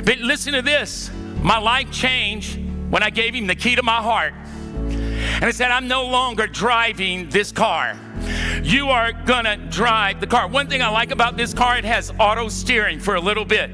But 0.05 0.19
listen 0.19 0.53
to 0.53 0.61
this 0.61 1.11
my 1.41 1.57
life 1.59 1.91
changed 1.91 2.57
when 2.89 3.03
I 3.03 3.09
gave 3.09 3.35
him 3.35 3.47
the 3.47 3.55
key 3.55 3.75
to 3.75 3.83
my 3.83 4.01
heart. 4.01 4.33
And 5.43 5.45
I 5.45 5.51
said, 5.51 5.71
I'm 5.71 5.87
no 5.89 6.05
longer 6.05 6.47
driving 6.47 7.29
this 7.29 7.51
car. 7.51 7.97
You 8.61 8.89
are 8.89 9.11
gonna 9.11 9.57
drive 9.57 10.21
the 10.21 10.27
car. 10.27 10.47
One 10.47 10.67
thing 10.67 10.81
I 10.81 10.89
like 10.89 11.11
about 11.11 11.35
this 11.35 11.53
car, 11.53 11.77
it 11.77 11.83
has 11.83 12.13
auto 12.17 12.47
steering 12.47 12.99
for 12.99 13.15
a 13.15 13.19
little 13.19 13.43
bit. 13.43 13.69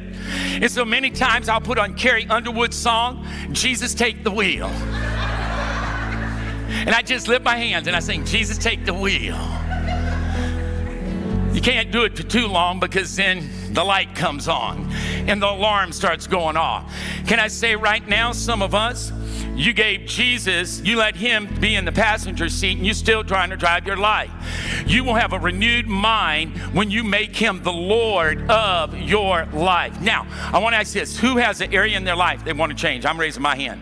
And 0.53 0.72
so 0.72 0.84
many 0.84 1.12
times 1.12 1.47
I'll 1.47 1.62
put 1.62 1.78
on 1.78 1.93
Carrie 1.93 2.26
Underwood's 2.28 2.76
song, 2.76 3.28
Jesus 3.51 3.93
Take 3.93 4.24
the 4.24 4.32
Wheel. 4.32 4.68
And 6.70 6.89
I 6.89 7.01
just 7.03 7.28
lift 7.28 7.43
my 7.43 7.55
hands 7.55 7.88
and 7.88 7.95
I 7.95 7.99
sing, 7.99 8.26
Jesus 8.26 8.57
Take 8.57 8.86
the 8.86 8.93
Wheel. 8.93 9.38
You 11.54 11.62
can't 11.62 11.91
do 11.91 12.04
it 12.04 12.16
for 12.16 12.24
too 12.24 12.47
long 12.47 12.80
because 12.80 13.16
then 13.16 13.50
the 13.74 13.84
light 13.84 14.16
comes 14.16 14.47
on 14.47 14.89
and 15.28 15.41
the 15.41 15.50
alarm 15.50 15.91
starts 15.91 16.28
going 16.28 16.58
off. 16.58 16.93
Can 17.28 17.39
I 17.39 17.47
say 17.47 17.76
right 17.76 18.08
now, 18.08 18.32
some 18.32 18.62
of 18.62 18.76
us, 18.76 19.12
you 19.56 19.74
gave 19.74 20.06
Jesus, 20.06 20.80
you 20.82 20.95
let 20.97 21.16
him 21.16 21.47
be 21.60 21.76
in 21.76 21.84
the 21.84 21.91
passenger 21.91 22.47
seat, 22.47 22.78
and 22.78 22.86
you're 22.86 22.93
still 22.93 23.24
trying 23.24 23.50
to 23.50 23.58
drive 23.58 23.86
your 23.86 23.97
life. 23.97 24.32
You 24.86 25.04
will 25.04 25.16
have 25.16 25.34
a 25.34 25.39
renewed 25.39 25.88
mind 25.88 26.58
when 26.74 26.89
you 26.89 27.04
make 27.04 27.36
him 27.36 27.62
the 27.64 27.74
Lord 27.74 28.50
of 28.50 28.97
your 28.97 29.45
life. 29.47 30.00
Now, 30.00 30.28
I 30.54 30.60
want 30.60 30.74
to 30.74 30.78
ask 30.78 30.93
this 30.93 31.18
who 31.18 31.38
has 31.38 31.60
an 31.62 31.74
area 31.74 31.97
in 31.97 32.06
their 32.06 32.16
life 32.16 32.45
they 32.45 32.54
want 32.54 32.72
to 32.72 32.78
change? 32.78 33.06
I'm 33.06 33.20
raising 33.20 33.41
my 33.41 33.56
hand. 33.56 33.82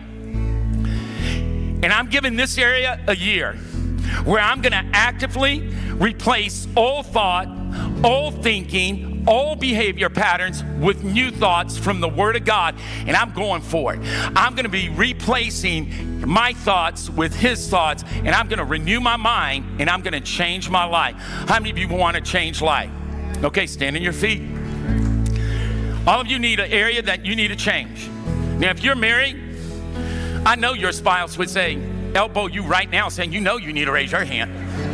And 1.84 1.92
I'm 1.92 2.08
giving 2.08 2.34
this 2.34 2.58
area 2.58 3.00
a 3.06 3.14
year 3.14 3.52
where 4.24 4.40
I'm 4.40 4.60
going 4.60 4.72
to 4.72 4.84
actively 4.92 5.68
replace 5.94 6.66
old 6.76 7.06
thought, 7.06 7.46
old 8.04 8.42
thinking, 8.42 9.24
old 9.26 9.60
behavior 9.60 10.08
patterns 10.08 10.62
with 10.80 11.04
new 11.04 11.30
thoughts 11.30 11.76
from 11.76 12.00
the 12.00 12.08
Word 12.08 12.36
of 12.36 12.44
God, 12.44 12.74
and 13.06 13.16
I'm 13.16 13.32
going 13.32 13.62
for 13.62 13.94
it. 13.94 14.00
I'm 14.36 14.54
going 14.54 14.64
to 14.64 14.70
be 14.70 14.88
replacing 14.90 16.26
my 16.26 16.52
thoughts 16.52 17.10
with 17.10 17.34
His 17.34 17.68
thoughts, 17.68 18.04
and 18.08 18.30
I'm 18.30 18.48
going 18.48 18.58
to 18.58 18.64
renew 18.64 19.00
my 19.00 19.16
mind, 19.16 19.80
and 19.80 19.90
I'm 19.90 20.02
going 20.02 20.14
to 20.14 20.20
change 20.20 20.70
my 20.70 20.84
life. 20.84 21.14
How 21.16 21.58
many 21.58 21.70
of 21.70 21.78
you 21.78 21.88
want 21.88 22.16
to 22.16 22.22
change 22.22 22.62
life? 22.62 22.90
Okay, 23.42 23.66
stand 23.66 23.96
on 23.96 24.02
your 24.02 24.12
feet. 24.12 24.42
All 26.06 26.20
of 26.20 26.26
you 26.26 26.38
need 26.38 26.58
an 26.58 26.70
area 26.72 27.02
that 27.02 27.26
you 27.26 27.36
need 27.36 27.48
to 27.48 27.56
change. 27.56 28.08
Now, 28.58 28.70
if 28.70 28.82
you're 28.82 28.96
married, 28.96 29.36
I 30.46 30.56
know 30.56 30.72
your 30.72 30.92
spouse 30.92 31.36
would 31.36 31.50
say, 31.50 31.78
elbow 32.14 32.46
you 32.46 32.62
right 32.62 32.90
now, 32.90 33.08
saying, 33.08 33.32
You 33.32 33.40
know 33.40 33.58
you 33.58 33.72
need 33.72 33.84
to 33.84 33.92
raise 33.92 34.12
your 34.12 34.24
hand. 34.24 34.87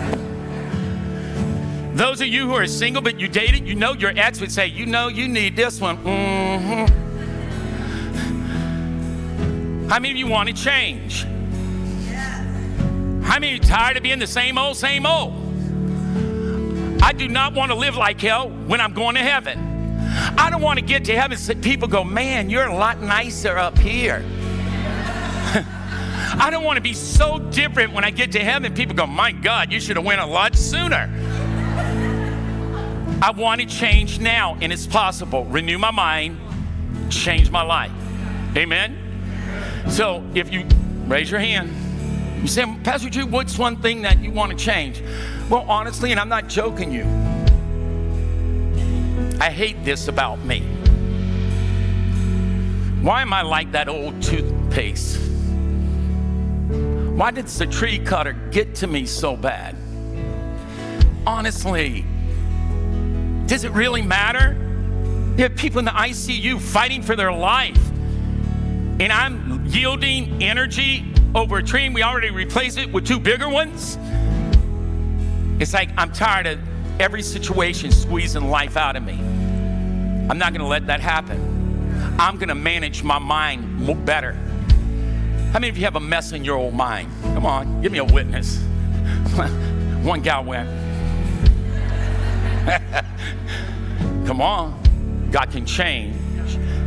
Those 1.94 2.20
of 2.20 2.26
you 2.26 2.48
who 2.48 2.54
are 2.54 2.66
single 2.66 3.00
but 3.02 3.20
you 3.20 3.28
dated, 3.28 3.68
you 3.68 3.76
know 3.76 3.92
your 3.92 4.12
ex 4.16 4.40
would 4.40 4.50
say, 4.50 4.66
You 4.66 4.84
know 4.84 5.06
you 5.06 5.28
need 5.28 5.54
this 5.54 5.80
one. 5.80 5.96
Mm-hmm. 5.98 7.04
How 9.88 10.00
many 10.00 10.10
of 10.10 10.16
you 10.16 10.26
want 10.26 10.48
to 10.48 10.54
change? 10.54 11.22
How 13.22 13.38
many 13.38 13.54
are 13.54 13.58
tired 13.58 13.96
of 13.96 14.02
being 14.02 14.18
the 14.18 14.26
same 14.26 14.58
old, 14.58 14.76
same 14.76 15.06
old? 15.06 15.34
I 17.00 17.12
do 17.12 17.28
not 17.28 17.54
want 17.54 17.70
to 17.70 17.76
live 17.76 17.94
like 17.96 18.20
hell 18.20 18.48
when 18.48 18.80
I'm 18.80 18.92
going 18.92 19.14
to 19.14 19.20
heaven. 19.22 19.58
I 20.36 20.50
don't 20.50 20.62
want 20.62 20.80
to 20.80 20.84
get 20.84 21.04
to 21.04 21.16
heaven 21.16 21.38
and 21.48 21.62
people 21.62 21.86
go, 21.86 22.02
Man, 22.02 22.50
you're 22.50 22.66
a 22.66 22.74
lot 22.74 23.02
nicer 23.02 23.56
up 23.56 23.78
here. 23.78 24.24
I 26.36 26.48
don't 26.50 26.64
want 26.64 26.76
to 26.76 26.82
be 26.82 26.92
so 26.92 27.38
different 27.38 27.92
when 27.92 28.02
I 28.02 28.10
get 28.10 28.32
to 28.32 28.40
heaven. 28.40 28.74
People 28.74 28.96
go, 28.96 29.06
My 29.06 29.30
God, 29.30 29.70
you 29.70 29.78
should 29.78 29.94
have 29.96 30.04
went 30.04 30.20
a 30.20 30.26
lot 30.26 30.56
sooner. 30.56 31.08
I 33.22 33.30
want 33.36 33.60
to 33.60 33.66
change 33.66 34.18
now, 34.20 34.56
and 34.60 34.72
it's 34.72 34.86
possible. 34.86 35.44
Renew 35.46 35.78
my 35.78 35.90
mind, 35.90 36.38
change 37.10 37.50
my 37.50 37.62
life. 37.62 37.92
Amen? 38.56 38.98
So 39.88 40.22
if 40.34 40.52
you 40.52 40.66
raise 41.06 41.30
your 41.30 41.40
hand, 41.40 41.72
you 42.42 42.48
say, 42.48 42.64
Pastor 42.82 43.08
Drew, 43.08 43.26
what's 43.26 43.58
one 43.58 43.80
thing 43.80 44.02
that 44.02 44.20
you 44.20 44.30
want 44.30 44.50
to 44.50 44.56
change? 44.56 45.02
Well, 45.48 45.64
honestly, 45.68 46.10
and 46.10 46.20
I'm 46.20 46.28
not 46.28 46.48
joking 46.48 46.92
you, 46.92 47.04
I 49.40 49.50
hate 49.50 49.84
this 49.84 50.08
about 50.08 50.44
me. 50.44 50.60
Why 53.02 53.22
am 53.22 53.32
I 53.32 53.42
like 53.42 53.72
that 53.72 53.88
old 53.88 54.22
toothpaste? 54.22 55.18
Why 57.14 57.30
did 57.30 57.46
the 57.46 57.66
tree 57.66 57.98
cutter 57.98 58.32
get 58.50 58.74
to 58.76 58.86
me 58.86 59.06
so 59.06 59.36
bad? 59.36 59.76
Honestly, 61.26 62.04
does 63.46 63.64
it 63.64 63.72
really 63.72 64.02
matter? 64.02 64.56
You 65.36 65.42
have 65.42 65.56
people 65.56 65.78
in 65.80 65.84
the 65.84 65.90
ICU 65.90 66.60
fighting 66.60 67.02
for 67.02 67.16
their 67.16 67.32
life, 67.32 67.78
and 69.00 69.12
I'm 69.12 69.66
yielding 69.66 70.42
energy 70.42 71.12
over 71.34 71.58
a 71.58 71.76
and 71.76 71.94
we 71.94 72.02
already 72.02 72.30
replaced 72.30 72.78
it 72.78 72.92
with 72.92 73.06
two 73.06 73.18
bigger 73.18 73.48
ones. 73.48 73.98
It's 75.60 75.74
like 75.74 75.90
I'm 75.98 76.12
tired 76.12 76.46
of 76.46 76.60
every 77.00 77.22
situation 77.22 77.90
squeezing 77.90 78.48
life 78.48 78.76
out 78.76 78.96
of 78.96 79.02
me. 79.02 79.14
I'm 79.14 80.38
not 80.38 80.52
going 80.52 80.60
to 80.60 80.66
let 80.66 80.86
that 80.86 81.00
happen. 81.00 82.16
I'm 82.18 82.36
going 82.36 82.48
to 82.48 82.54
manage 82.54 83.02
my 83.02 83.18
mind 83.18 84.06
better. 84.06 84.32
How 85.52 85.58
many 85.58 85.68
of 85.68 85.76
you 85.76 85.84
have 85.84 85.96
a 85.96 86.00
mess 86.00 86.32
in 86.32 86.44
your 86.44 86.56
old 86.56 86.74
mind? 86.74 87.10
Come 87.22 87.46
on, 87.46 87.82
give 87.82 87.92
me 87.92 87.98
a 87.98 88.04
witness. 88.04 88.58
One 90.02 90.22
gal 90.22 90.44
went. 90.44 90.83
Come 94.26 94.40
on. 94.40 94.80
God 95.30 95.50
can 95.50 95.66
change 95.66 96.16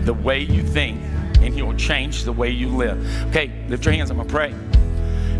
the 0.06 0.14
way 0.14 0.40
you 0.40 0.64
think, 0.64 1.02
and 1.42 1.54
He 1.54 1.62
will 1.62 1.76
change 1.76 2.24
the 2.24 2.32
way 2.32 2.50
you 2.50 2.70
live. 2.70 3.28
Okay, 3.28 3.52
lift 3.68 3.86
your 3.86 3.94
hands. 3.94 4.10
I'm 4.10 4.18
going 4.18 4.28
to 4.28 4.34
pray. 4.34 4.56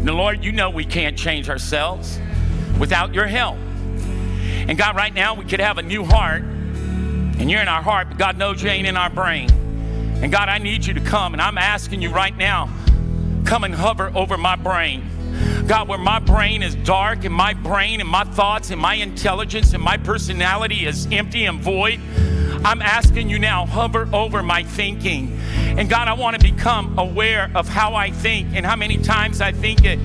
Now, 0.02 0.14
Lord, 0.14 0.44
you 0.44 0.52
know 0.52 0.70
we 0.70 0.86
can't 0.86 1.18
change 1.18 1.50
ourselves 1.50 2.20
without 2.80 3.14
your 3.14 3.28
help. 3.28 3.58
And 3.58 4.78
God, 4.78 4.96
right 4.96 5.14
now, 5.14 5.34
we 5.34 5.46
could 5.46 5.62
have 5.62 5.78
a 5.78 5.82
new 5.82 6.04
heart, 6.04 6.42
and 6.42 7.50
you're 7.50 7.62
in 7.62 7.68
our 7.68 7.82
heart, 7.82 8.10
but 8.10 8.18
God 8.18 8.38
knows 8.38 8.62
you 8.62 8.70
ain't 8.70 8.88
in 8.88 8.98
our 8.98 9.10
brain. 9.10 9.50
And 10.22 10.32
God, 10.32 10.50
I 10.50 10.58
need 10.58 10.86
you 10.86 10.94
to 10.96 11.02
come, 11.02 11.34
and 11.34 11.42
I'm 11.42 11.58
asking 11.58 12.02
you 12.02 12.10
right 12.10 12.36
now 12.36 12.70
come 13.46 13.64
and 13.64 13.74
hover 13.74 14.12
over 14.14 14.38
my 14.38 14.58
brain. 14.58 15.10
God, 15.68 15.88
where 15.88 15.98
my 15.98 16.20
brain 16.20 16.64
is 16.64 16.76
dark 16.76 17.26
and 17.26 17.34
my 17.34 17.54
brain 17.54 18.00
and 18.00 18.10
my 18.10 18.24
thoughts 18.24 18.72
and 18.72 18.80
my 18.80 18.96
intelligence 18.96 19.74
and 19.74 19.84
my 19.84 19.98
personality 19.98 20.86
is 20.86 21.08
empty 21.12 21.46
and 21.46 21.60
void, 21.60 22.00
I'm 22.66 22.82
asking 22.82 23.30
you 23.30 23.40
now, 23.40 23.66
hover 23.66 24.08
over 24.14 24.44
my 24.44 24.64
thinking. 24.64 25.40
And 25.78 25.90
God, 25.90 26.08
I 26.08 26.14
want 26.14 26.40
to 26.40 26.42
become 26.42 26.98
aware 26.98 27.52
of 27.54 27.68
how 27.68 27.94
I 27.94 28.10
think 28.10 28.56
and 28.56 28.66
how 28.66 28.76
many 28.76 28.98
times 28.98 29.42
I 29.42 29.52
think 29.52 29.86
it. 29.86 30.00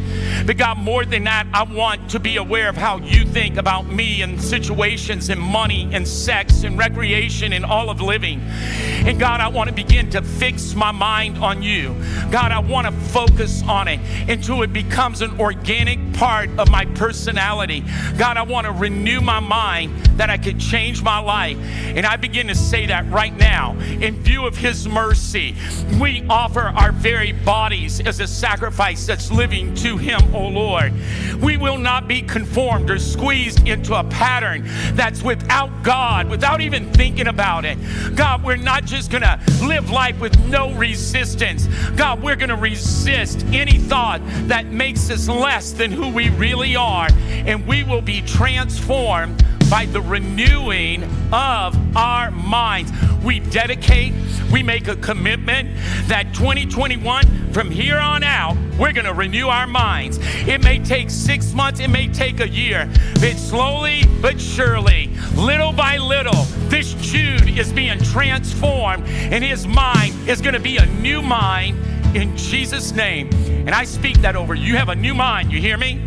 But 0.46 0.58
God, 0.58 0.76
more 0.78 1.04
than 1.04 1.24
that, 1.24 1.46
I 1.54 1.62
want 1.62 2.10
to 2.10 2.20
be 2.20 2.36
aware 2.36 2.68
of 2.68 2.76
how 2.76 2.98
you 2.98 3.24
think 3.24 3.56
about 3.56 3.86
me 3.86 4.20
and 4.22 4.40
situations 4.40 5.30
and 5.30 5.40
money 5.40 5.88
and 5.92 6.06
sex 6.06 6.64
and 6.64 6.78
recreation 6.78 7.52
and 7.54 7.64
all 7.64 7.88
of 7.88 8.00
living. 8.00 8.40
And 8.40 9.18
God, 9.18 9.40
I 9.40 9.48
want 9.48 9.68
to 9.70 9.74
begin 9.74 10.10
to 10.10 10.20
fix 10.20 10.74
my 10.74 10.92
mind 10.92 11.38
on 11.38 11.62
you. 11.62 11.96
God, 12.30 12.52
I 12.52 12.58
want 12.58 12.86
to 12.86 12.92
focus 12.92 13.62
on 13.62 13.88
it 13.88 14.00
until 14.28 14.62
it 14.62 14.72
becomes 14.72 15.22
an 15.22 15.40
organic 15.40 16.12
part 16.12 16.50
of 16.58 16.70
my 16.70 16.84
personality. 16.84 17.82
God, 18.18 18.36
I 18.36 18.42
want 18.42 18.66
to 18.66 18.72
renew 18.72 19.20
my 19.20 19.40
mind 19.40 20.11
that 20.16 20.30
I 20.30 20.38
could 20.38 20.58
change 20.58 21.02
my 21.02 21.18
life. 21.18 21.56
And 21.58 22.06
I 22.06 22.16
begin 22.16 22.48
to 22.48 22.54
say 22.54 22.86
that 22.86 23.08
right 23.10 23.36
now. 23.36 23.78
In 24.00 24.22
view 24.22 24.46
of 24.46 24.56
His 24.56 24.88
mercy, 24.88 25.54
we 26.00 26.24
offer 26.28 26.60
our 26.60 26.92
very 26.92 27.32
bodies 27.32 28.00
as 28.00 28.20
a 28.20 28.26
sacrifice 28.26 29.06
that's 29.06 29.30
living 29.30 29.74
to 29.76 29.96
Him, 29.96 30.34
O 30.34 30.48
Lord. 30.48 30.92
We 31.40 31.56
will 31.56 31.78
not 31.78 32.08
be 32.08 32.22
conformed 32.22 32.90
or 32.90 32.98
squeezed 32.98 33.66
into 33.66 33.94
a 33.94 34.04
pattern 34.04 34.62
that's 34.94 35.22
without 35.22 35.82
God, 35.82 36.28
without 36.28 36.60
even 36.60 36.92
thinking 36.92 37.26
about 37.26 37.64
it. 37.64 37.78
God, 38.14 38.44
we're 38.44 38.56
not 38.56 38.84
just 38.84 39.10
going 39.10 39.22
to 39.22 39.40
live 39.62 39.90
life 39.90 40.20
with 40.20 40.38
no 40.48 40.72
resistance. 40.74 41.66
God, 41.96 42.22
we're 42.22 42.36
going 42.36 42.48
to 42.48 42.56
resist 42.56 43.44
any 43.46 43.78
thought 43.78 44.20
that 44.48 44.66
makes 44.66 45.10
us 45.10 45.28
less 45.28 45.72
than 45.72 45.90
who 45.90 46.08
we 46.08 46.28
really 46.30 46.76
are, 46.76 47.08
and 47.10 47.66
we 47.66 47.84
will 47.84 48.02
be 48.02 48.22
transformed 48.22 49.44
by 49.72 49.86
the 49.86 50.02
renewing 50.02 51.02
of 51.32 51.96
our 51.96 52.30
minds. 52.30 52.92
We 53.24 53.40
dedicate, 53.40 54.12
we 54.52 54.62
make 54.62 54.86
a 54.86 54.96
commitment 54.96 55.70
that 56.08 56.34
2021, 56.34 57.52
from 57.54 57.70
here 57.70 57.96
on 57.96 58.22
out, 58.22 58.54
we're 58.78 58.92
going 58.92 59.06
to 59.06 59.14
renew 59.14 59.48
our 59.48 59.66
minds. 59.66 60.18
It 60.46 60.62
may 60.62 60.78
take 60.78 61.08
six 61.08 61.54
months, 61.54 61.80
it 61.80 61.88
may 61.88 62.08
take 62.08 62.40
a 62.40 62.48
year, 62.50 62.86
but 63.14 63.38
slowly 63.38 64.02
but 64.20 64.38
surely, 64.38 65.08
little 65.36 65.72
by 65.72 65.96
little, 65.96 66.42
this 66.68 66.92
Jude 66.96 67.58
is 67.58 67.72
being 67.72 67.98
transformed, 68.00 69.06
and 69.06 69.42
his 69.42 69.66
mind 69.66 70.12
is 70.28 70.42
going 70.42 70.52
to 70.52 70.60
be 70.60 70.76
a 70.76 70.86
new 71.00 71.22
mind 71.22 71.78
in 72.14 72.36
Jesus' 72.36 72.92
name. 72.92 73.30
And 73.66 73.70
I 73.70 73.84
speak 73.84 74.18
that 74.18 74.36
over 74.36 74.54
you. 74.54 74.72
You 74.72 74.76
have 74.76 74.90
a 74.90 74.94
new 74.94 75.14
mind, 75.14 75.50
you 75.50 75.60
hear 75.60 75.78
me? 75.78 75.98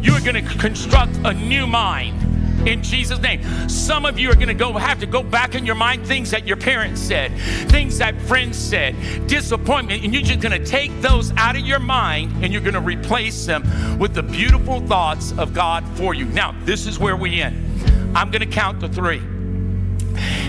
You 0.00 0.12
are 0.12 0.20
going 0.20 0.46
to 0.46 0.58
construct 0.58 1.16
a 1.24 1.34
new 1.34 1.66
mind 1.66 2.29
in 2.66 2.82
Jesus' 2.82 3.20
name. 3.20 3.42
Some 3.68 4.04
of 4.04 4.18
you 4.18 4.30
are 4.30 4.34
going 4.34 4.48
to 4.48 4.54
go 4.54 4.72
have 4.74 5.00
to 5.00 5.06
go 5.06 5.22
back 5.22 5.54
in 5.54 5.64
your 5.64 5.74
mind 5.74 6.06
things 6.06 6.30
that 6.30 6.46
your 6.46 6.56
parents 6.56 7.00
said, 7.00 7.32
things 7.70 7.98
that 7.98 8.20
friends 8.22 8.58
said, 8.58 8.94
disappointment, 9.26 10.04
and 10.04 10.12
you're 10.12 10.22
just 10.22 10.40
going 10.40 10.58
to 10.58 10.64
take 10.64 11.00
those 11.00 11.32
out 11.36 11.56
of 11.56 11.62
your 11.62 11.78
mind 11.78 12.44
and 12.44 12.52
you're 12.52 12.62
going 12.62 12.74
to 12.74 12.80
replace 12.80 13.46
them 13.46 13.98
with 13.98 14.14
the 14.14 14.22
beautiful 14.22 14.80
thoughts 14.80 15.32
of 15.32 15.54
God 15.54 15.84
for 15.96 16.14
you. 16.14 16.26
Now, 16.26 16.54
this 16.64 16.86
is 16.86 16.98
where 16.98 17.16
we 17.16 17.40
end. 17.40 18.16
I'm 18.16 18.30
going 18.30 18.42
to 18.42 18.46
count 18.46 18.80
to 18.80 18.88
three. 18.88 19.22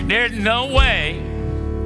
There's 0.06 0.32
no 0.32 0.74
way, 0.74 1.20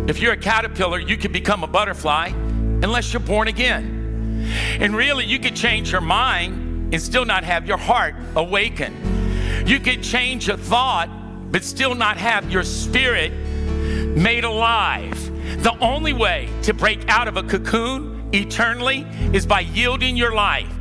if 0.08 0.20
you're 0.20 0.32
a 0.32 0.38
caterpillar, 0.38 0.98
you 0.98 1.16
can 1.16 1.32
become 1.32 1.62
a 1.62 1.66
butterfly 1.66 2.28
unless 2.28 3.12
you're 3.12 3.20
born 3.20 3.48
again. 3.48 4.48
And 4.80 4.94
really, 4.94 5.24
you 5.24 5.38
could 5.38 5.56
change 5.56 5.92
your 5.92 6.00
mind 6.00 6.92
and 6.92 7.02
still 7.02 7.24
not 7.24 7.44
have 7.44 7.66
your 7.66 7.78
heart 7.78 8.14
awakened. 8.34 9.15
You 9.66 9.80
could 9.80 10.02
change 10.02 10.48
a 10.48 10.56
thought, 10.56 11.10
but 11.50 11.64
still 11.64 11.96
not 11.96 12.16
have 12.18 12.50
your 12.50 12.62
spirit 12.62 13.32
made 13.32 14.44
alive. 14.44 15.20
The 15.62 15.76
only 15.80 16.12
way 16.12 16.48
to 16.62 16.72
break 16.72 17.08
out 17.08 17.26
of 17.26 17.36
a 17.36 17.42
cocoon 17.42 18.30
eternally 18.32 19.06
is 19.32 19.44
by 19.44 19.60
yielding 19.60 20.16
your 20.16 20.34
life 20.34 20.72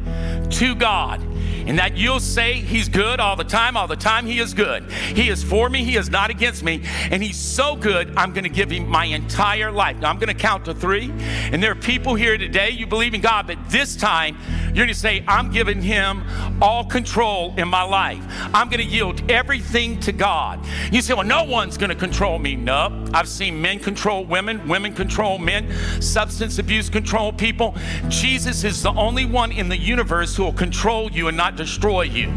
to 0.51 0.75
God 0.75 1.19
and 1.65 1.79
that 1.79 1.97
you'll 1.97 2.19
say 2.19 2.53
he's 2.53 2.87
good 2.87 3.19
all 3.19 3.35
the 3.35 3.43
time, 3.43 3.75
all 3.75 3.87
the 3.87 3.95
time 3.95 4.25
he 4.25 4.39
is 4.39 4.53
good. 4.53 4.89
He 4.91 5.29
is 5.29 5.43
for 5.43 5.69
me, 5.69 5.83
he 5.83 5.97
is 5.97 6.09
not 6.09 6.29
against 6.29 6.63
me, 6.63 6.83
and 7.09 7.23
he's 7.23 7.37
so 7.37 7.75
good, 7.75 8.13
I'm 8.15 8.33
going 8.33 8.43
to 8.43 8.49
give 8.49 8.69
him 8.69 8.87
my 8.87 9.05
entire 9.05 9.71
life. 9.71 9.97
Now 9.97 10.09
I'm 10.09 10.19
going 10.19 10.27
to 10.27 10.39
count 10.39 10.65
to 10.65 10.75
three, 10.75 11.11
and 11.19 11.61
there 11.61 11.71
are 11.71 11.75
people 11.75 12.13
here 12.15 12.37
today, 12.37 12.69
you 12.69 12.85
believe 12.85 13.13
in 13.13 13.21
God, 13.21 13.47
but 13.47 13.57
this 13.69 13.95
time 13.95 14.37
you're 14.75 14.85
going 14.85 14.93
to 14.93 14.99
say, 14.99 15.23
I'm 15.25 15.51
giving 15.51 15.81
him 15.81 16.25
all 16.61 16.83
control 16.83 17.53
in 17.57 17.69
my 17.69 17.83
life. 17.83 18.21
I'm 18.53 18.67
going 18.67 18.81
to 18.81 18.85
yield 18.85 19.31
everything 19.31 20.01
to 20.01 20.11
God. 20.11 20.59
You 20.91 21.01
say, 21.01 21.13
well, 21.13 21.25
no 21.25 21.45
one's 21.45 21.77
going 21.77 21.91
to 21.91 21.95
control 21.95 22.39
me. 22.39 22.57
No, 22.57 23.05
I've 23.13 23.29
seen 23.29 23.61
men 23.61 23.79
control 23.79 24.25
women, 24.25 24.67
women 24.67 24.93
control 24.93 25.37
men, 25.37 25.71
substance 26.01 26.59
abuse 26.59 26.89
control 26.89 27.31
people. 27.31 27.73
Jesus 28.09 28.65
is 28.65 28.83
the 28.83 28.91
only 28.91 29.25
one 29.25 29.53
in 29.53 29.69
the 29.69 29.77
universe 29.77 30.35
who 30.35 30.43
will 30.43 30.51
control 30.51 31.09
you 31.09 31.29
and 31.29 31.37
not 31.37 31.55
destroy 31.55 32.01
you. 32.01 32.33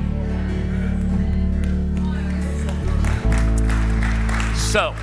So, 4.55 4.95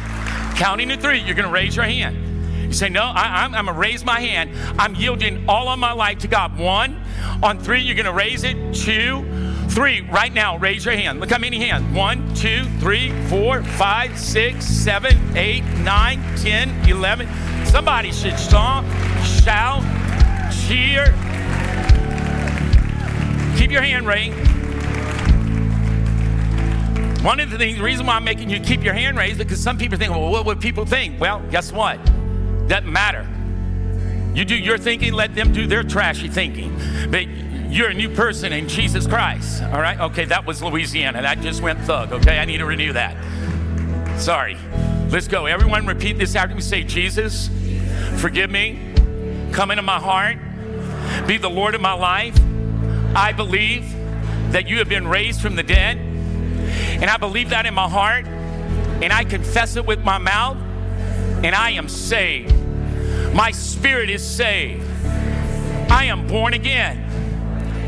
counting 0.56 0.88
to 0.88 0.96
three, 0.96 1.20
you're 1.20 1.36
going 1.36 1.48
to 1.48 1.54
raise 1.54 1.76
your 1.76 1.84
hand. 1.84 2.35
Say, 2.76 2.90
No, 2.90 3.04
I, 3.04 3.46
am 3.46 3.52
going 3.52 3.66
to 3.66 3.74
raise 3.74 4.04
my 4.04 4.20
hand. 4.20 4.52
I'm 4.80 4.96
yielding 4.96 5.48
all 5.48 5.70
of 5.70 5.80
my 5.80 5.94
life 5.94 6.20
to 6.20 6.28
God. 6.28 6.58
One, 6.58 7.02
on 7.42 7.60
three, 7.60 7.82
you're 7.82 7.96
going 7.96 8.06
to 8.06 8.14
raise 8.14 8.44
it. 8.44 8.56
Two, 8.74 9.26
three. 9.70 10.02
Right 10.02 10.34
now, 10.34 10.58
raise 10.58 10.86
your 10.86 10.96
hand. 10.96 11.20
Look 11.20 11.32
how 11.32 11.40
many 11.40 11.58
hands. 11.60 11.96
One, 11.96 12.34
two, 12.36 12.66
three, 12.80 13.12
four, 13.30 13.64
five, 13.64 14.20
six, 14.20 14.66
seven, 14.66 15.16
eight, 15.38 15.64
nine, 15.84 16.22
ten, 16.38 16.70
eleven. 16.88 17.28
Somebody 17.66 18.12
should 18.12 18.38
stomp, 18.38 18.88
shout, 19.24 19.84
cheer, 20.52 21.14
Keep 23.58 23.72
your 23.72 23.82
hand 23.82 24.06
raised. 24.06 24.36
One 27.24 27.40
of 27.40 27.50
the 27.50 27.58
things, 27.58 27.78
the 27.78 27.84
reason 27.84 28.06
why 28.06 28.16
I'm 28.16 28.24
making 28.24 28.50
you 28.50 28.60
keep 28.60 28.84
your 28.84 28.94
hand 28.94 29.18
raised, 29.18 29.38
because 29.38 29.64
some 29.64 29.78
people 29.78 29.98
think, 29.98 30.12
well, 30.12 30.30
what 30.30 30.46
would 30.46 30.60
people 30.60 30.86
think? 30.86 31.20
Well, 31.22 31.42
guess 31.50 31.72
what? 31.72 31.98
Doesn't 32.68 32.92
matter. 32.92 33.28
You 34.34 34.46
do 34.46 34.56
your 34.56 34.78
thinking, 34.78 35.14
let 35.14 35.34
them 35.36 35.54
do 35.54 35.68
their 35.68 35.84
trashy 35.84 36.28
thinking. 36.28 36.78
But 37.10 37.28
you're 37.72 37.90
a 37.90 37.94
new 37.94 38.10
person 38.10 38.54
in 38.54 38.68
Jesus 38.68 39.08
Christ. 39.08 39.64
All 39.64 39.82
right? 39.82 40.00
Okay, 40.00 40.26
that 40.26 40.46
was 40.46 40.62
Louisiana. 40.62 41.22
That 41.22 41.42
just 41.42 41.62
went 41.62 41.80
thug. 41.82 42.12
Okay, 42.12 42.40
I 42.40 42.46
need 42.46 42.58
to 42.58 42.66
renew 42.66 42.94
that. 42.94 43.16
Sorry. 44.20 44.58
Let's 45.10 45.28
go. 45.28 45.46
Everyone 45.46 45.86
repeat 45.86 46.18
this 46.18 46.36
after 46.36 46.56
me. 46.56 46.62
Say, 46.62 46.84
Jesus, 46.84 47.50
forgive 48.18 48.50
me. 48.50 48.94
Come 49.54 49.72
into 49.72 49.84
my 49.84 50.00
heart. 50.00 50.38
Be 51.28 51.38
the 51.38 51.50
Lord 51.50 51.76
of 51.76 51.82
my 51.82 51.94
life. 51.94 52.38
I 53.16 53.32
believe 53.32 53.90
that 54.52 54.68
you 54.68 54.80
have 54.80 54.90
been 54.90 55.08
raised 55.08 55.42
from 55.42 55.56
the 55.56 55.64
dead, 55.64 55.98
and 55.98 57.06
I 57.06 57.18
believe 57.18 57.50
that 57.50 57.66
in 57.66 57.74
my 57.74 57.88
heart, 57.88 58.26
and 58.26 59.14
I 59.14 59.24
confess 59.24 59.76
it 59.76 59.86
with 59.86 60.04
my 60.04 60.18
mouth, 60.18 60.58
and 61.44 61.56
I 61.56 61.72
am 61.72 61.90
saved. 61.90 62.56
My 63.34 63.52
spirit 63.52 64.10
is 64.10 64.26
saved. 64.26 64.86
I 65.92 66.06
am 66.06 66.28
born 66.28 66.54
again. 66.54 67.02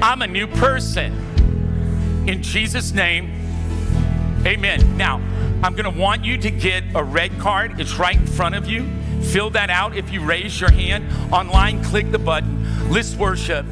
I'm 0.01 0.21
a 0.21 0.27
new 0.27 0.47
person. 0.47 1.13
In 2.27 2.43
Jesus' 2.43 2.91
name, 2.91 3.31
amen. 4.45 4.97
Now, 4.97 5.15
I'm 5.63 5.75
going 5.75 5.91
to 5.91 5.99
want 5.99 6.23
you 6.23 6.37
to 6.37 6.51
get 6.51 6.83
a 6.93 7.03
red 7.03 7.37
card. 7.39 7.79
It's 7.79 7.97
right 7.97 8.15
in 8.15 8.27
front 8.27 8.53
of 8.53 8.67
you. 8.67 8.85
Fill 9.23 9.49
that 9.51 9.69
out 9.69 9.95
if 9.95 10.11
you 10.11 10.21
raise 10.21 10.61
your 10.61 10.71
hand. 10.71 11.05
Online, 11.33 11.83
click 11.83 12.11
the 12.11 12.19
button. 12.19 12.91
Let's 12.91 13.15
worship. 13.15 13.65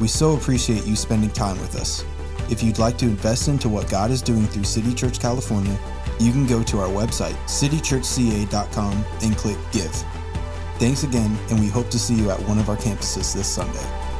We 0.00 0.08
so 0.08 0.34
appreciate 0.34 0.84
you 0.84 0.96
spending 0.96 1.30
time 1.30 1.60
with 1.60 1.76
us. 1.76 2.04
If 2.50 2.62
you'd 2.62 2.78
like 2.78 2.98
to 2.98 3.04
invest 3.04 3.46
into 3.46 3.68
what 3.68 3.88
God 3.88 4.10
is 4.10 4.20
doing 4.20 4.46
through 4.46 4.64
City 4.64 4.92
Church 4.92 5.20
California, 5.20 5.78
you 6.22 6.32
can 6.32 6.46
go 6.46 6.62
to 6.62 6.78
our 6.78 6.88
website, 6.88 7.34
citychurchca.com, 7.46 9.04
and 9.22 9.36
click 9.36 9.58
Give. 9.72 9.92
Thanks 10.78 11.02
again, 11.02 11.36
and 11.50 11.60
we 11.60 11.68
hope 11.68 11.90
to 11.90 11.98
see 11.98 12.14
you 12.14 12.30
at 12.30 12.40
one 12.48 12.58
of 12.58 12.68
our 12.68 12.76
campuses 12.76 13.34
this 13.34 13.48
Sunday. 13.48 14.11